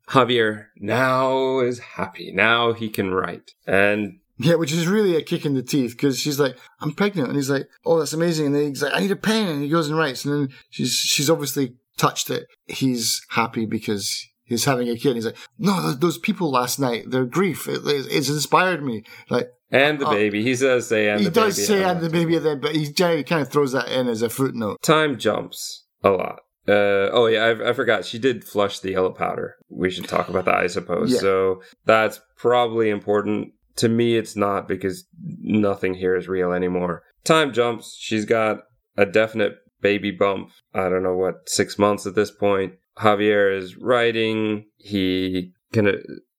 Javier 0.08 0.66
now 0.76 1.60
is 1.60 1.78
happy. 1.78 2.32
Now 2.32 2.72
he 2.72 2.88
can 2.88 3.12
write. 3.12 3.52
And 3.66 4.20
yeah, 4.38 4.54
which 4.54 4.72
is 4.72 4.86
really 4.86 5.16
a 5.16 5.22
kick 5.22 5.44
in 5.44 5.54
the 5.54 5.62
teeth 5.62 5.92
because 5.92 6.18
she's 6.18 6.38
like, 6.38 6.56
"I'm 6.80 6.92
pregnant," 6.92 7.28
and 7.28 7.36
he's 7.36 7.50
like, 7.50 7.68
"Oh, 7.84 7.98
that's 7.98 8.12
amazing." 8.12 8.46
And 8.46 8.54
then 8.54 8.68
he's 8.68 8.82
like, 8.82 8.94
"I 8.94 9.00
need 9.00 9.10
a 9.10 9.16
pen," 9.16 9.48
and 9.48 9.62
he 9.62 9.68
goes 9.68 9.88
and 9.88 9.98
writes. 9.98 10.24
And 10.24 10.34
then 10.34 10.56
she's 10.70 10.92
she's 10.92 11.28
obviously 11.28 11.74
touched 11.96 12.30
it. 12.30 12.46
He's 12.66 13.20
happy 13.30 13.66
because 13.66 14.24
he's 14.48 14.64
having 14.64 14.88
a 14.88 14.96
kid. 14.96 15.08
And 15.08 15.16
he's 15.16 15.26
like, 15.26 15.36
"No, 15.58 15.92
those 15.92 16.18
people 16.18 16.50
last 16.50 16.78
night, 16.78 17.10
their 17.10 17.24
grief, 17.24 17.68
it, 17.68 17.82
it's 17.84 18.28
inspired 18.28 18.84
me." 18.84 19.04
Like, 19.30 19.50
and 19.70 19.98
the 19.98 20.06
uh, 20.06 20.10
baby. 20.10 20.42
He 20.42 20.54
does 20.54 20.88
say 20.88 21.08
and 21.08 21.20
he 21.20 21.26
the 21.26 21.30
does 21.30 21.66
say 21.66 21.84
and 21.84 22.00
the 22.00 22.10
baby 22.10 22.38
then, 22.38 22.60
but 22.60 22.74
he 22.74 22.90
generally 22.90 23.24
kind 23.24 23.42
of 23.42 23.50
throws 23.50 23.72
that 23.72 23.88
in 23.88 24.08
as 24.08 24.22
a 24.22 24.30
footnote. 24.30 24.82
Time 24.82 25.18
jumps 25.18 25.86
a 26.02 26.10
lot. 26.10 26.40
Uh, 26.66 27.08
oh 27.12 27.26
yeah, 27.26 27.44
I, 27.44 27.70
I, 27.70 27.72
forgot. 27.72 28.04
She 28.04 28.18
did 28.18 28.44
flush 28.44 28.80
the 28.80 28.90
yellow 28.90 29.10
powder. 29.10 29.56
We 29.70 29.90
should 29.90 30.06
talk 30.06 30.28
about 30.28 30.44
that, 30.44 30.56
I 30.56 30.66
suppose. 30.66 31.12
Yeah. 31.12 31.20
So 31.20 31.62
that's 31.86 32.20
probably 32.36 32.90
important. 32.90 33.52
To 33.76 33.88
me, 33.88 34.16
it's 34.16 34.36
not 34.36 34.68
because 34.68 35.06
nothing 35.40 35.94
here 35.94 36.14
is 36.14 36.28
real 36.28 36.52
anymore. 36.52 37.04
Time 37.24 37.52
jumps. 37.52 37.96
She's 37.98 38.26
got 38.26 38.58
a 38.98 39.06
definite 39.06 39.54
baby 39.80 40.10
bump. 40.10 40.50
I 40.74 40.88
don't 40.88 41.02
know 41.02 41.16
what 41.16 41.48
six 41.48 41.78
months 41.78 42.06
at 42.06 42.14
this 42.14 42.30
point. 42.30 42.74
Javier 43.00 43.56
is 43.56 43.76
writing. 43.76 44.66
He 44.76 45.52
kind 45.72 45.88
of 45.88 45.96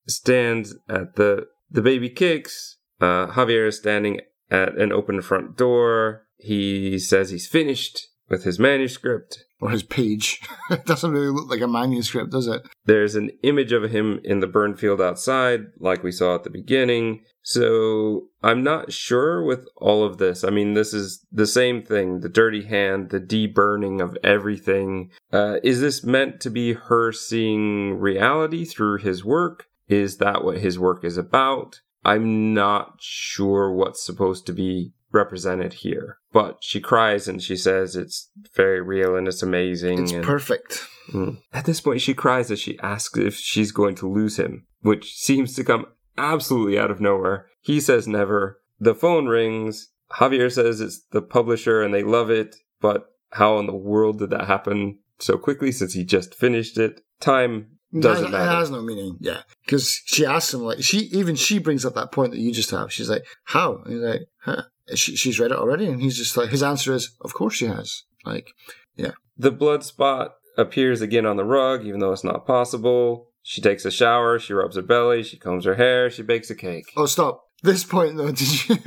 stands 0.07 0.75
at 0.87 1.15
the 1.15 1.47
the 1.71 1.81
baby 1.81 2.09
kicks 2.09 2.79
uh, 3.01 3.27
Javier 3.27 3.67
is 3.67 3.77
standing 3.77 4.21
at 4.51 4.77
an 4.77 4.91
open 4.91 5.21
front 5.21 5.57
door. 5.57 6.25
He 6.37 6.99
says 6.99 7.29
he's 7.29 7.47
finished 7.47 8.08
with 8.29 8.43
his 8.43 8.59
manuscript. 8.59 9.45
Or 9.61 9.71
his 9.71 9.83
page. 9.83 10.39
it 10.69 10.85
doesn't 10.85 11.11
really 11.11 11.31
look 11.31 11.49
like 11.49 11.61
a 11.61 11.67
manuscript, 11.67 12.31
does 12.31 12.47
it? 12.47 12.61
There's 12.85 13.15
an 13.15 13.31
image 13.43 13.73
of 13.73 13.91
him 13.91 14.21
in 14.23 14.39
the 14.39 14.47
burn 14.47 14.77
field 14.77 15.01
outside, 15.01 15.65
like 15.79 16.01
we 16.01 16.11
saw 16.11 16.35
at 16.35 16.45
the 16.45 16.49
beginning. 16.49 17.23
So 17.41 18.27
I'm 18.41 18.63
not 18.63 18.93
sure 18.93 19.43
with 19.43 19.67
all 19.75 20.03
of 20.05 20.17
this. 20.17 20.43
I 20.43 20.49
mean, 20.49 20.75
this 20.75 20.93
is 20.93 21.25
the 21.31 21.47
same 21.47 21.81
thing 21.83 22.19
the 22.21 22.29
dirty 22.29 22.65
hand, 22.65 23.09
the 23.09 23.19
deburning 23.19 24.01
of 24.01 24.17
everything. 24.23 25.11
Uh, 25.33 25.57
is 25.63 25.81
this 25.81 26.03
meant 26.03 26.39
to 26.41 26.49
be 26.49 26.73
her 26.73 27.11
seeing 27.11 27.99
reality 27.99 28.63
through 28.65 28.99
his 28.99 29.25
work? 29.25 29.65
Is 29.87 30.17
that 30.17 30.43
what 30.43 30.59
his 30.59 30.77
work 30.77 31.03
is 31.03 31.17
about? 31.17 31.81
I'm 32.05 32.53
not 32.53 32.97
sure 32.99 33.73
what's 33.73 34.05
supposed 34.05 34.45
to 34.45 34.53
be 34.53 34.93
represented 35.11 35.73
here. 35.73 36.17
But 36.31 36.57
she 36.61 36.79
cries 36.79 37.27
and 37.27 37.41
she 37.41 37.55
says 37.55 37.95
it's 37.95 38.29
very 38.55 38.81
real 38.81 39.15
and 39.15 39.27
it's 39.27 39.43
amazing. 39.43 40.03
It's 40.03 40.11
and, 40.11 40.23
perfect. 40.23 40.85
Mm. 41.11 41.41
At 41.53 41.65
this 41.65 41.81
point, 41.81 42.01
she 42.01 42.13
cries 42.13 42.51
as 42.51 42.59
she 42.59 42.79
asks 42.79 43.17
if 43.17 43.35
she's 43.35 43.71
going 43.71 43.95
to 43.95 44.11
lose 44.11 44.37
him, 44.37 44.65
which 44.81 45.15
seems 45.15 45.55
to 45.55 45.63
come 45.63 45.85
absolutely 46.17 46.77
out 46.77 46.91
of 46.91 47.01
nowhere. 47.01 47.47
He 47.61 47.79
says 47.79 48.07
never. 48.07 48.61
The 48.79 48.95
phone 48.95 49.27
rings. 49.27 49.89
Javier 50.13 50.51
says 50.51 50.81
it's 50.81 51.01
the 51.11 51.21
publisher 51.21 51.81
and 51.81 51.93
they 51.93 52.03
love 52.03 52.29
it, 52.29 52.55
but 52.81 53.05
how 53.31 53.59
in 53.59 53.67
the 53.67 53.75
world 53.75 54.19
did 54.19 54.31
that 54.31 54.47
happen 54.47 54.99
so 55.19 55.37
quickly 55.37 55.71
since 55.71 55.93
he 55.93 56.03
just 56.03 56.33
finished 56.33 56.77
it? 56.77 57.01
Time 57.19 57.79
doesn't 57.97 58.31
matter. 58.31 58.43
It 58.43 58.55
has 58.55 58.69
no 58.69 58.81
meaning. 58.81 59.17
Yeah, 59.19 59.41
because 59.65 60.01
she 60.05 60.25
asks 60.25 60.53
him 60.53 60.61
like 60.61 60.83
she 60.83 60.99
even 61.11 61.35
she 61.35 61.59
brings 61.59 61.85
up 61.85 61.95
that 61.95 62.11
point 62.11 62.31
that 62.31 62.39
you 62.39 62.51
just 62.51 62.71
have. 62.71 62.91
She's 62.93 63.09
like, 63.09 63.25
"How?" 63.45 63.81
And 63.85 63.93
he's 63.93 64.01
like, 64.01 64.21
huh? 64.41 64.63
She, 64.95 65.15
"She's 65.15 65.39
read 65.39 65.51
it 65.51 65.57
already," 65.57 65.87
and 65.87 66.01
he's 66.01 66.17
just 66.17 66.37
like, 66.37 66.49
his 66.49 66.63
answer 66.63 66.93
is, 66.93 67.15
"Of 67.21 67.33
course 67.33 67.55
she 67.55 67.65
has." 67.65 68.03
Like, 68.25 68.51
yeah. 68.95 69.11
The 69.37 69.51
blood 69.51 69.83
spot 69.83 70.35
appears 70.57 71.01
again 71.01 71.25
on 71.25 71.37
the 71.37 71.45
rug, 71.45 71.85
even 71.85 71.99
though 71.99 72.11
it's 72.11 72.23
not 72.23 72.45
possible. 72.45 73.27
She 73.41 73.61
takes 73.61 73.85
a 73.85 73.91
shower. 73.91 74.37
She 74.37 74.53
rubs 74.53 74.75
her 74.75 74.81
belly. 74.81 75.23
She 75.23 75.37
combs 75.37 75.65
her 75.65 75.75
hair. 75.75 76.09
She 76.09 76.21
bakes 76.21 76.49
a 76.49 76.55
cake. 76.55 76.91
Oh, 76.97 77.05
stop! 77.05 77.49
this 77.61 77.83
point 77.83 78.17
though, 78.17 78.31
did 78.31 78.69
you 78.69 78.77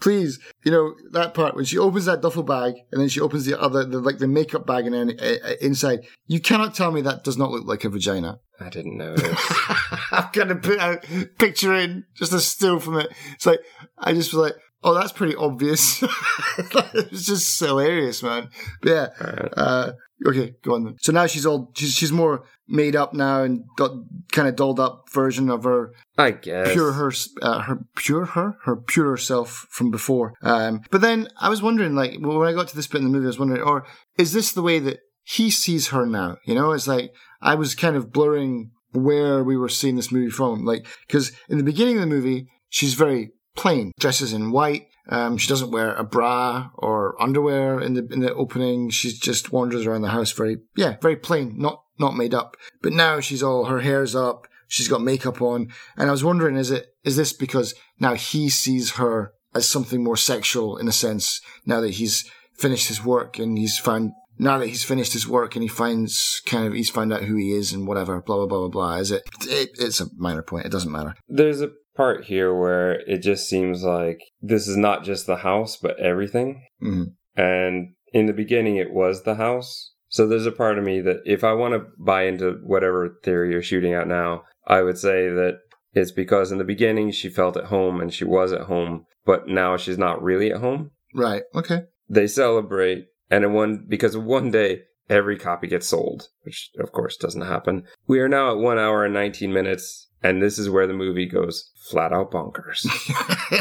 please, 0.00 0.38
you 0.64 0.70
know, 0.70 0.94
that 1.10 1.34
part 1.34 1.54
when 1.54 1.64
she 1.64 1.78
opens 1.78 2.04
that 2.06 2.22
duffel 2.22 2.42
bag 2.42 2.74
and 2.90 3.00
then 3.00 3.08
she 3.08 3.20
opens 3.20 3.44
the 3.44 3.60
other, 3.60 3.84
the, 3.84 4.00
like 4.00 4.18
the 4.18 4.28
makeup 4.28 4.66
bag 4.66 4.86
and 4.86 4.94
then 4.94 5.18
uh, 5.20 5.54
inside, 5.60 6.00
you 6.26 6.40
cannot 6.40 6.74
tell 6.74 6.92
me 6.92 7.00
that 7.02 7.24
does 7.24 7.36
not 7.36 7.50
look 7.50 7.66
like 7.66 7.84
a 7.84 7.88
vagina. 7.88 8.38
I 8.60 8.68
didn't 8.68 8.96
notice. 8.96 9.38
I'm 10.12 10.28
gonna 10.32 10.56
put 10.56 10.78
a 10.78 11.00
picture 11.38 11.74
in 11.74 12.04
just 12.14 12.32
a 12.32 12.40
still 12.40 12.78
from 12.78 12.98
it. 12.98 13.10
It's 13.34 13.46
like 13.46 13.60
I 13.98 14.12
just 14.12 14.32
was 14.32 14.50
like, 14.50 14.54
oh, 14.82 14.94
that's 14.94 15.12
pretty 15.12 15.34
obvious. 15.34 16.02
it's 16.58 17.26
just 17.26 17.58
hilarious, 17.58 18.22
man. 18.22 18.48
But 18.80 18.90
yeah, 18.90 19.08
uh, 19.56 19.92
Okay, 20.26 20.54
go 20.62 20.74
on 20.74 20.84
then. 20.84 20.96
So 21.00 21.12
now 21.12 21.26
she's 21.26 21.46
all 21.46 21.72
she's 21.74 21.92
she's 21.92 22.12
more 22.12 22.44
made 22.68 22.94
up 22.94 23.12
now 23.12 23.42
and 23.42 23.64
got 23.76 23.90
kind 24.30 24.48
of 24.48 24.56
dolled 24.56 24.78
up 24.78 25.08
version 25.10 25.50
of 25.50 25.64
her. 25.64 25.92
I 26.16 26.32
guess 26.32 26.72
pure 26.72 26.92
her, 26.92 27.12
uh, 27.40 27.62
her 27.62 27.80
pure 27.96 28.26
her, 28.26 28.56
her 28.64 28.76
pure 28.76 29.16
self 29.16 29.66
from 29.70 29.90
before. 29.90 30.34
Um, 30.42 30.82
but 30.90 31.00
then 31.00 31.28
I 31.40 31.48
was 31.48 31.62
wondering, 31.62 31.94
like 31.94 32.16
when 32.20 32.48
I 32.48 32.52
got 32.52 32.68
to 32.68 32.76
this 32.76 32.86
bit 32.86 32.98
in 32.98 33.04
the 33.04 33.10
movie, 33.10 33.26
I 33.26 33.28
was 33.28 33.38
wondering, 33.38 33.62
or 33.62 33.84
is 34.16 34.32
this 34.32 34.52
the 34.52 34.62
way 34.62 34.78
that 34.80 35.00
he 35.24 35.50
sees 35.50 35.88
her 35.88 36.06
now? 36.06 36.36
You 36.44 36.54
know, 36.54 36.72
it's 36.72 36.86
like 36.86 37.12
I 37.40 37.54
was 37.54 37.74
kind 37.74 37.96
of 37.96 38.12
blurring 38.12 38.70
where 38.92 39.42
we 39.42 39.56
were 39.56 39.68
seeing 39.68 39.96
this 39.96 40.12
movie 40.12 40.30
from, 40.30 40.64
like 40.64 40.86
because 41.06 41.32
in 41.48 41.58
the 41.58 41.64
beginning 41.64 41.96
of 41.96 42.02
the 42.02 42.06
movie 42.06 42.48
she's 42.68 42.94
very 42.94 43.32
plain, 43.54 43.92
dresses 43.98 44.32
in 44.32 44.50
white 44.50 44.86
um, 45.08 45.36
she 45.36 45.48
doesn't 45.48 45.72
wear 45.72 45.94
a 45.94 46.04
bra 46.04 46.70
or 46.74 47.20
underwear 47.20 47.80
in 47.80 47.94
the 47.94 48.06
in 48.12 48.20
the 48.20 48.32
opening. 48.34 48.90
She 48.90 49.12
just 49.12 49.52
wanders 49.52 49.86
around 49.86 50.02
the 50.02 50.10
house 50.10 50.32
very 50.32 50.58
yeah, 50.76 50.96
very 51.00 51.16
plain, 51.16 51.54
not 51.58 51.82
not 51.98 52.16
made 52.16 52.34
up. 52.34 52.56
But 52.82 52.92
now 52.92 53.20
she's 53.20 53.42
all 53.42 53.64
her 53.64 53.80
hair's 53.80 54.14
up, 54.14 54.46
she's 54.68 54.88
got 54.88 55.02
makeup 55.02 55.42
on, 55.42 55.72
and 55.96 56.08
I 56.08 56.12
was 56.12 56.24
wondering, 56.24 56.56
is 56.56 56.70
it 56.70 56.94
is 57.04 57.16
this 57.16 57.32
because 57.32 57.74
now 57.98 58.14
he 58.14 58.48
sees 58.48 58.92
her 58.92 59.32
as 59.54 59.68
something 59.68 60.02
more 60.02 60.16
sexual 60.16 60.76
in 60.78 60.86
a 60.88 60.92
sense. 60.92 61.40
Now 61.66 61.80
that 61.80 61.90
he's 61.90 62.30
finished 62.56 62.88
his 62.88 63.04
work 63.04 63.38
and 63.38 63.58
he's 63.58 63.78
found 63.78 64.12
now 64.38 64.58
that 64.58 64.68
he's 64.68 64.84
finished 64.84 65.12
his 65.12 65.26
work 65.26 65.56
and 65.56 65.62
he 65.62 65.68
finds 65.68 66.40
kind 66.46 66.66
of 66.66 66.72
he's 66.72 66.90
found 66.90 67.12
out 67.12 67.24
who 67.24 67.36
he 67.36 67.52
is 67.52 67.72
and 67.72 67.88
whatever 67.88 68.20
blah 68.22 68.36
blah 68.36 68.46
blah 68.46 68.58
blah 68.60 68.68
blah 68.68 68.94
is 68.96 69.10
it, 69.10 69.22
it 69.42 69.70
it's 69.78 70.00
a 70.00 70.06
minor 70.16 70.42
point 70.42 70.64
it 70.64 70.72
doesn't 70.72 70.92
matter 70.92 71.14
There's 71.28 71.60
a 71.60 71.70
part 71.96 72.24
here 72.24 72.54
where 72.54 73.00
it 73.08 73.18
just 73.18 73.48
seems 73.48 73.82
like 73.82 74.20
this 74.40 74.66
is 74.68 74.76
not 74.76 75.04
just 75.04 75.26
the 75.26 75.36
house, 75.36 75.76
but 75.76 75.98
everything. 75.98 76.66
hmm 76.80 77.04
And 77.36 77.94
in 78.12 78.26
the 78.26 78.32
beginning, 78.32 78.76
it 78.76 78.92
was 78.92 79.22
the 79.22 79.36
house. 79.36 79.92
So 80.08 80.26
there's 80.26 80.46
a 80.46 80.52
part 80.52 80.78
of 80.78 80.84
me 80.84 81.00
that 81.00 81.20
if 81.24 81.42
I 81.42 81.54
want 81.54 81.72
to 81.74 81.86
buy 81.98 82.24
into 82.24 82.58
whatever 82.64 83.16
theory 83.24 83.52
you're 83.52 83.62
shooting 83.62 83.94
at 83.94 84.06
now, 84.06 84.42
I 84.66 84.82
would 84.82 84.98
say 84.98 85.28
that 85.28 85.58
it's 85.94 86.12
because 86.12 86.52
in 86.52 86.58
the 86.58 86.64
beginning 86.64 87.10
she 87.10 87.28
felt 87.30 87.56
at 87.56 87.64
home 87.64 88.00
and 88.00 88.12
she 88.12 88.24
was 88.24 88.52
at 88.52 88.62
home, 88.62 89.06
but 89.24 89.48
now 89.48 89.76
she's 89.76 89.98
not 89.98 90.22
really 90.22 90.52
at 90.52 90.60
home. 90.60 90.90
right 91.14 91.42
okay 91.54 91.82
They 92.08 92.26
celebrate, 92.26 93.06
and 93.30 93.44
in 93.44 93.52
one 93.54 93.86
because 93.88 94.16
one 94.16 94.50
day 94.50 94.80
every 95.12 95.38
copy 95.38 95.68
gets 95.68 95.86
sold, 95.86 96.28
which 96.42 96.70
of 96.78 96.90
course 96.90 97.16
doesn't 97.16 97.42
happen. 97.42 97.84
We 98.06 98.20
are 98.20 98.28
now 98.28 98.50
at 98.50 98.58
one 98.58 98.78
hour 98.78 99.04
and 99.04 99.12
19 99.12 99.52
minutes, 99.52 100.08
and 100.22 100.42
this 100.42 100.58
is 100.58 100.70
where 100.70 100.86
the 100.86 100.94
movie 100.94 101.26
goes 101.26 101.70
flat 101.90 102.12
out 102.12 102.32
bonkers. 102.32 102.86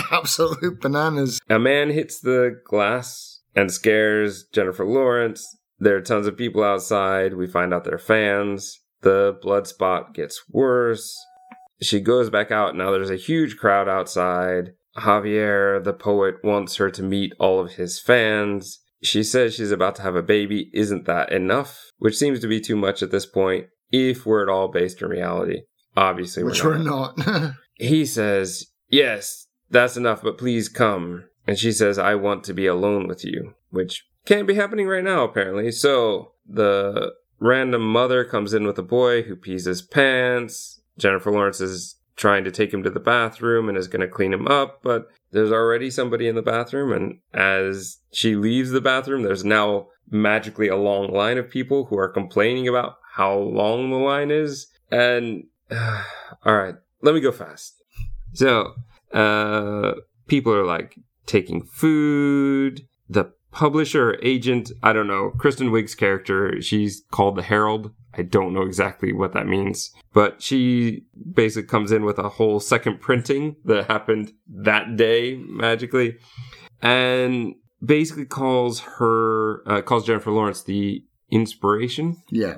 absolute 0.11 0.79
bananas 0.79 1.39
A 1.49 1.59
man 1.59 1.89
hits 1.89 2.21
the 2.21 2.59
glass 2.65 3.41
and 3.55 3.71
scares 3.71 4.45
Jennifer 4.53 4.85
Lawrence. 4.85 5.57
There 5.77 5.97
are 5.97 6.01
tons 6.01 6.25
of 6.25 6.37
people 6.37 6.63
outside. 6.63 7.33
We 7.33 7.47
find 7.47 7.73
out 7.73 7.83
they're 7.83 7.97
fans. 7.97 8.79
The 9.01 9.37
blood 9.41 9.67
spot 9.67 10.13
gets 10.13 10.43
worse. 10.49 11.13
She 11.81 11.99
goes 11.99 12.29
back 12.29 12.51
out. 12.51 12.77
Now 12.77 12.91
there's 12.91 13.09
a 13.09 13.15
huge 13.15 13.57
crowd 13.57 13.89
outside. 13.89 14.73
Javier, 14.95 15.83
the 15.83 15.93
poet, 15.93 16.35
wants 16.43 16.75
her 16.75 16.91
to 16.91 17.03
meet 17.03 17.33
all 17.39 17.59
of 17.59 17.73
his 17.73 17.99
fans. 17.99 18.80
She 19.03 19.23
says 19.23 19.55
she's 19.55 19.71
about 19.71 19.95
to 19.95 20.01
have 20.03 20.15
a 20.15 20.21
baby. 20.21 20.69
Isn't 20.73 21.05
that 21.05 21.31
enough? 21.31 21.89
Which 21.97 22.17
seems 22.17 22.39
to 22.39 22.47
be 22.47 22.59
too 22.59 22.75
much 22.75 23.01
at 23.01 23.11
this 23.11 23.25
point, 23.25 23.67
if 23.91 24.25
we're 24.25 24.43
at 24.43 24.49
all 24.49 24.67
based 24.67 25.01
in 25.01 25.09
reality. 25.09 25.61
Obviously, 25.97 26.43
which 26.43 26.63
we're 26.63 26.71
we're 26.71 26.77
not. 26.77 27.17
not 27.17 27.53
He 27.75 28.05
says, 28.05 28.67
Yes, 28.89 29.47
that's 29.69 29.97
enough, 29.97 30.21
but 30.21 30.37
please 30.37 30.69
come. 30.69 31.25
And 31.47 31.57
she 31.57 31.71
says, 31.71 31.97
I 31.97 32.15
want 32.15 32.43
to 32.45 32.53
be 32.53 32.67
alone 32.67 33.07
with 33.07 33.25
you, 33.25 33.55
which 33.71 34.05
can't 34.25 34.47
be 34.47 34.53
happening 34.53 34.87
right 34.87 35.03
now, 35.03 35.23
apparently. 35.23 35.71
So 35.71 36.33
the 36.47 37.13
random 37.39 37.81
mother 37.81 38.23
comes 38.23 38.53
in 38.53 38.65
with 38.67 38.77
a 38.77 38.83
boy 38.83 39.23
who 39.23 39.35
pees 39.35 39.65
his 39.65 39.81
pants. 39.81 40.81
Jennifer 40.97 41.31
Lawrence 41.31 41.59
is 41.59 41.95
trying 42.15 42.43
to 42.43 42.51
take 42.51 42.73
him 42.73 42.83
to 42.83 42.89
the 42.89 42.99
bathroom 42.99 43.69
and 43.69 43.77
is 43.77 43.87
going 43.87 44.01
to 44.01 44.07
clean 44.07 44.33
him 44.33 44.47
up, 44.47 44.81
but 44.83 45.09
there's 45.31 45.51
already 45.51 45.89
somebody 45.89 46.27
in 46.27 46.35
the 46.35 46.41
bathroom. 46.41 46.91
And 46.91 47.19
as 47.33 47.99
she 48.11 48.35
leaves 48.35 48.71
the 48.71 48.81
bathroom, 48.81 49.23
there's 49.23 49.45
now 49.45 49.87
magically 50.09 50.67
a 50.67 50.75
long 50.75 51.11
line 51.11 51.37
of 51.37 51.49
people 51.49 51.85
who 51.85 51.97
are 51.97 52.09
complaining 52.09 52.67
about 52.67 52.97
how 53.13 53.37
long 53.37 53.89
the 53.89 53.97
line 53.97 54.29
is. 54.31 54.67
And 54.91 55.45
all 55.71 56.55
right, 56.55 56.75
let 57.01 57.15
me 57.15 57.21
go 57.21 57.31
fast. 57.31 57.75
So, 58.33 58.73
uh, 59.13 59.93
people 60.27 60.53
are 60.53 60.65
like 60.65 60.95
taking 61.25 61.63
food. 61.63 62.81
The 63.09 63.33
publisher 63.51 64.17
agent, 64.21 64.71
I 64.81 64.93
don't 64.93 65.07
know, 65.07 65.31
Kristen 65.37 65.71
Wiig's 65.71 65.95
character, 65.95 66.61
she's 66.61 67.03
called 67.11 67.35
the 67.35 67.43
Herald. 67.43 67.91
I 68.13 68.23
don't 68.23 68.53
know 68.53 68.63
exactly 68.63 69.13
what 69.13 69.33
that 69.33 69.47
means, 69.47 69.91
but 70.13 70.41
she 70.41 71.05
basically 71.33 71.67
comes 71.67 71.93
in 71.93 72.03
with 72.03 72.19
a 72.19 72.27
whole 72.27 72.59
second 72.59 72.99
printing 72.99 73.55
that 73.63 73.87
happened 73.87 74.33
that 74.49 74.97
day 74.97 75.37
magically 75.37 76.17
and 76.81 77.55
basically 77.83 78.25
calls 78.25 78.81
her, 78.81 79.67
uh, 79.67 79.81
calls 79.81 80.05
Jennifer 80.05 80.31
Lawrence 80.31 80.63
the 80.63 81.05
inspiration 81.29 82.17
yeah 82.29 82.57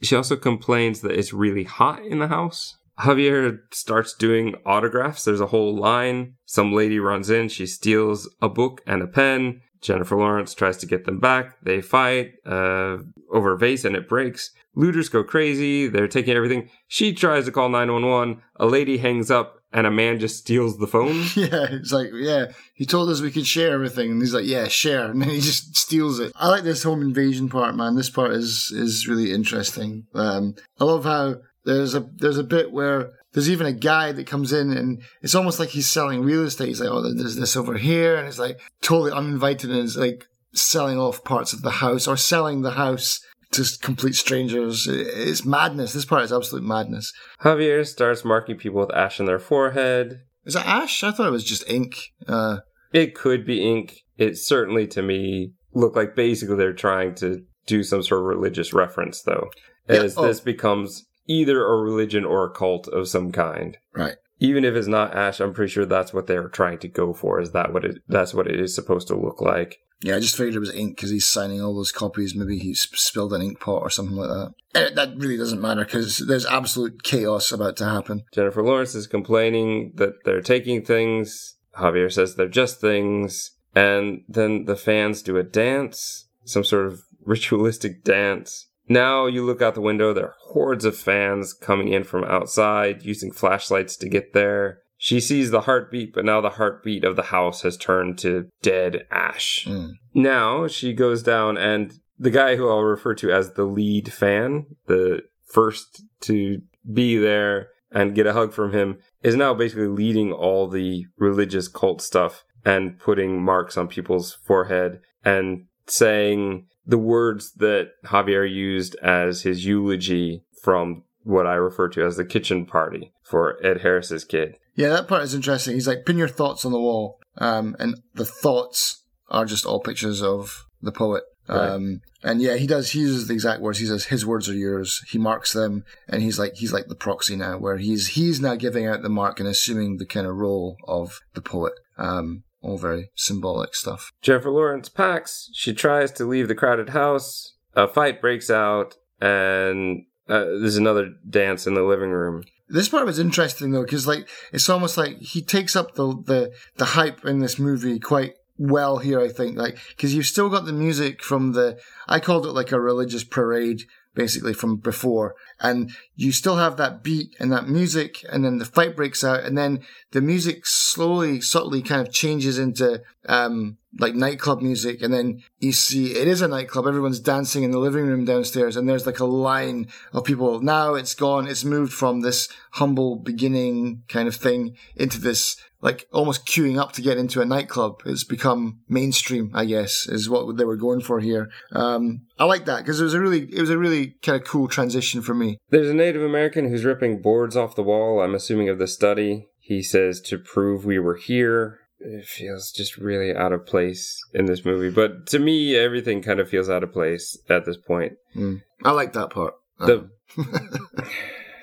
she 0.00 0.14
also 0.14 0.36
complains 0.36 1.00
that 1.00 1.12
it's 1.12 1.32
really 1.32 1.64
hot 1.64 2.04
in 2.04 2.18
the 2.18 2.28
house. 2.28 2.76
Javier 3.00 3.60
starts 3.70 4.14
doing 4.14 4.54
autographs. 4.66 5.24
There's 5.24 5.40
a 5.40 5.46
whole 5.46 5.76
line. 5.76 6.34
Some 6.46 6.72
lady 6.72 6.98
runs 6.98 7.30
in. 7.30 7.48
She 7.48 7.66
steals 7.66 8.28
a 8.42 8.48
book 8.48 8.80
and 8.86 9.02
a 9.02 9.06
pen. 9.06 9.60
Jennifer 9.80 10.16
Lawrence 10.16 10.54
tries 10.54 10.76
to 10.78 10.86
get 10.86 11.04
them 11.04 11.18
back. 11.18 11.56
They 11.62 11.80
fight 11.80 12.34
uh, 12.46 12.98
over 13.30 13.52
a 13.52 13.58
vase 13.58 13.84
and 13.84 13.96
it 13.96 14.08
breaks. 14.08 14.50
Looters 14.74 15.08
go 15.08 15.24
crazy. 15.24 15.88
They're 15.88 16.08
taking 16.08 16.34
everything. 16.34 16.70
She 16.86 17.12
tries 17.12 17.44
to 17.46 17.52
call 17.52 17.68
911. 17.68 18.42
A 18.56 18.66
lady 18.66 18.98
hangs 18.98 19.30
up 19.30 19.58
and 19.72 19.86
a 19.86 19.90
man 19.90 20.18
just 20.18 20.38
steals 20.38 20.78
the 20.78 20.86
phone. 20.86 21.24
Yeah, 21.34 21.66
it's 21.70 21.92
like, 21.92 22.08
yeah, 22.12 22.46
he 22.74 22.84
told 22.84 23.08
us 23.10 23.20
we 23.20 23.30
could 23.30 23.46
share 23.46 23.72
everything, 23.72 24.10
and 24.10 24.20
he's 24.20 24.34
like, 24.34 24.46
yeah, 24.46 24.66
share, 24.66 25.10
and 25.10 25.20
then 25.20 25.28
he 25.28 25.40
just 25.40 25.76
steals 25.76 26.18
it. 26.18 26.32
I 26.34 26.48
like 26.48 26.64
this 26.64 26.82
home 26.82 27.00
invasion 27.00 27.48
part, 27.48 27.76
man. 27.76 27.94
This 27.94 28.10
part 28.10 28.32
is 28.32 28.72
is 28.74 29.06
really 29.06 29.32
interesting. 29.32 30.06
Um, 30.14 30.56
I 30.80 30.84
love 30.84 31.04
how 31.04 31.36
there's 31.64 31.94
a 31.94 32.00
there's 32.16 32.38
a 32.38 32.44
bit 32.44 32.72
where 32.72 33.12
there's 33.32 33.50
even 33.50 33.66
a 33.66 33.72
guy 33.72 34.12
that 34.12 34.26
comes 34.26 34.52
in, 34.52 34.72
and 34.72 35.02
it's 35.22 35.34
almost 35.34 35.58
like 35.58 35.70
he's 35.70 35.88
selling 35.88 36.22
real 36.22 36.44
estate. 36.44 36.68
He's 36.68 36.80
like, 36.80 36.90
oh, 36.90 37.02
there's 37.02 37.36
this 37.36 37.56
over 37.56 37.76
here, 37.76 38.16
and 38.16 38.26
it's 38.26 38.38
like 38.38 38.60
totally 38.82 39.12
uninvited, 39.12 39.70
and 39.70 39.80
it's 39.80 39.96
like 39.96 40.24
selling 40.54 40.98
off 40.98 41.24
parts 41.24 41.52
of 41.52 41.62
the 41.62 41.70
house 41.70 42.06
or 42.08 42.16
selling 42.16 42.62
the 42.62 42.72
house 42.72 43.20
to 43.52 43.64
complete 43.80 44.14
strangers. 44.14 44.86
It's 44.88 45.44
madness. 45.44 45.92
This 45.92 46.04
part 46.04 46.24
is 46.24 46.32
absolute 46.32 46.64
madness. 46.64 47.12
Javier 47.42 47.86
starts 47.86 48.24
marking 48.24 48.56
people 48.56 48.80
with 48.80 48.94
ash 48.94 49.20
on 49.20 49.26
their 49.26 49.38
forehead. 49.38 50.20
Is 50.44 50.54
that 50.54 50.66
ash? 50.66 51.02
I 51.04 51.10
thought 51.10 51.28
it 51.28 51.32
was 51.32 51.44
just 51.44 51.68
ink. 51.68 51.96
Uh, 52.26 52.58
It 52.92 53.14
could 53.14 53.44
be 53.46 53.62
ink. 53.62 54.00
It 54.16 54.36
certainly, 54.38 54.86
to 54.88 55.02
me, 55.02 55.52
looked 55.74 55.96
like 55.96 56.16
basically 56.16 56.56
they're 56.56 56.72
trying 56.72 57.14
to 57.16 57.42
do 57.66 57.82
some 57.82 58.02
sort 58.02 58.20
of 58.20 58.26
religious 58.26 58.72
reference, 58.72 59.22
though, 59.22 59.50
Yeah, 59.88 60.02
as 60.02 60.16
oh. 60.16 60.26
this 60.26 60.40
becomes 60.40 61.04
either 61.28 61.64
a 61.64 61.76
religion 61.76 62.24
or 62.24 62.44
a 62.44 62.50
cult 62.50 62.88
of 62.88 63.08
some 63.08 63.30
kind. 63.30 63.78
right. 63.92 64.16
Even 64.40 64.64
if 64.64 64.76
it's 64.76 64.86
not 64.86 65.16
ash, 65.16 65.40
I'm 65.40 65.52
pretty 65.52 65.72
sure 65.72 65.84
that's 65.84 66.14
what 66.14 66.28
they're 66.28 66.48
trying 66.48 66.78
to 66.78 66.88
go 66.88 67.12
for. 67.12 67.40
Is 67.40 67.50
that 67.50 67.72
what 67.72 67.84
it? 67.84 67.98
That's 68.06 68.32
what 68.32 68.46
it 68.46 68.60
is 68.60 68.72
supposed 68.72 69.08
to 69.08 69.16
look 69.16 69.40
like. 69.40 69.80
Yeah, 70.00 70.14
I 70.14 70.20
just 70.20 70.36
figured 70.36 70.54
it 70.54 70.60
was 70.60 70.72
ink 70.72 70.94
because 70.94 71.10
he's 71.10 71.26
signing 71.26 71.60
all 71.60 71.74
those 71.74 71.90
copies. 71.90 72.36
Maybe 72.36 72.58
he 72.58 72.72
spilled 72.72 73.32
an 73.32 73.42
ink 73.42 73.58
pot 73.58 73.82
or 73.82 73.90
something 73.90 74.14
like 74.14 74.28
that. 74.28 74.54
Eh, 74.76 74.90
that 74.94 75.16
really 75.16 75.36
doesn't 75.36 75.60
matter 75.60 75.84
because 75.84 76.18
there's 76.18 76.46
absolute 76.46 77.02
chaos 77.02 77.50
about 77.50 77.76
to 77.78 77.84
happen. 77.84 78.22
Jennifer 78.32 78.62
Lawrence 78.62 78.94
is 78.94 79.08
complaining 79.08 79.92
that 79.96 80.12
they're 80.24 80.40
taking 80.40 80.84
things. 80.84 81.56
Javier 81.76 82.12
says 82.12 82.36
they're 82.36 82.48
just 82.48 82.80
things. 82.80 83.56
And 83.74 84.22
then 84.28 84.66
the 84.66 84.76
fans 84.76 85.20
do 85.20 85.36
a 85.36 85.42
dance, 85.42 86.28
some 86.44 86.62
sort 86.62 86.86
of 86.86 87.02
ritualistic 87.24 88.04
dance. 88.04 88.67
Now 88.88 89.26
you 89.26 89.44
look 89.44 89.60
out 89.60 89.74
the 89.74 89.80
window, 89.80 90.12
there 90.12 90.26
are 90.26 90.36
hordes 90.40 90.84
of 90.84 90.96
fans 90.96 91.52
coming 91.52 91.88
in 91.88 92.04
from 92.04 92.24
outside 92.24 93.02
using 93.02 93.32
flashlights 93.32 93.96
to 93.98 94.08
get 94.08 94.32
there. 94.32 94.80
She 94.96 95.20
sees 95.20 95.50
the 95.50 95.62
heartbeat, 95.62 96.12
but 96.12 96.24
now 96.24 96.40
the 96.40 96.50
heartbeat 96.50 97.04
of 97.04 97.14
the 97.14 97.24
house 97.24 97.62
has 97.62 97.76
turned 97.76 98.18
to 98.18 98.48
dead 98.62 99.06
ash. 99.10 99.66
Mm. 99.68 99.92
Now 100.12 100.66
she 100.66 100.92
goes 100.92 101.22
down, 101.22 101.56
and 101.56 101.94
the 102.18 102.30
guy 102.30 102.56
who 102.56 102.68
I'll 102.68 102.82
refer 102.82 103.14
to 103.16 103.30
as 103.30 103.52
the 103.52 103.64
lead 103.64 104.12
fan, 104.12 104.66
the 104.86 105.22
first 105.46 106.02
to 106.22 106.62
be 106.92 107.16
there 107.16 107.68
and 107.92 108.14
get 108.14 108.26
a 108.26 108.32
hug 108.32 108.52
from 108.52 108.72
him, 108.72 108.98
is 109.22 109.36
now 109.36 109.54
basically 109.54 109.86
leading 109.86 110.32
all 110.32 110.68
the 110.68 111.06
religious 111.16 111.68
cult 111.68 112.02
stuff 112.02 112.44
and 112.64 112.98
putting 112.98 113.42
marks 113.42 113.76
on 113.76 113.86
people's 113.86 114.34
forehead 114.44 115.00
and 115.24 115.66
saying 115.86 116.66
the 116.88 116.98
words 116.98 117.52
that 117.58 117.90
Javier 118.06 118.50
used 118.50 118.96
as 118.96 119.42
his 119.42 119.64
eulogy 119.64 120.42
from 120.62 121.04
what 121.22 121.46
I 121.46 121.54
refer 121.54 121.88
to 121.90 122.04
as 122.04 122.16
the 122.16 122.24
kitchen 122.24 122.64
party 122.64 123.12
for 123.22 123.64
Ed 123.64 123.82
Harris's 123.82 124.24
kid. 124.24 124.56
Yeah, 124.74 124.88
that 124.88 125.06
part 125.06 125.22
is 125.22 125.34
interesting. 125.34 125.74
He's 125.74 125.86
like, 125.86 126.06
pin 126.06 126.16
your 126.16 126.28
thoughts 126.28 126.64
on 126.64 126.72
the 126.72 126.80
wall. 126.80 127.20
Um, 127.36 127.76
and 127.78 128.00
the 128.14 128.24
thoughts 128.24 129.04
are 129.28 129.44
just 129.44 129.66
all 129.66 129.80
pictures 129.80 130.22
of 130.22 130.64
the 130.80 130.90
poet. 130.90 131.24
Right. 131.48 131.70
Um, 131.70 132.00
and 132.22 132.40
yeah, 132.40 132.56
he 132.56 132.66
does, 132.66 132.92
he 132.92 133.00
uses 133.00 133.28
the 133.28 133.34
exact 133.34 133.60
words. 133.60 133.78
He 133.78 133.86
says, 133.86 134.06
his 134.06 134.24
words 134.24 134.48
are 134.48 134.54
yours. 134.54 135.02
He 135.10 135.18
marks 135.18 135.52
them. 135.52 135.84
And 136.08 136.22
he's 136.22 136.38
like, 136.38 136.54
he's 136.54 136.72
like 136.72 136.86
the 136.86 136.94
proxy 136.94 137.36
now, 137.36 137.58
where 137.58 137.76
he's, 137.76 138.08
he's 138.08 138.40
now 138.40 138.54
giving 138.54 138.86
out 138.86 139.02
the 139.02 139.08
mark 139.08 139.40
and 139.40 139.48
assuming 139.48 139.98
the 139.98 140.06
kind 140.06 140.26
of 140.26 140.36
role 140.36 140.76
of 140.86 141.20
the 141.34 141.42
poet. 141.42 141.74
Um, 141.98 142.44
all 142.60 142.78
very 142.78 143.10
symbolic 143.14 143.74
stuff. 143.74 144.10
Jennifer 144.20 144.50
Lawrence 144.50 144.88
packs. 144.88 145.50
She 145.54 145.72
tries 145.72 146.12
to 146.12 146.24
leave 146.24 146.48
the 146.48 146.54
crowded 146.54 146.90
house. 146.90 147.54
A 147.74 147.86
fight 147.86 148.20
breaks 148.20 148.50
out, 148.50 148.96
and 149.20 150.04
uh, 150.28 150.44
there's 150.44 150.76
another 150.76 151.10
dance 151.28 151.66
in 151.66 151.74
the 151.74 151.82
living 151.82 152.10
room. 152.10 152.44
This 152.68 152.88
part 152.88 153.06
was 153.06 153.18
interesting 153.18 153.70
though, 153.70 153.84
because 153.84 154.06
like 154.06 154.28
it's 154.52 154.68
almost 154.68 154.96
like 154.96 155.18
he 155.18 155.42
takes 155.42 155.76
up 155.76 155.94
the 155.94 156.06
the 156.26 156.52
the 156.76 156.84
hype 156.84 157.24
in 157.24 157.38
this 157.38 157.58
movie 157.58 157.98
quite 157.98 158.34
well 158.58 158.98
here. 158.98 159.20
I 159.20 159.28
think 159.28 159.56
like 159.56 159.78
because 159.90 160.14
you've 160.14 160.26
still 160.26 160.50
got 160.50 160.66
the 160.66 160.72
music 160.72 161.22
from 161.22 161.52
the 161.52 161.78
I 162.08 162.20
called 162.20 162.44
it 162.44 162.52
like 162.52 162.72
a 162.72 162.80
religious 162.80 163.24
parade 163.24 163.84
basically 164.18 164.52
from 164.52 164.76
before. 164.76 165.36
And 165.60 165.92
you 166.16 166.32
still 166.32 166.56
have 166.56 166.76
that 166.76 167.04
beat 167.04 167.36
and 167.38 167.52
that 167.52 167.68
music, 167.68 168.26
and 168.28 168.44
then 168.44 168.58
the 168.58 168.64
fight 168.64 168.96
breaks 168.96 169.22
out, 169.22 169.44
and 169.44 169.56
then 169.56 169.84
the 170.10 170.20
music 170.20 170.66
slowly, 170.66 171.40
subtly 171.40 171.82
kind 171.82 172.04
of 172.04 172.12
changes 172.12 172.58
into 172.58 173.00
um, 173.28 173.78
like 173.98 174.14
nightclub 174.14 174.62
music, 174.62 175.02
and 175.02 175.12
then 175.12 175.42
you 175.58 175.72
see 175.72 176.12
it 176.12 176.28
is 176.28 176.40
a 176.40 176.48
nightclub. 176.48 176.86
Everyone's 176.86 177.20
dancing 177.20 177.62
in 177.62 177.70
the 177.70 177.78
living 177.78 178.06
room 178.06 178.24
downstairs, 178.24 178.76
and 178.76 178.88
there's 178.88 179.06
like 179.06 179.20
a 179.20 179.24
line 179.24 179.88
of 180.12 180.24
people. 180.24 180.60
Now 180.60 180.94
it's 180.94 181.14
gone. 181.14 181.46
It's 181.46 181.64
moved 181.64 181.92
from 181.92 182.20
this 182.20 182.48
humble 182.72 183.16
beginning 183.16 184.04
kind 184.08 184.28
of 184.28 184.36
thing 184.36 184.76
into 184.96 185.20
this 185.20 185.56
like 185.80 186.08
almost 186.12 186.46
queuing 186.46 186.78
up 186.78 186.92
to 186.92 187.02
get 187.02 187.18
into 187.18 187.40
a 187.40 187.44
nightclub. 187.44 188.02
It's 188.04 188.24
become 188.24 188.80
mainstream, 188.88 189.50
I 189.54 189.64
guess, 189.64 190.08
is 190.08 190.28
what 190.28 190.56
they 190.56 190.64
were 190.64 190.76
going 190.76 191.00
for 191.00 191.20
here. 191.20 191.50
Um, 191.72 192.22
I 192.38 192.44
like 192.44 192.64
that 192.64 192.78
because 192.78 193.00
it 193.00 193.04
was 193.04 193.14
a 193.14 193.20
really, 193.20 193.42
it 193.52 193.60
was 193.60 193.70
a 193.70 193.78
really 193.78 194.16
kind 194.22 194.40
of 194.40 194.46
cool 194.46 194.68
transition 194.68 195.22
for 195.22 195.34
me. 195.34 195.58
There's 195.70 195.88
a 195.88 195.94
Native 195.94 196.22
American 196.22 196.68
who's 196.68 196.84
ripping 196.84 197.22
boards 197.22 197.56
off 197.56 197.76
the 197.76 197.82
wall. 197.82 198.20
I'm 198.20 198.34
assuming 198.34 198.68
of 198.68 198.78
the 198.78 198.88
study. 198.88 199.48
He 199.60 199.82
says 199.82 200.20
to 200.22 200.38
prove 200.38 200.84
we 200.84 200.98
were 200.98 201.16
here. 201.16 201.80
It 202.00 202.26
feels 202.26 202.70
just 202.70 202.96
really 202.96 203.34
out 203.34 203.52
of 203.52 203.66
place 203.66 204.20
in 204.32 204.46
this 204.46 204.64
movie, 204.64 204.90
but 204.90 205.26
to 205.28 205.38
me, 205.38 205.76
everything 205.76 206.22
kind 206.22 206.38
of 206.38 206.48
feels 206.48 206.70
out 206.70 206.84
of 206.84 206.92
place 206.92 207.36
at 207.48 207.64
this 207.64 207.76
point. 207.76 208.12
Mm. 208.36 208.62
I 208.84 208.92
like 208.92 209.12
that 209.14 209.30
part. 209.30 209.54
The 209.80 210.08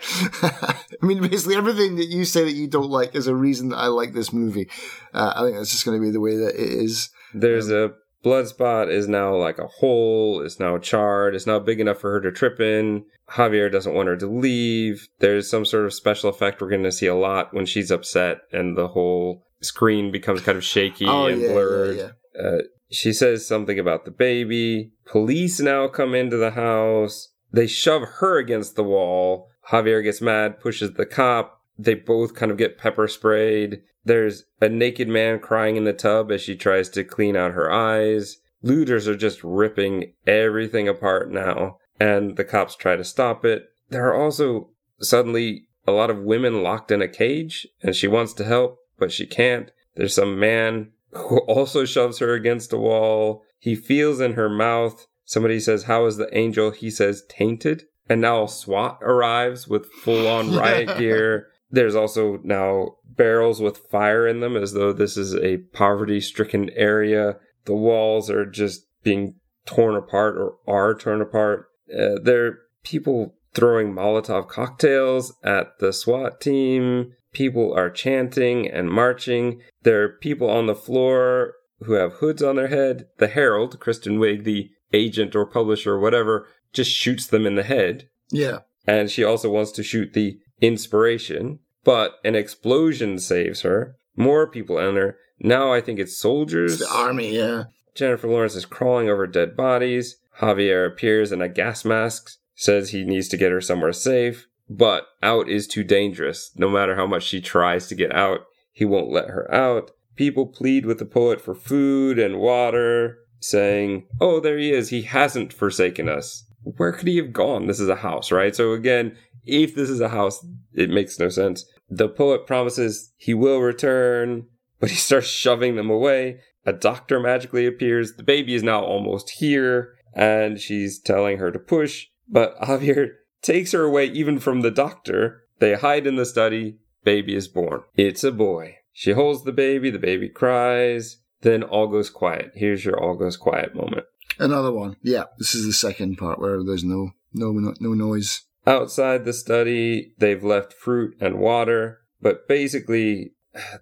I 0.07 0.75
mean, 1.01 1.21
basically 1.21 1.55
everything 1.55 1.95
that 1.95 2.07
you 2.07 2.25
say 2.25 2.43
that 2.43 2.53
you 2.53 2.67
don't 2.67 2.89
like 2.89 3.15
is 3.15 3.27
a 3.27 3.36
reason 3.36 3.69
that 3.69 3.77
I 3.77 3.88
like 3.88 4.13
this 4.13 4.33
movie. 4.33 4.69
Uh, 5.13 5.33
I 5.36 5.41
think 5.43 5.57
that's 5.57 5.71
just 5.71 5.86
going 5.86 5.99
to 5.99 6.05
be 6.05 6.11
the 6.11 6.19
way 6.19 6.36
that 6.36 6.55
it 6.55 6.69
is. 6.69 7.09
There's 7.33 7.69
um, 7.69 7.75
a 7.75 7.89
blood 8.23 8.47
spot 8.47 8.89
is 8.89 9.07
now 9.07 9.36
like 9.36 9.59
a 9.59 9.67
hole. 9.67 10.41
It's 10.41 10.59
now 10.59 10.77
charred. 10.77 11.36
It's 11.36 11.47
now 11.47 11.59
big 11.59 11.79
enough 11.79 11.99
for 11.99 12.11
her 12.11 12.21
to 12.21 12.31
trip 12.31 12.59
in. 12.59 13.05
Javier 13.29 13.71
doesn't 13.71 13.93
want 13.93 14.07
her 14.07 14.17
to 14.17 14.27
leave. 14.27 15.07
There's 15.19 15.49
some 15.49 15.65
sort 15.65 15.86
of 15.86 15.93
special 15.93 16.29
effect 16.29 16.61
we're 16.61 16.69
going 16.69 16.83
to 16.83 16.91
see 16.91 17.07
a 17.07 17.15
lot 17.15 17.53
when 17.53 17.65
she's 17.65 17.91
upset 17.91 18.39
and 18.51 18.77
the 18.77 18.89
whole 18.89 19.44
screen 19.68 20.11
becomes 20.11 20.41
kind 20.41 20.57
of 20.57 20.63
shaky 20.63 21.05
oh, 21.05 21.26
and 21.28 21.41
yeah, 21.41 21.47
blurred. 21.51 21.97
Yeah, 21.97 22.09
yeah. 22.36 22.41
Uh, 22.41 22.61
she 22.91 23.13
says 23.13 23.47
something 23.47 23.80
about 23.80 24.05
the 24.05 24.11
baby. 24.11 24.91
Police 25.05 25.59
now 25.59 25.88
come 25.88 26.13
into 26.13 26.38
the 26.38 26.51
house. 26.51 27.30
They 27.51 27.68
shove 27.68 28.03
her 28.20 28.38
against 28.38 28.76
the 28.76 28.84
wall. 28.84 29.49
Javier 29.70 30.03
gets 30.03 30.22
mad, 30.22 30.59
pushes 30.59 30.93
the 30.93 31.05
cop. 31.05 31.61
They 31.78 31.95
both 31.95 32.36
kind 32.36 32.51
of 32.51 32.57
get 32.57 32.78
pepper 32.78 33.07
sprayed. 33.07 33.82
There's 34.03 34.45
a 34.61 34.70
naked 34.70 35.07
man 35.07 35.39
crying 35.39 35.76
in 35.76 35.84
the 35.84 35.93
tub 35.93 36.32
as 36.32 36.41
she 36.41 36.55
tries 36.55 36.89
to 36.89 37.03
clean 37.03 37.36
out 37.36 37.53
her 37.53 37.72
eyes. 37.72 38.38
Looters 38.61 39.07
are 39.07 39.18
just 39.18 39.43
ripping 39.43 40.13
everything 40.26 40.88
apart 40.88 41.32
now, 41.32 41.78
and 41.99 42.38
the 42.38 42.43
cops 42.43 42.76
try 42.76 42.95
to 42.95 43.03
stop 43.03 43.43
it. 43.45 43.66
There 43.89 44.07
are 44.07 44.16
also 44.16 44.70
suddenly 44.99 45.68
a 45.88 45.91
lot 45.91 46.09
of 46.09 46.24
women 46.24 46.63
locked 46.63 46.91
in 46.91 47.01
a 47.01 47.07
cage, 47.07 47.68
and 47.82 47.95
she 47.95 48.07
wants 48.07 48.34
to 48.34 48.43
help, 48.43 48.78
but 48.97 49.11
she 49.11 49.25
can't. 49.25 49.71
There's 49.95 50.15
some 50.15 50.39
man 50.39 50.91
who 51.11 51.39
also 51.47 51.85
shoves 51.85 52.19
her 52.19 52.33
against 52.33 52.73
a 52.73 52.77
wall. 52.77 53.43
He 53.59 53.75
feels 53.75 54.19
in 54.19 54.33
her 54.33 54.49
mouth. 54.49 55.07
Somebody 55.25 55.59
says, 55.59 55.83
How 55.83 56.05
is 56.05 56.17
the 56.17 56.35
angel? 56.37 56.71
He 56.71 56.89
says, 56.89 57.23
Tainted. 57.29 57.83
And 58.07 58.21
now 58.21 58.45
SWAT 58.45 58.99
arrives 59.01 59.67
with 59.67 59.91
full 59.91 60.27
on 60.27 60.55
riot 60.55 60.97
gear. 60.97 61.47
There's 61.71 61.95
also 61.95 62.39
now 62.43 62.97
barrels 63.05 63.59
with 63.59 63.77
fire 63.89 64.27
in 64.27 64.39
them 64.39 64.55
as 64.55 64.73
though 64.73 64.93
this 64.93 65.17
is 65.17 65.35
a 65.35 65.57
poverty 65.73 66.21
stricken 66.21 66.69
area. 66.71 67.37
The 67.65 67.73
walls 67.73 68.29
are 68.29 68.45
just 68.45 68.85
being 69.03 69.35
torn 69.65 69.95
apart 69.95 70.37
or 70.37 70.57
are 70.67 70.93
torn 70.93 71.21
apart. 71.21 71.67
Uh, 71.91 72.19
there 72.21 72.45
are 72.45 72.59
people 72.83 73.35
throwing 73.53 73.93
Molotov 73.93 74.47
cocktails 74.47 75.33
at 75.43 75.79
the 75.79 75.91
SWAT 75.91 76.39
team. 76.39 77.13
People 77.36 77.73
are 77.73 77.89
chanting 77.89 78.65
and 78.65 78.89
marching. 78.89 79.61
There 79.83 80.01
are 80.03 80.09
people 80.09 80.49
on 80.49 80.67
the 80.67 80.73
floor 80.73 81.55
who 81.81 81.93
have 81.93 82.13
hoods 82.13 82.41
on 82.41 82.55
their 82.55 82.69
head. 82.69 83.07
The 83.17 83.27
Herald, 83.27 83.77
Kristen 83.81 84.19
Wiig, 84.19 84.45
the 84.45 84.69
agent 84.93 85.36
or 85.36 85.45
publisher 85.45 85.95
or 85.95 85.99
whatever, 85.99 86.47
just 86.71 86.89
shoots 86.89 87.27
them 87.27 87.45
in 87.45 87.55
the 87.55 87.63
head. 87.63 88.07
Yeah. 88.31 88.59
And 88.88 89.11
she 89.11 89.21
also 89.21 89.49
wants 89.49 89.71
to 89.73 89.83
shoot 89.83 90.13
the 90.13 90.39
inspiration, 90.61 91.59
but 91.83 92.19
an 92.23 92.36
explosion 92.36 93.19
saves 93.19 93.61
her. 93.61 93.97
More 94.15 94.49
people 94.49 94.79
enter. 94.79 95.17
Now 95.38 95.73
I 95.73 95.81
think 95.81 95.99
it's 95.99 96.17
soldiers. 96.17 96.79
It's 96.79 96.89
the 96.89 96.95
army, 96.95 97.36
yeah. 97.36 97.65
Jennifer 97.95 98.29
Lawrence 98.29 98.55
is 98.55 98.65
crawling 98.65 99.09
over 99.09 99.27
dead 99.27 99.57
bodies. 99.57 100.15
Javier 100.39 100.88
appears 100.88 101.33
in 101.33 101.41
a 101.41 101.49
gas 101.49 101.83
mask, 101.83 102.31
says 102.55 102.89
he 102.89 103.03
needs 103.03 103.27
to 103.27 103.38
get 103.38 103.51
her 103.51 103.59
somewhere 103.59 103.91
safe, 103.91 104.47
but 104.70 105.07
out 105.22 105.47
is 105.49 105.68
too 105.68 105.84
dangerous. 105.84 106.51
No 106.55 106.70
matter 106.70 106.95
how 106.95 107.05
much 107.05 107.24
she 107.24 107.41
tries 107.41 107.88
to 107.88 107.95
get 107.95 108.13
out, 108.13 108.41
he 108.72 108.86
won't 108.86 109.11
let 109.11 109.30
her 109.30 109.53
out. 109.53 109.91
People 110.16 110.47
plead 110.47 110.86
with 110.86 110.99
the 110.99 111.05
poet 111.05 111.41
for 111.41 111.55
food 111.55 112.18
and 112.18 112.39
water, 112.39 113.20
saying, 113.39 114.07
Oh, 114.20 114.39
there 114.39 114.57
he 114.57 114.72
is. 114.72 114.89
He 114.89 115.03
hasn't 115.03 115.53
forsaken 115.53 116.09
us. 116.09 116.45
Where 116.63 116.91
could 116.91 117.07
he 117.07 117.18
have 117.18 117.34
gone? 117.34 117.68
This 117.68 117.80
is 117.80 117.89
a 117.89 117.95
house, 117.95 118.32
right? 118.32 118.55
So 118.55 118.74
again, 118.74 119.16
if 119.45 119.76
this 119.76 119.89
is 119.89 120.01
a 120.01 120.09
house, 120.09 120.45
it 120.74 120.89
makes 120.89 121.20
no 121.20 121.30
sense. 121.30 121.66
The 121.89 122.09
poet 122.09 122.47
promises 122.47 123.13
he 123.18 123.34
will 123.34 123.59
return, 123.59 124.47
but 124.80 124.89
he 124.89 124.95
starts 124.95 125.28
shoving 125.28 125.76
them 125.76 125.89
away. 125.89 126.39
A 126.66 126.74
doctor 126.74 127.20
magically 127.20 127.68
appears. 127.68 128.13
The 128.16 128.24
baby 128.24 128.55
is 128.55 128.63
now 128.63 128.84
almost 128.84 129.30
here, 129.30 129.93
and 130.16 130.59
she's 130.59 130.99
telling 130.99 131.38
her 131.38 131.51
to 131.51 131.59
push, 131.59 132.07
but 132.28 132.59
Javier 132.61 133.09
takes 133.45 133.71
her 133.71 133.83
away 133.83 134.05
even 134.07 134.39
from 134.39 134.61
the 134.61 134.71
doctor. 134.71 135.43
They 135.59 135.75
hide 135.75 136.07
in 136.07 136.15
the 136.15 136.25
study. 136.25 136.79
Baby 137.03 137.35
is 137.35 137.47
born. 137.47 137.83
It's 137.95 138.23
a 138.23 138.31
boy. 138.31 138.77
She 138.91 139.11
holds 139.11 139.43
the 139.43 139.51
baby. 139.51 139.89
The 139.89 139.99
baby 139.99 140.29
cries. 140.29 141.17
Then 141.41 141.63
all 141.63 141.87
goes 141.87 142.09
quiet. 142.09 142.51
Here's 142.55 142.83
your 142.83 142.99
all 143.01 143.15
goes 143.15 143.37
quiet 143.37 143.75
moment. 143.75 144.05
Another 144.39 144.71
one. 144.71 144.97
Yeah, 145.01 145.25
this 145.37 145.53
is 145.53 145.65
the 145.65 145.73
second 145.73 146.17
part 146.17 146.39
where 146.39 146.63
there's 146.63 146.83
no 146.83 147.11
no 147.33 147.51
no 147.51 147.93
noise. 147.93 148.43
Outside 148.67 149.25
the 149.25 149.33
study, 149.33 150.13
they've 150.17 150.43
left 150.43 150.73
fruit 150.73 151.15
and 151.21 151.37
water, 151.37 151.99
but 152.19 152.47
basically, 152.47 153.33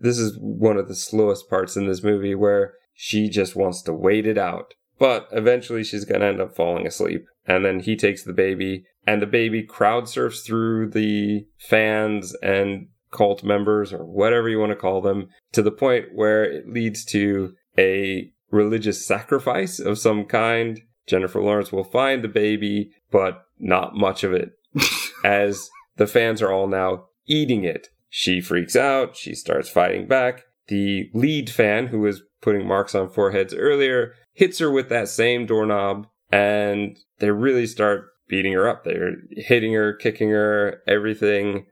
this 0.02 0.20
is 0.20 0.38
one 0.40 0.76
of 0.76 0.90
the 0.90 0.96
slowest 0.96 1.50
parts 1.50 1.78
in 1.78 1.88
this 1.88 2.04
movie 2.04 2.36
where 2.36 2.74
she 2.94 3.30
just 3.30 3.56
wants 3.56 3.82
to 3.84 3.94
wait 3.94 4.28
it 4.28 4.38
out. 4.38 4.74
But 5.00 5.28
eventually, 5.32 5.84
she's 5.84 6.06
going 6.06 6.22
to 6.22 6.28
end 6.28 6.42
up 6.42 6.56
falling 6.56 6.88
asleep. 6.88 7.26
And 7.46 7.66
then 7.66 7.82
he 7.82 7.96
takes 7.96 8.24
the 8.24 8.34
baby, 8.34 8.86
and 9.06 9.22
the 9.22 9.28
baby 9.28 9.64
crowd 9.64 10.08
surfs 10.08 10.42
through 10.42 10.92
the 10.92 11.46
fans 11.58 12.36
and 12.42 12.88
cult 13.12 13.44
members, 13.44 13.92
or 13.92 14.06
whatever 14.06 14.50
you 14.50 14.60
want 14.60 14.72
to 14.72 14.78
call 14.78 15.02
them, 15.02 15.30
to 15.52 15.62
the 15.62 15.72
point 15.72 16.08
where 16.14 16.44
it 16.44 16.70
leads 16.70 17.04
to 17.06 17.54
a 17.78 18.32
religious 18.50 19.06
sacrifice 19.06 19.80
of 19.80 20.00
some 20.00 20.26
kind. 20.26 20.82
Jennifer 21.08 21.42
Lawrence 21.42 21.72
will 21.72 21.84
find 21.84 22.24
the 22.24 22.30
baby, 22.30 22.92
but 23.12 23.44
not 23.60 23.96
much 23.96 24.24
of 24.24 24.32
it 24.32 24.52
as 25.26 25.70
the 25.98 26.08
fans 26.08 26.42
are 26.42 26.52
all 26.52 26.68
now 26.68 27.06
eating 27.28 27.64
it. 27.64 27.90
She 28.10 28.42
freaks 28.42 28.76
out. 28.76 29.18
She 29.18 29.34
starts 29.34 29.70
fighting 29.70 30.08
back. 30.08 30.44
The 30.68 31.10
lead 31.14 31.50
fan, 31.50 31.88
who 31.88 32.00
was 32.00 32.22
putting 32.42 32.68
marks 32.68 32.96
on 32.96 33.10
foreheads 33.10 33.54
earlier, 33.54 34.14
hits 34.34 34.60
her 34.60 34.70
with 34.72 34.90
that 34.90 35.08
same 35.10 35.46
doorknob, 35.46 36.08
and 36.32 36.98
they 37.20 37.32
really 37.32 37.66
start 37.68 38.08
beating 38.28 38.54
her 38.54 38.68
up. 38.68 38.84
They're 38.84 39.16
hitting 39.32 39.74
her, 39.74 39.94
kicking 39.94 40.30
her, 40.30 40.82
everything. 40.88 41.66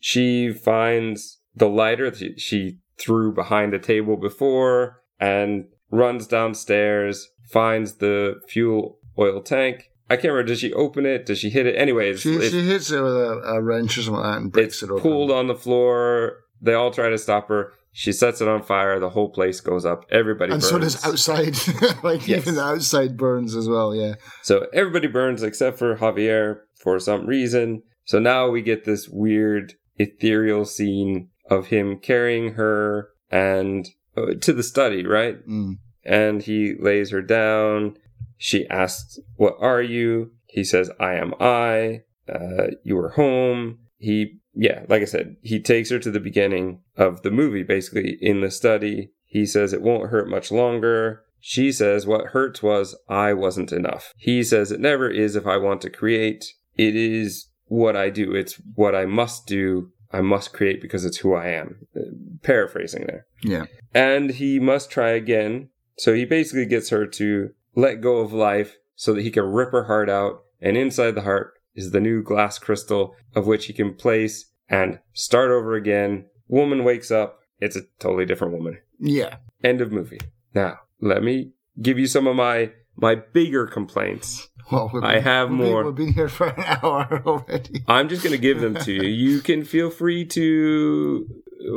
She 0.00 0.52
finds 0.52 1.40
the 1.54 1.68
lighter 1.68 2.10
that 2.10 2.40
she 2.40 2.78
threw 2.98 3.32
behind 3.32 3.74
a 3.74 3.78
table 3.78 4.16
before 4.16 5.02
and 5.18 5.64
runs 5.90 6.26
downstairs, 6.26 7.28
finds 7.50 7.94
the 7.94 8.40
fuel 8.48 8.98
oil 9.18 9.40
tank, 9.40 9.90
I 10.10 10.16
can't 10.16 10.32
remember. 10.34 10.48
Does 10.48 10.60
she 10.60 10.72
open 10.74 11.06
it? 11.06 11.24
Does 11.24 11.38
she 11.38 11.48
hit 11.48 11.66
it? 11.66 11.76
Anyways, 11.76 12.20
She, 12.20 12.34
it- 12.34 12.50
she 12.50 12.66
hits 12.66 12.90
it 12.90 13.00
with 13.00 13.14
a, 13.16 13.40
a 13.46 13.62
wrench 13.62 13.96
or 13.96 14.02
something 14.02 14.20
like 14.22 14.32
that 14.34 14.42
and 14.42 14.52
breaks 14.52 14.74
it's 14.74 14.82
it 14.82 14.90
open. 14.90 15.02
pulled 15.02 15.30
on 15.30 15.46
the 15.46 15.54
floor. 15.54 16.40
They 16.60 16.74
all 16.74 16.90
try 16.90 17.08
to 17.08 17.16
stop 17.18 17.48
her. 17.48 17.72
She 17.96 18.10
sets 18.12 18.40
it 18.40 18.48
on 18.48 18.62
fire. 18.64 18.98
The 18.98 19.10
whole 19.10 19.30
place 19.30 19.60
goes 19.60 19.86
up. 19.86 20.04
Everybody 20.10 20.52
and 20.52 20.60
burns. 20.60 20.70
so 20.70 20.78
does 20.78 21.04
outside. 21.04 21.56
like 22.02 22.26
Yes. 22.26 22.42
even 22.42 22.56
the 22.56 22.64
outside 22.64 23.16
burns 23.16 23.54
as 23.54 23.68
well. 23.68 23.94
Yeah. 23.94 24.14
So 24.42 24.66
everybody 24.74 25.06
burns 25.06 25.44
except 25.44 25.78
for 25.78 25.96
Javier 25.96 26.58
for 26.82 26.98
some 26.98 27.24
reason. 27.26 27.82
So 28.04 28.18
now 28.18 28.48
we 28.50 28.62
get 28.62 28.84
this 28.84 29.08
weird 29.08 29.74
ethereal 29.96 30.64
scene 30.64 31.28
of 31.48 31.68
him 31.68 31.98
carrying 32.00 32.54
her 32.54 33.10
and 33.30 33.88
uh, 34.16 34.34
to 34.40 34.52
the 34.52 34.64
study, 34.64 35.06
right? 35.06 35.36
Mm. 35.46 35.78
And 36.04 36.42
he 36.42 36.74
lays 36.78 37.10
her 37.12 37.22
down. 37.22 37.96
She 38.36 38.66
asks, 38.68 39.18
"What 39.36 39.54
are 39.60 39.80
you?" 39.80 40.32
He 40.46 40.64
says, 40.64 40.90
"I 40.98 41.14
am 41.14 41.32
I. 41.40 42.00
Uh, 42.28 42.72
you 42.82 42.98
are 42.98 43.10
home." 43.10 43.78
He, 43.98 44.40
yeah, 44.54 44.84
like 44.88 45.02
I 45.02 45.06
said, 45.06 45.36
he 45.42 45.60
takes 45.60 45.90
her 45.90 45.98
to 45.98 46.10
the 46.10 46.20
beginning 46.20 46.80
of 46.96 47.22
the 47.22 47.30
movie, 47.30 47.62
basically 47.62 48.18
in 48.20 48.40
the 48.40 48.50
study. 48.50 49.10
He 49.24 49.46
says 49.46 49.72
it 49.72 49.82
won't 49.82 50.10
hurt 50.10 50.28
much 50.28 50.52
longer. 50.52 51.22
She 51.40 51.72
says 51.72 52.06
what 52.06 52.28
hurts 52.28 52.62
was 52.62 52.96
I 53.08 53.32
wasn't 53.32 53.72
enough. 53.72 54.12
He 54.16 54.42
says 54.42 54.70
it 54.70 54.80
never 54.80 55.10
is 55.10 55.36
if 55.36 55.46
I 55.46 55.56
want 55.56 55.80
to 55.82 55.90
create. 55.90 56.44
It 56.76 56.96
is 56.96 57.48
what 57.66 57.96
I 57.96 58.10
do. 58.10 58.34
It's 58.34 58.60
what 58.74 58.94
I 58.94 59.06
must 59.06 59.46
do. 59.46 59.90
I 60.12 60.20
must 60.20 60.52
create 60.52 60.80
because 60.80 61.04
it's 61.04 61.18
who 61.18 61.34
I 61.34 61.48
am. 61.48 61.86
Uh, 61.96 62.02
Paraphrasing 62.42 63.06
there. 63.06 63.26
Yeah. 63.42 63.64
And 63.92 64.30
he 64.30 64.60
must 64.60 64.90
try 64.90 65.10
again. 65.10 65.70
So 65.98 66.14
he 66.14 66.24
basically 66.24 66.66
gets 66.66 66.90
her 66.90 67.06
to 67.06 67.50
let 67.74 68.00
go 68.00 68.18
of 68.18 68.32
life 68.32 68.76
so 68.94 69.12
that 69.12 69.22
he 69.22 69.30
can 69.30 69.44
rip 69.44 69.72
her 69.72 69.84
heart 69.84 70.08
out. 70.08 70.42
And 70.60 70.76
inside 70.76 71.12
the 71.12 71.22
heart 71.22 71.53
is 71.74 71.90
the 71.90 72.00
new 72.00 72.22
glass 72.22 72.58
crystal 72.58 73.14
of 73.34 73.46
which 73.46 73.66
he 73.66 73.72
can 73.72 73.94
place 73.94 74.50
and 74.68 74.98
start 75.12 75.50
over 75.50 75.74
again. 75.74 76.26
Woman 76.48 76.84
wakes 76.84 77.10
up. 77.10 77.40
It's 77.60 77.76
a 77.76 77.82
totally 77.98 78.26
different 78.26 78.52
woman. 78.54 78.78
Yeah. 78.98 79.36
End 79.62 79.80
of 79.80 79.92
movie. 79.92 80.20
Now, 80.54 80.78
let 81.00 81.22
me 81.22 81.52
give 81.80 81.98
you 81.98 82.06
some 82.06 82.26
of 82.26 82.36
my 82.36 82.72
my 82.96 83.16
bigger 83.16 83.66
complaints. 83.66 84.48
Well, 84.70 84.88
we've 84.94 85.02
I 85.02 85.18
have 85.18 85.50
we've 85.50 85.58
been- 85.58 85.68
more. 85.68 85.84
We've 85.84 85.94
been 85.94 86.12
here 86.12 86.28
for 86.28 86.46
an 86.48 86.62
hour 86.82 87.22
already. 87.26 87.82
I'm 87.88 88.08
just 88.08 88.22
going 88.22 88.34
to 88.36 88.40
give 88.40 88.60
them 88.60 88.76
to 88.76 88.92
you. 88.92 89.02
You 89.02 89.40
can 89.40 89.64
feel 89.64 89.90
free 89.90 90.24
to 90.26 91.26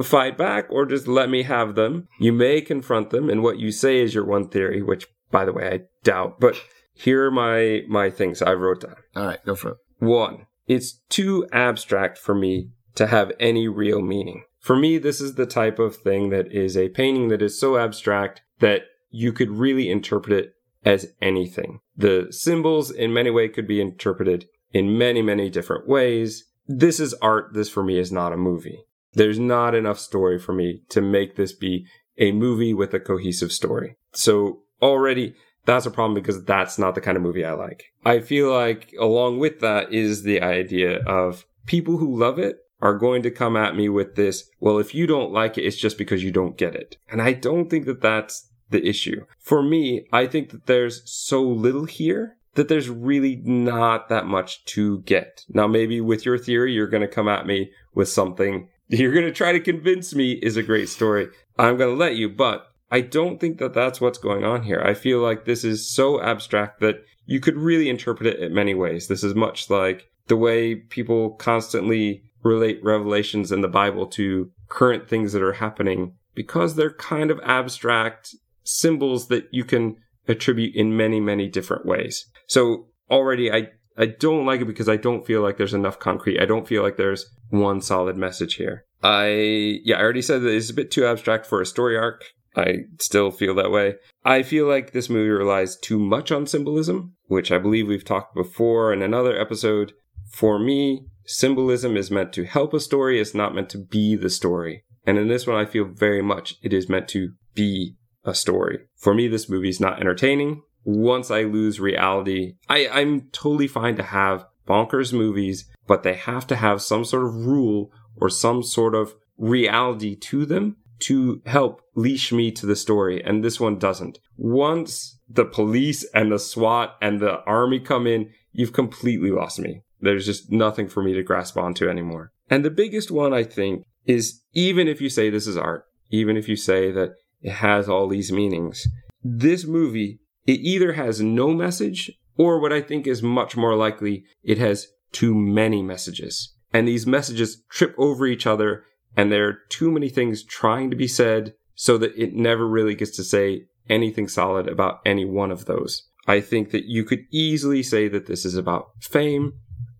fight 0.03 0.37
back 0.37 0.67
or 0.69 0.85
just 0.85 1.07
let 1.07 1.29
me 1.29 1.43
have 1.43 1.75
them. 1.75 2.07
You 2.19 2.33
may 2.33 2.61
confront 2.61 3.09
them 3.09 3.29
and 3.29 3.41
what 3.41 3.57
you 3.57 3.71
say 3.71 3.99
is 3.99 4.13
your 4.13 4.25
one 4.25 4.47
theory, 4.49 4.81
which 4.81 5.07
by 5.31 5.43
the 5.45 5.53
way 5.53 5.67
I 5.67 5.79
doubt, 6.03 6.39
but 6.39 6.55
here 6.93 7.25
are 7.25 7.31
my 7.31 7.81
my 7.87 8.09
things 8.09 8.41
I 8.41 8.53
wrote 8.53 8.81
down. 8.81 8.95
All 9.15 9.25
right, 9.25 9.43
go 9.45 9.55
for 9.55 9.69
it. 9.71 9.77
One, 9.99 10.45
it's 10.67 10.99
too 11.09 11.47
abstract 11.51 12.17
for 12.17 12.35
me 12.35 12.71
to 12.95 13.07
have 13.07 13.31
any 13.39 13.67
real 13.67 14.01
meaning. 14.01 14.43
For 14.59 14.75
me, 14.75 14.97
this 14.97 15.21
is 15.21 15.35
the 15.35 15.45
type 15.45 15.79
of 15.79 15.95
thing 15.95 16.29
that 16.29 16.51
is 16.51 16.75
a 16.75 16.89
painting 16.89 17.29
that 17.29 17.41
is 17.41 17.59
so 17.59 17.77
abstract 17.77 18.41
that 18.59 18.83
you 19.09 19.31
could 19.31 19.51
really 19.51 19.89
interpret 19.89 20.37
it 20.37 20.53
as 20.83 21.13
anything. 21.21 21.79
The 21.95 22.27
symbols 22.31 22.91
in 22.91 23.13
many 23.13 23.29
ways 23.29 23.51
could 23.53 23.67
be 23.67 23.81
interpreted 23.81 24.45
in 24.73 24.97
many, 24.97 25.21
many 25.21 25.49
different 25.49 25.87
ways. 25.87 26.45
This 26.67 26.99
is 26.99 27.13
art. 27.15 27.53
This 27.53 27.69
for 27.69 27.83
me 27.83 27.97
is 27.97 28.11
not 28.11 28.33
a 28.33 28.37
movie. 28.37 28.83
There's 29.13 29.39
not 29.39 29.73
enough 29.73 29.99
story 29.99 30.37
for 30.37 30.53
me 30.53 30.81
to 30.89 31.01
make 31.01 31.35
this 31.35 31.53
be 31.53 31.85
a 32.17 32.31
movie 32.31 32.73
with 32.73 32.93
a 32.93 32.99
cohesive 32.99 33.51
story. 33.51 33.95
So 34.13 34.63
already 34.81 35.35
that's 35.67 35.85
a 35.85 35.91
problem 35.91 36.15
because 36.15 36.43
that's 36.45 36.79
not 36.79 36.95
the 36.95 37.01
kind 37.01 37.17
of 37.17 37.21
movie 37.21 37.45
I 37.45 37.51
like. 37.51 37.91
I 38.05 38.21
feel 38.21 38.51
like 38.51 38.93
along 38.99 39.37
with 39.37 39.59
that 39.59 39.93
is 39.93 40.23
the 40.23 40.41
idea 40.41 41.03
of 41.03 41.45
people 41.67 41.97
who 41.97 42.17
love 42.17 42.39
it 42.39 42.57
are 42.81 42.97
going 42.97 43.21
to 43.23 43.31
come 43.31 43.57
at 43.57 43.75
me 43.75 43.89
with 43.89 44.15
this, 44.15 44.49
well, 44.59 44.79
if 44.79 44.95
you 44.95 45.05
don't 45.05 45.31
like 45.31 45.57
it, 45.57 45.63
it's 45.63 45.77
just 45.77 45.97
because 45.97 46.23
you 46.23 46.31
don't 46.31 46.57
get 46.57 46.73
it. 46.73 46.97
And 47.09 47.21
I 47.21 47.33
don't 47.33 47.69
think 47.69 47.85
that 47.85 48.01
that's 48.01 48.49
the 48.69 48.87
issue. 48.87 49.25
For 49.39 49.61
me, 49.61 50.07
I 50.13 50.25
think 50.25 50.51
that 50.51 50.67
there's 50.67 51.01
so 51.05 51.41
little 51.41 51.85
here 51.85 52.37
that 52.53 52.69
there's 52.69 52.89
really 52.89 53.41
not 53.43 54.09
that 54.09 54.25
much 54.25 54.63
to 54.65 55.01
get. 55.01 55.43
Now, 55.49 55.67
maybe 55.67 56.01
with 56.01 56.25
your 56.25 56.37
theory, 56.37 56.73
you're 56.73 56.87
going 56.87 57.01
to 57.01 57.07
come 57.07 57.27
at 57.27 57.45
me 57.45 57.71
with 57.93 58.09
something 58.09 58.69
you're 58.89 59.13
going 59.13 59.25
to 59.25 59.33
try 59.33 59.51
to 59.51 59.59
convince 59.59 60.15
me 60.15 60.33
is 60.33 60.55
a 60.55 60.63
great 60.63 60.89
story. 60.89 61.27
I'm 61.59 61.77
going 61.77 61.93
to 61.93 61.99
let 61.99 62.15
you, 62.15 62.29
but 62.29 62.66
I 62.91 63.01
don't 63.01 63.39
think 63.39 63.57
that 63.57 63.73
that's 63.73 63.99
what's 63.99 64.17
going 64.17 64.43
on 64.43 64.63
here. 64.63 64.81
I 64.81 64.93
feel 64.93 65.19
like 65.19 65.45
this 65.45 65.63
is 65.63 65.89
so 65.89 66.21
abstract 66.21 66.79
that 66.79 67.03
you 67.25 67.39
could 67.39 67.57
really 67.57 67.89
interpret 67.89 68.27
it 68.27 68.39
in 68.39 68.53
many 68.53 68.73
ways. 68.73 69.07
This 69.07 69.23
is 69.23 69.35
much 69.35 69.69
like 69.69 70.09
the 70.27 70.37
way 70.37 70.75
people 70.75 71.31
constantly 71.31 72.23
relate 72.43 72.79
revelations 72.83 73.51
in 73.51 73.61
the 73.61 73.67
Bible 73.67 74.07
to 74.07 74.51
current 74.69 75.09
things 75.09 75.33
that 75.33 75.41
are 75.41 75.53
happening 75.53 76.13
because 76.35 76.75
they're 76.75 76.93
kind 76.93 77.31
of 77.31 77.39
abstract 77.43 78.35
symbols 78.63 79.27
that 79.27 79.47
you 79.51 79.65
can 79.65 79.97
attribute 80.27 80.75
in 80.75 80.95
many, 80.95 81.19
many 81.19 81.47
different 81.49 81.85
ways. 81.85 82.25
So 82.47 82.87
already 83.09 83.51
I, 83.51 83.69
I 83.97 84.07
don't 84.07 84.45
like 84.45 84.61
it 84.61 84.67
because 84.67 84.89
I 84.89 84.97
don't 84.97 85.25
feel 85.25 85.41
like 85.41 85.57
there's 85.57 85.73
enough 85.73 85.99
concrete. 85.99 86.39
I 86.39 86.45
don't 86.45 86.67
feel 86.67 86.83
like 86.83 86.97
there's 86.97 87.25
one 87.49 87.81
solid 87.81 88.17
message 88.17 88.55
here. 88.55 88.85
I, 89.03 89.79
yeah, 89.83 89.97
I 89.97 90.01
already 90.01 90.21
said 90.21 90.41
that 90.41 90.53
it's 90.53 90.69
a 90.69 90.73
bit 90.73 90.91
too 90.91 91.05
abstract 91.05 91.45
for 91.45 91.61
a 91.61 91.65
story 91.65 91.97
arc. 91.97 92.23
I 92.57 92.85
still 92.99 93.29
feel 93.29 93.53
that 93.55 93.71
way. 93.71 93.95
I 94.25 94.41
feel 94.41 94.67
like 94.67 94.91
this 94.91 95.09
movie 95.09 95.29
relies 95.29 95.77
too 95.77 95.99
much 95.99 96.31
on 96.31 96.47
symbolism, 96.47 97.13
which 97.27 97.51
I 97.51 97.59
believe 97.59 97.87
we've 97.87 98.03
talked 98.03 98.33
before 98.33 98.91
in 98.91 99.03
another 99.03 99.39
episode. 99.39 99.93
For 100.31 100.57
me, 100.57 101.05
symbolism 101.25 101.95
is 101.95 102.09
meant 102.09 102.33
to 102.33 102.45
help 102.45 102.73
a 102.73 102.79
story, 102.79 103.21
it's 103.21 103.35
not 103.35 103.53
meant 103.53 103.69
to 103.69 103.77
be 103.77 104.15
the 104.15 104.29
story. 104.29 104.83
And 105.05 105.19
in 105.19 105.27
this 105.27 105.45
one, 105.45 105.55
I 105.55 105.65
feel 105.65 105.85
very 105.85 106.23
much 106.23 106.55
it 106.63 106.73
is 106.73 106.89
meant 106.89 107.07
to 107.09 107.29
be 107.53 107.95
a 108.25 108.33
story. 108.33 108.79
For 108.97 109.13
me, 109.13 109.27
this 109.27 109.47
movie 109.47 109.69
is 109.69 109.79
not 109.79 109.99
entertaining. 109.99 110.63
Once 110.83 111.29
I 111.29 111.43
lose 111.43 111.79
reality, 111.79 112.55
I, 112.67 112.87
I'm 112.87 113.29
totally 113.31 113.67
fine 113.67 113.95
to 113.97 114.03
have 114.03 114.45
bonkers 114.67 115.13
movies, 115.13 115.69
but 115.85 116.03
they 116.03 116.15
have 116.15 116.47
to 116.47 116.55
have 116.55 116.81
some 116.81 117.05
sort 117.05 117.25
of 117.25 117.35
rule 117.35 117.91
or 118.15 118.29
some 118.29 118.63
sort 118.63 118.95
of 118.95 119.13
reality 119.37 120.15
to 120.15 120.45
them 120.45 120.77
to 120.99 121.41
help 121.45 121.81
leash 121.97 122.31
me 122.31 122.51
to 122.51 122.65
the 122.65 122.75
story. 122.75 123.21
And 123.23 123.43
this 123.43 123.59
one 123.59 123.77
doesn't. 123.77 124.19
Once 124.37 125.19
the 125.27 125.43
police 125.43 126.05
and 126.13 126.31
the 126.31 126.39
SWAT 126.39 126.95
and 127.01 127.19
the 127.19 127.41
army 127.43 127.79
come 127.79 128.07
in, 128.07 128.29
you've 128.53 128.71
completely 128.71 129.31
lost 129.31 129.59
me. 129.59 129.81
There's 129.99 130.25
just 130.25 130.51
nothing 130.51 130.87
for 130.87 131.01
me 131.03 131.13
to 131.13 131.23
grasp 131.23 131.57
onto 131.57 131.89
anymore. 131.89 132.31
And 132.49 132.63
the 132.63 132.69
biggest 132.69 133.09
one, 133.09 133.33
I 133.33 133.43
think, 133.43 133.83
is 134.05 134.41
even 134.53 134.87
if 134.87 135.01
you 135.01 135.09
say 135.09 135.29
this 135.29 135.47
is 135.47 135.57
art, 135.57 135.85
even 136.11 136.37
if 136.37 136.47
you 136.47 136.55
say 136.55 136.91
that 136.91 137.15
it 137.41 137.53
has 137.53 137.89
all 137.89 138.07
these 138.07 138.31
meanings, 138.31 138.87
this 139.23 139.65
movie, 139.65 140.19
it 140.45 140.59
either 140.61 140.93
has 140.93 141.19
no 141.19 141.51
message 141.51 142.11
or 142.37 142.61
what 142.61 142.71
I 142.71 142.81
think 142.81 143.07
is 143.07 143.23
much 143.23 143.57
more 143.57 143.75
likely, 143.75 144.23
it 144.43 144.59
has 144.59 144.87
too 145.11 145.33
many 145.33 145.81
messages. 145.81 146.53
And 146.71 146.87
these 146.87 147.07
messages 147.07 147.63
trip 147.69 147.95
over 147.97 148.27
each 148.27 148.45
other 148.45 148.83
and 149.15 149.31
there 149.31 149.47
are 149.47 149.59
too 149.69 149.91
many 149.91 150.09
things 150.09 150.43
trying 150.43 150.91
to 150.91 150.95
be 150.95 151.07
said 151.07 151.55
so 151.77 151.97
that 151.99 152.11
it 152.17 152.33
never 152.33 152.67
really 152.67 152.95
gets 152.95 153.15
to 153.15 153.23
say 153.23 153.61
anything 153.87 154.27
solid 154.27 154.67
about 154.67 154.99
any 155.05 155.23
one 155.23 155.51
of 155.51 155.65
those. 155.65 156.03
I 156.27 156.41
think 156.41 156.71
that 156.71 156.85
you 156.85 157.05
could 157.05 157.21
easily 157.31 157.83
say 157.83 158.09
that 158.09 158.25
this 158.25 158.43
is 158.43 158.55
about 158.55 158.87
fame. 158.99 159.53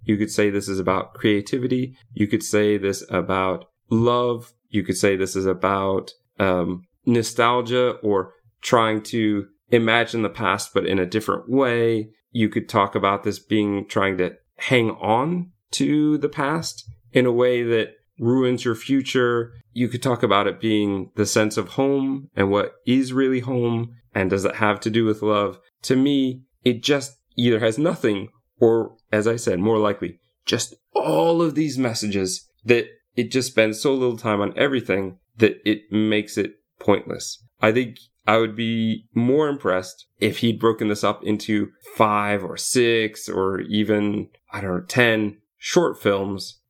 You 0.03 0.17
could 0.17 0.31
say 0.31 0.49
this 0.49 0.67
is 0.67 0.79
about 0.79 1.13
creativity. 1.13 1.95
You 2.13 2.27
could 2.27 2.43
say 2.43 2.77
this 2.77 3.05
about 3.09 3.65
love. 3.89 4.53
You 4.69 4.83
could 4.83 4.97
say 4.97 5.15
this 5.15 5.35
is 5.35 5.45
about 5.45 6.11
um, 6.39 6.83
nostalgia 7.05 7.91
or 8.03 8.33
trying 8.61 9.03
to 9.03 9.47
imagine 9.69 10.23
the 10.23 10.29
past, 10.29 10.73
but 10.73 10.85
in 10.85 10.99
a 10.99 11.05
different 11.05 11.49
way. 11.49 12.09
You 12.31 12.49
could 12.49 12.67
talk 12.67 12.95
about 12.95 13.23
this 13.23 13.39
being 13.39 13.87
trying 13.87 14.17
to 14.17 14.35
hang 14.57 14.91
on 14.91 15.51
to 15.71 16.17
the 16.17 16.29
past 16.29 16.83
in 17.13 17.25
a 17.25 17.31
way 17.31 17.63
that 17.63 17.93
ruins 18.19 18.65
your 18.65 18.75
future. 18.75 19.53
You 19.77 19.87
could 19.87 20.01
talk 20.01 20.23
about 20.23 20.47
it 20.47 20.59
being 20.59 21.11
the 21.13 21.27
sense 21.27 21.55
of 21.55 21.67
home 21.69 22.31
and 22.35 22.49
what 22.49 22.73
is 22.87 23.13
really 23.13 23.41
home 23.41 23.95
and 24.11 24.27
does 24.27 24.43
it 24.43 24.55
have 24.55 24.79
to 24.79 24.89
do 24.89 25.05
with 25.05 25.21
love. 25.21 25.59
To 25.83 25.95
me, 25.95 26.41
it 26.63 26.81
just 26.81 27.15
either 27.35 27.59
has 27.59 27.77
nothing 27.77 28.29
or, 28.59 28.95
as 29.11 29.27
I 29.27 29.35
said, 29.35 29.59
more 29.59 29.77
likely, 29.77 30.19
just 30.47 30.73
all 30.93 31.43
of 31.43 31.53
these 31.53 31.77
messages 31.77 32.49
that 32.65 32.87
it 33.15 33.29
just 33.29 33.51
spends 33.51 33.79
so 33.79 33.93
little 33.93 34.17
time 34.17 34.41
on 34.41 34.57
everything 34.57 35.19
that 35.37 35.57
it 35.63 35.91
makes 35.91 36.39
it 36.39 36.53
pointless. 36.79 37.43
I 37.61 37.71
think 37.71 37.97
I 38.25 38.37
would 38.37 38.55
be 38.55 39.05
more 39.13 39.47
impressed 39.47 40.07
if 40.19 40.39
he'd 40.39 40.59
broken 40.59 40.87
this 40.87 41.03
up 41.03 41.23
into 41.23 41.69
five 41.95 42.43
or 42.43 42.57
six 42.57 43.29
or 43.29 43.61
even, 43.61 44.29
I 44.51 44.59
don't 44.59 44.73
know, 44.73 44.85
10 44.87 45.37
short 45.59 46.01
films 46.01 46.61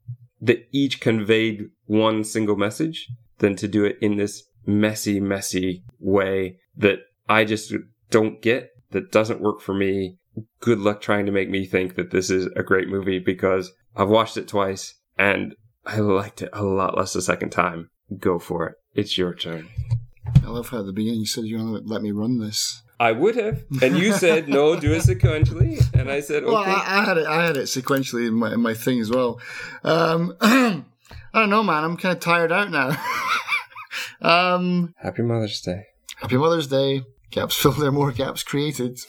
that 0.41 0.67
each 0.73 0.99
conveyed 0.99 1.69
one 1.88 2.23
single 2.23 2.55
message 2.55 3.09
than 3.39 3.55
to 3.55 3.67
do 3.67 3.83
it 3.85 3.97
in 4.01 4.17
this 4.17 4.43
messy, 4.65 5.19
messy 5.19 5.83
way 5.99 6.59
that 6.75 6.99
I 7.27 7.45
just 7.45 7.73
don't 8.09 8.41
get, 8.41 8.71
that 8.91 9.11
doesn't 9.11 9.41
work 9.41 9.61
for 9.61 9.73
me. 9.73 10.17
Good 10.59 10.79
luck 10.79 11.01
trying 11.01 11.25
to 11.25 11.31
make 11.31 11.49
me 11.49 11.65
think 11.65 11.95
that 11.95 12.11
this 12.11 12.29
is 12.29 12.47
a 12.55 12.63
great 12.63 12.88
movie 12.88 13.19
because 13.19 13.71
I've 13.95 14.09
watched 14.09 14.38
it 14.38 14.47
twice 14.47 14.95
and 15.17 15.55
I 15.85 15.99
liked 15.99 16.41
it 16.41 16.49
a 16.53 16.63
lot 16.63 16.97
less 16.97 17.13
the 17.13 17.21
second 17.21 17.49
time. 17.49 17.89
Go 18.19 18.39
for 18.39 18.67
it. 18.67 18.75
It's 18.93 19.17
your 19.17 19.33
turn. 19.33 19.69
I 20.43 20.49
love 20.49 20.69
how 20.69 20.79
at 20.79 20.85
the 20.85 20.93
beginning 20.93 21.21
you 21.21 21.25
said 21.25 21.45
you 21.45 21.57
want 21.57 21.85
to 21.85 21.91
let 21.91 22.01
me 22.01 22.11
run 22.11 22.39
this. 22.39 22.83
I 22.99 23.11
would 23.11 23.35
have. 23.35 23.63
And 23.81 23.97
you 23.97 24.11
said, 24.13 24.49
no, 24.49 24.79
do 24.79 24.91
it 24.91 25.03
sequentially. 25.03 25.81
And 25.93 26.09
I 26.09 26.19
said, 26.19 26.43
okay. 26.43 26.51
Well, 26.51 26.63
I, 26.63 26.99
I 27.01 27.05
had 27.05 27.17
it. 27.17 27.27
I 27.27 27.45
had 27.45 27.57
it 27.57 27.65
sequentially 27.65 28.27
in 28.27 28.33
my 28.33 28.53
in 28.53 28.59
my 28.59 28.73
thing 28.73 28.99
as 28.99 29.09
well. 29.11 29.39
Um, 29.83 30.35
I 31.33 31.39
don't 31.39 31.49
know, 31.49 31.63
man. 31.63 31.83
I'm 31.83 31.97
kind 31.97 32.15
of 32.15 32.19
tired 32.21 32.51
out 32.51 32.71
now. 32.71 32.97
um, 34.21 34.93
Happy 34.97 35.21
Mother's 35.21 35.61
Day. 35.61 35.87
happy 36.17 36.37
Mother's 36.37 36.67
Day. 36.67 37.03
Gaps 37.31 37.55
filled 37.61 37.77
there, 37.77 37.91
more 37.91 38.11
gaps 38.11 38.43
created. 38.43 38.99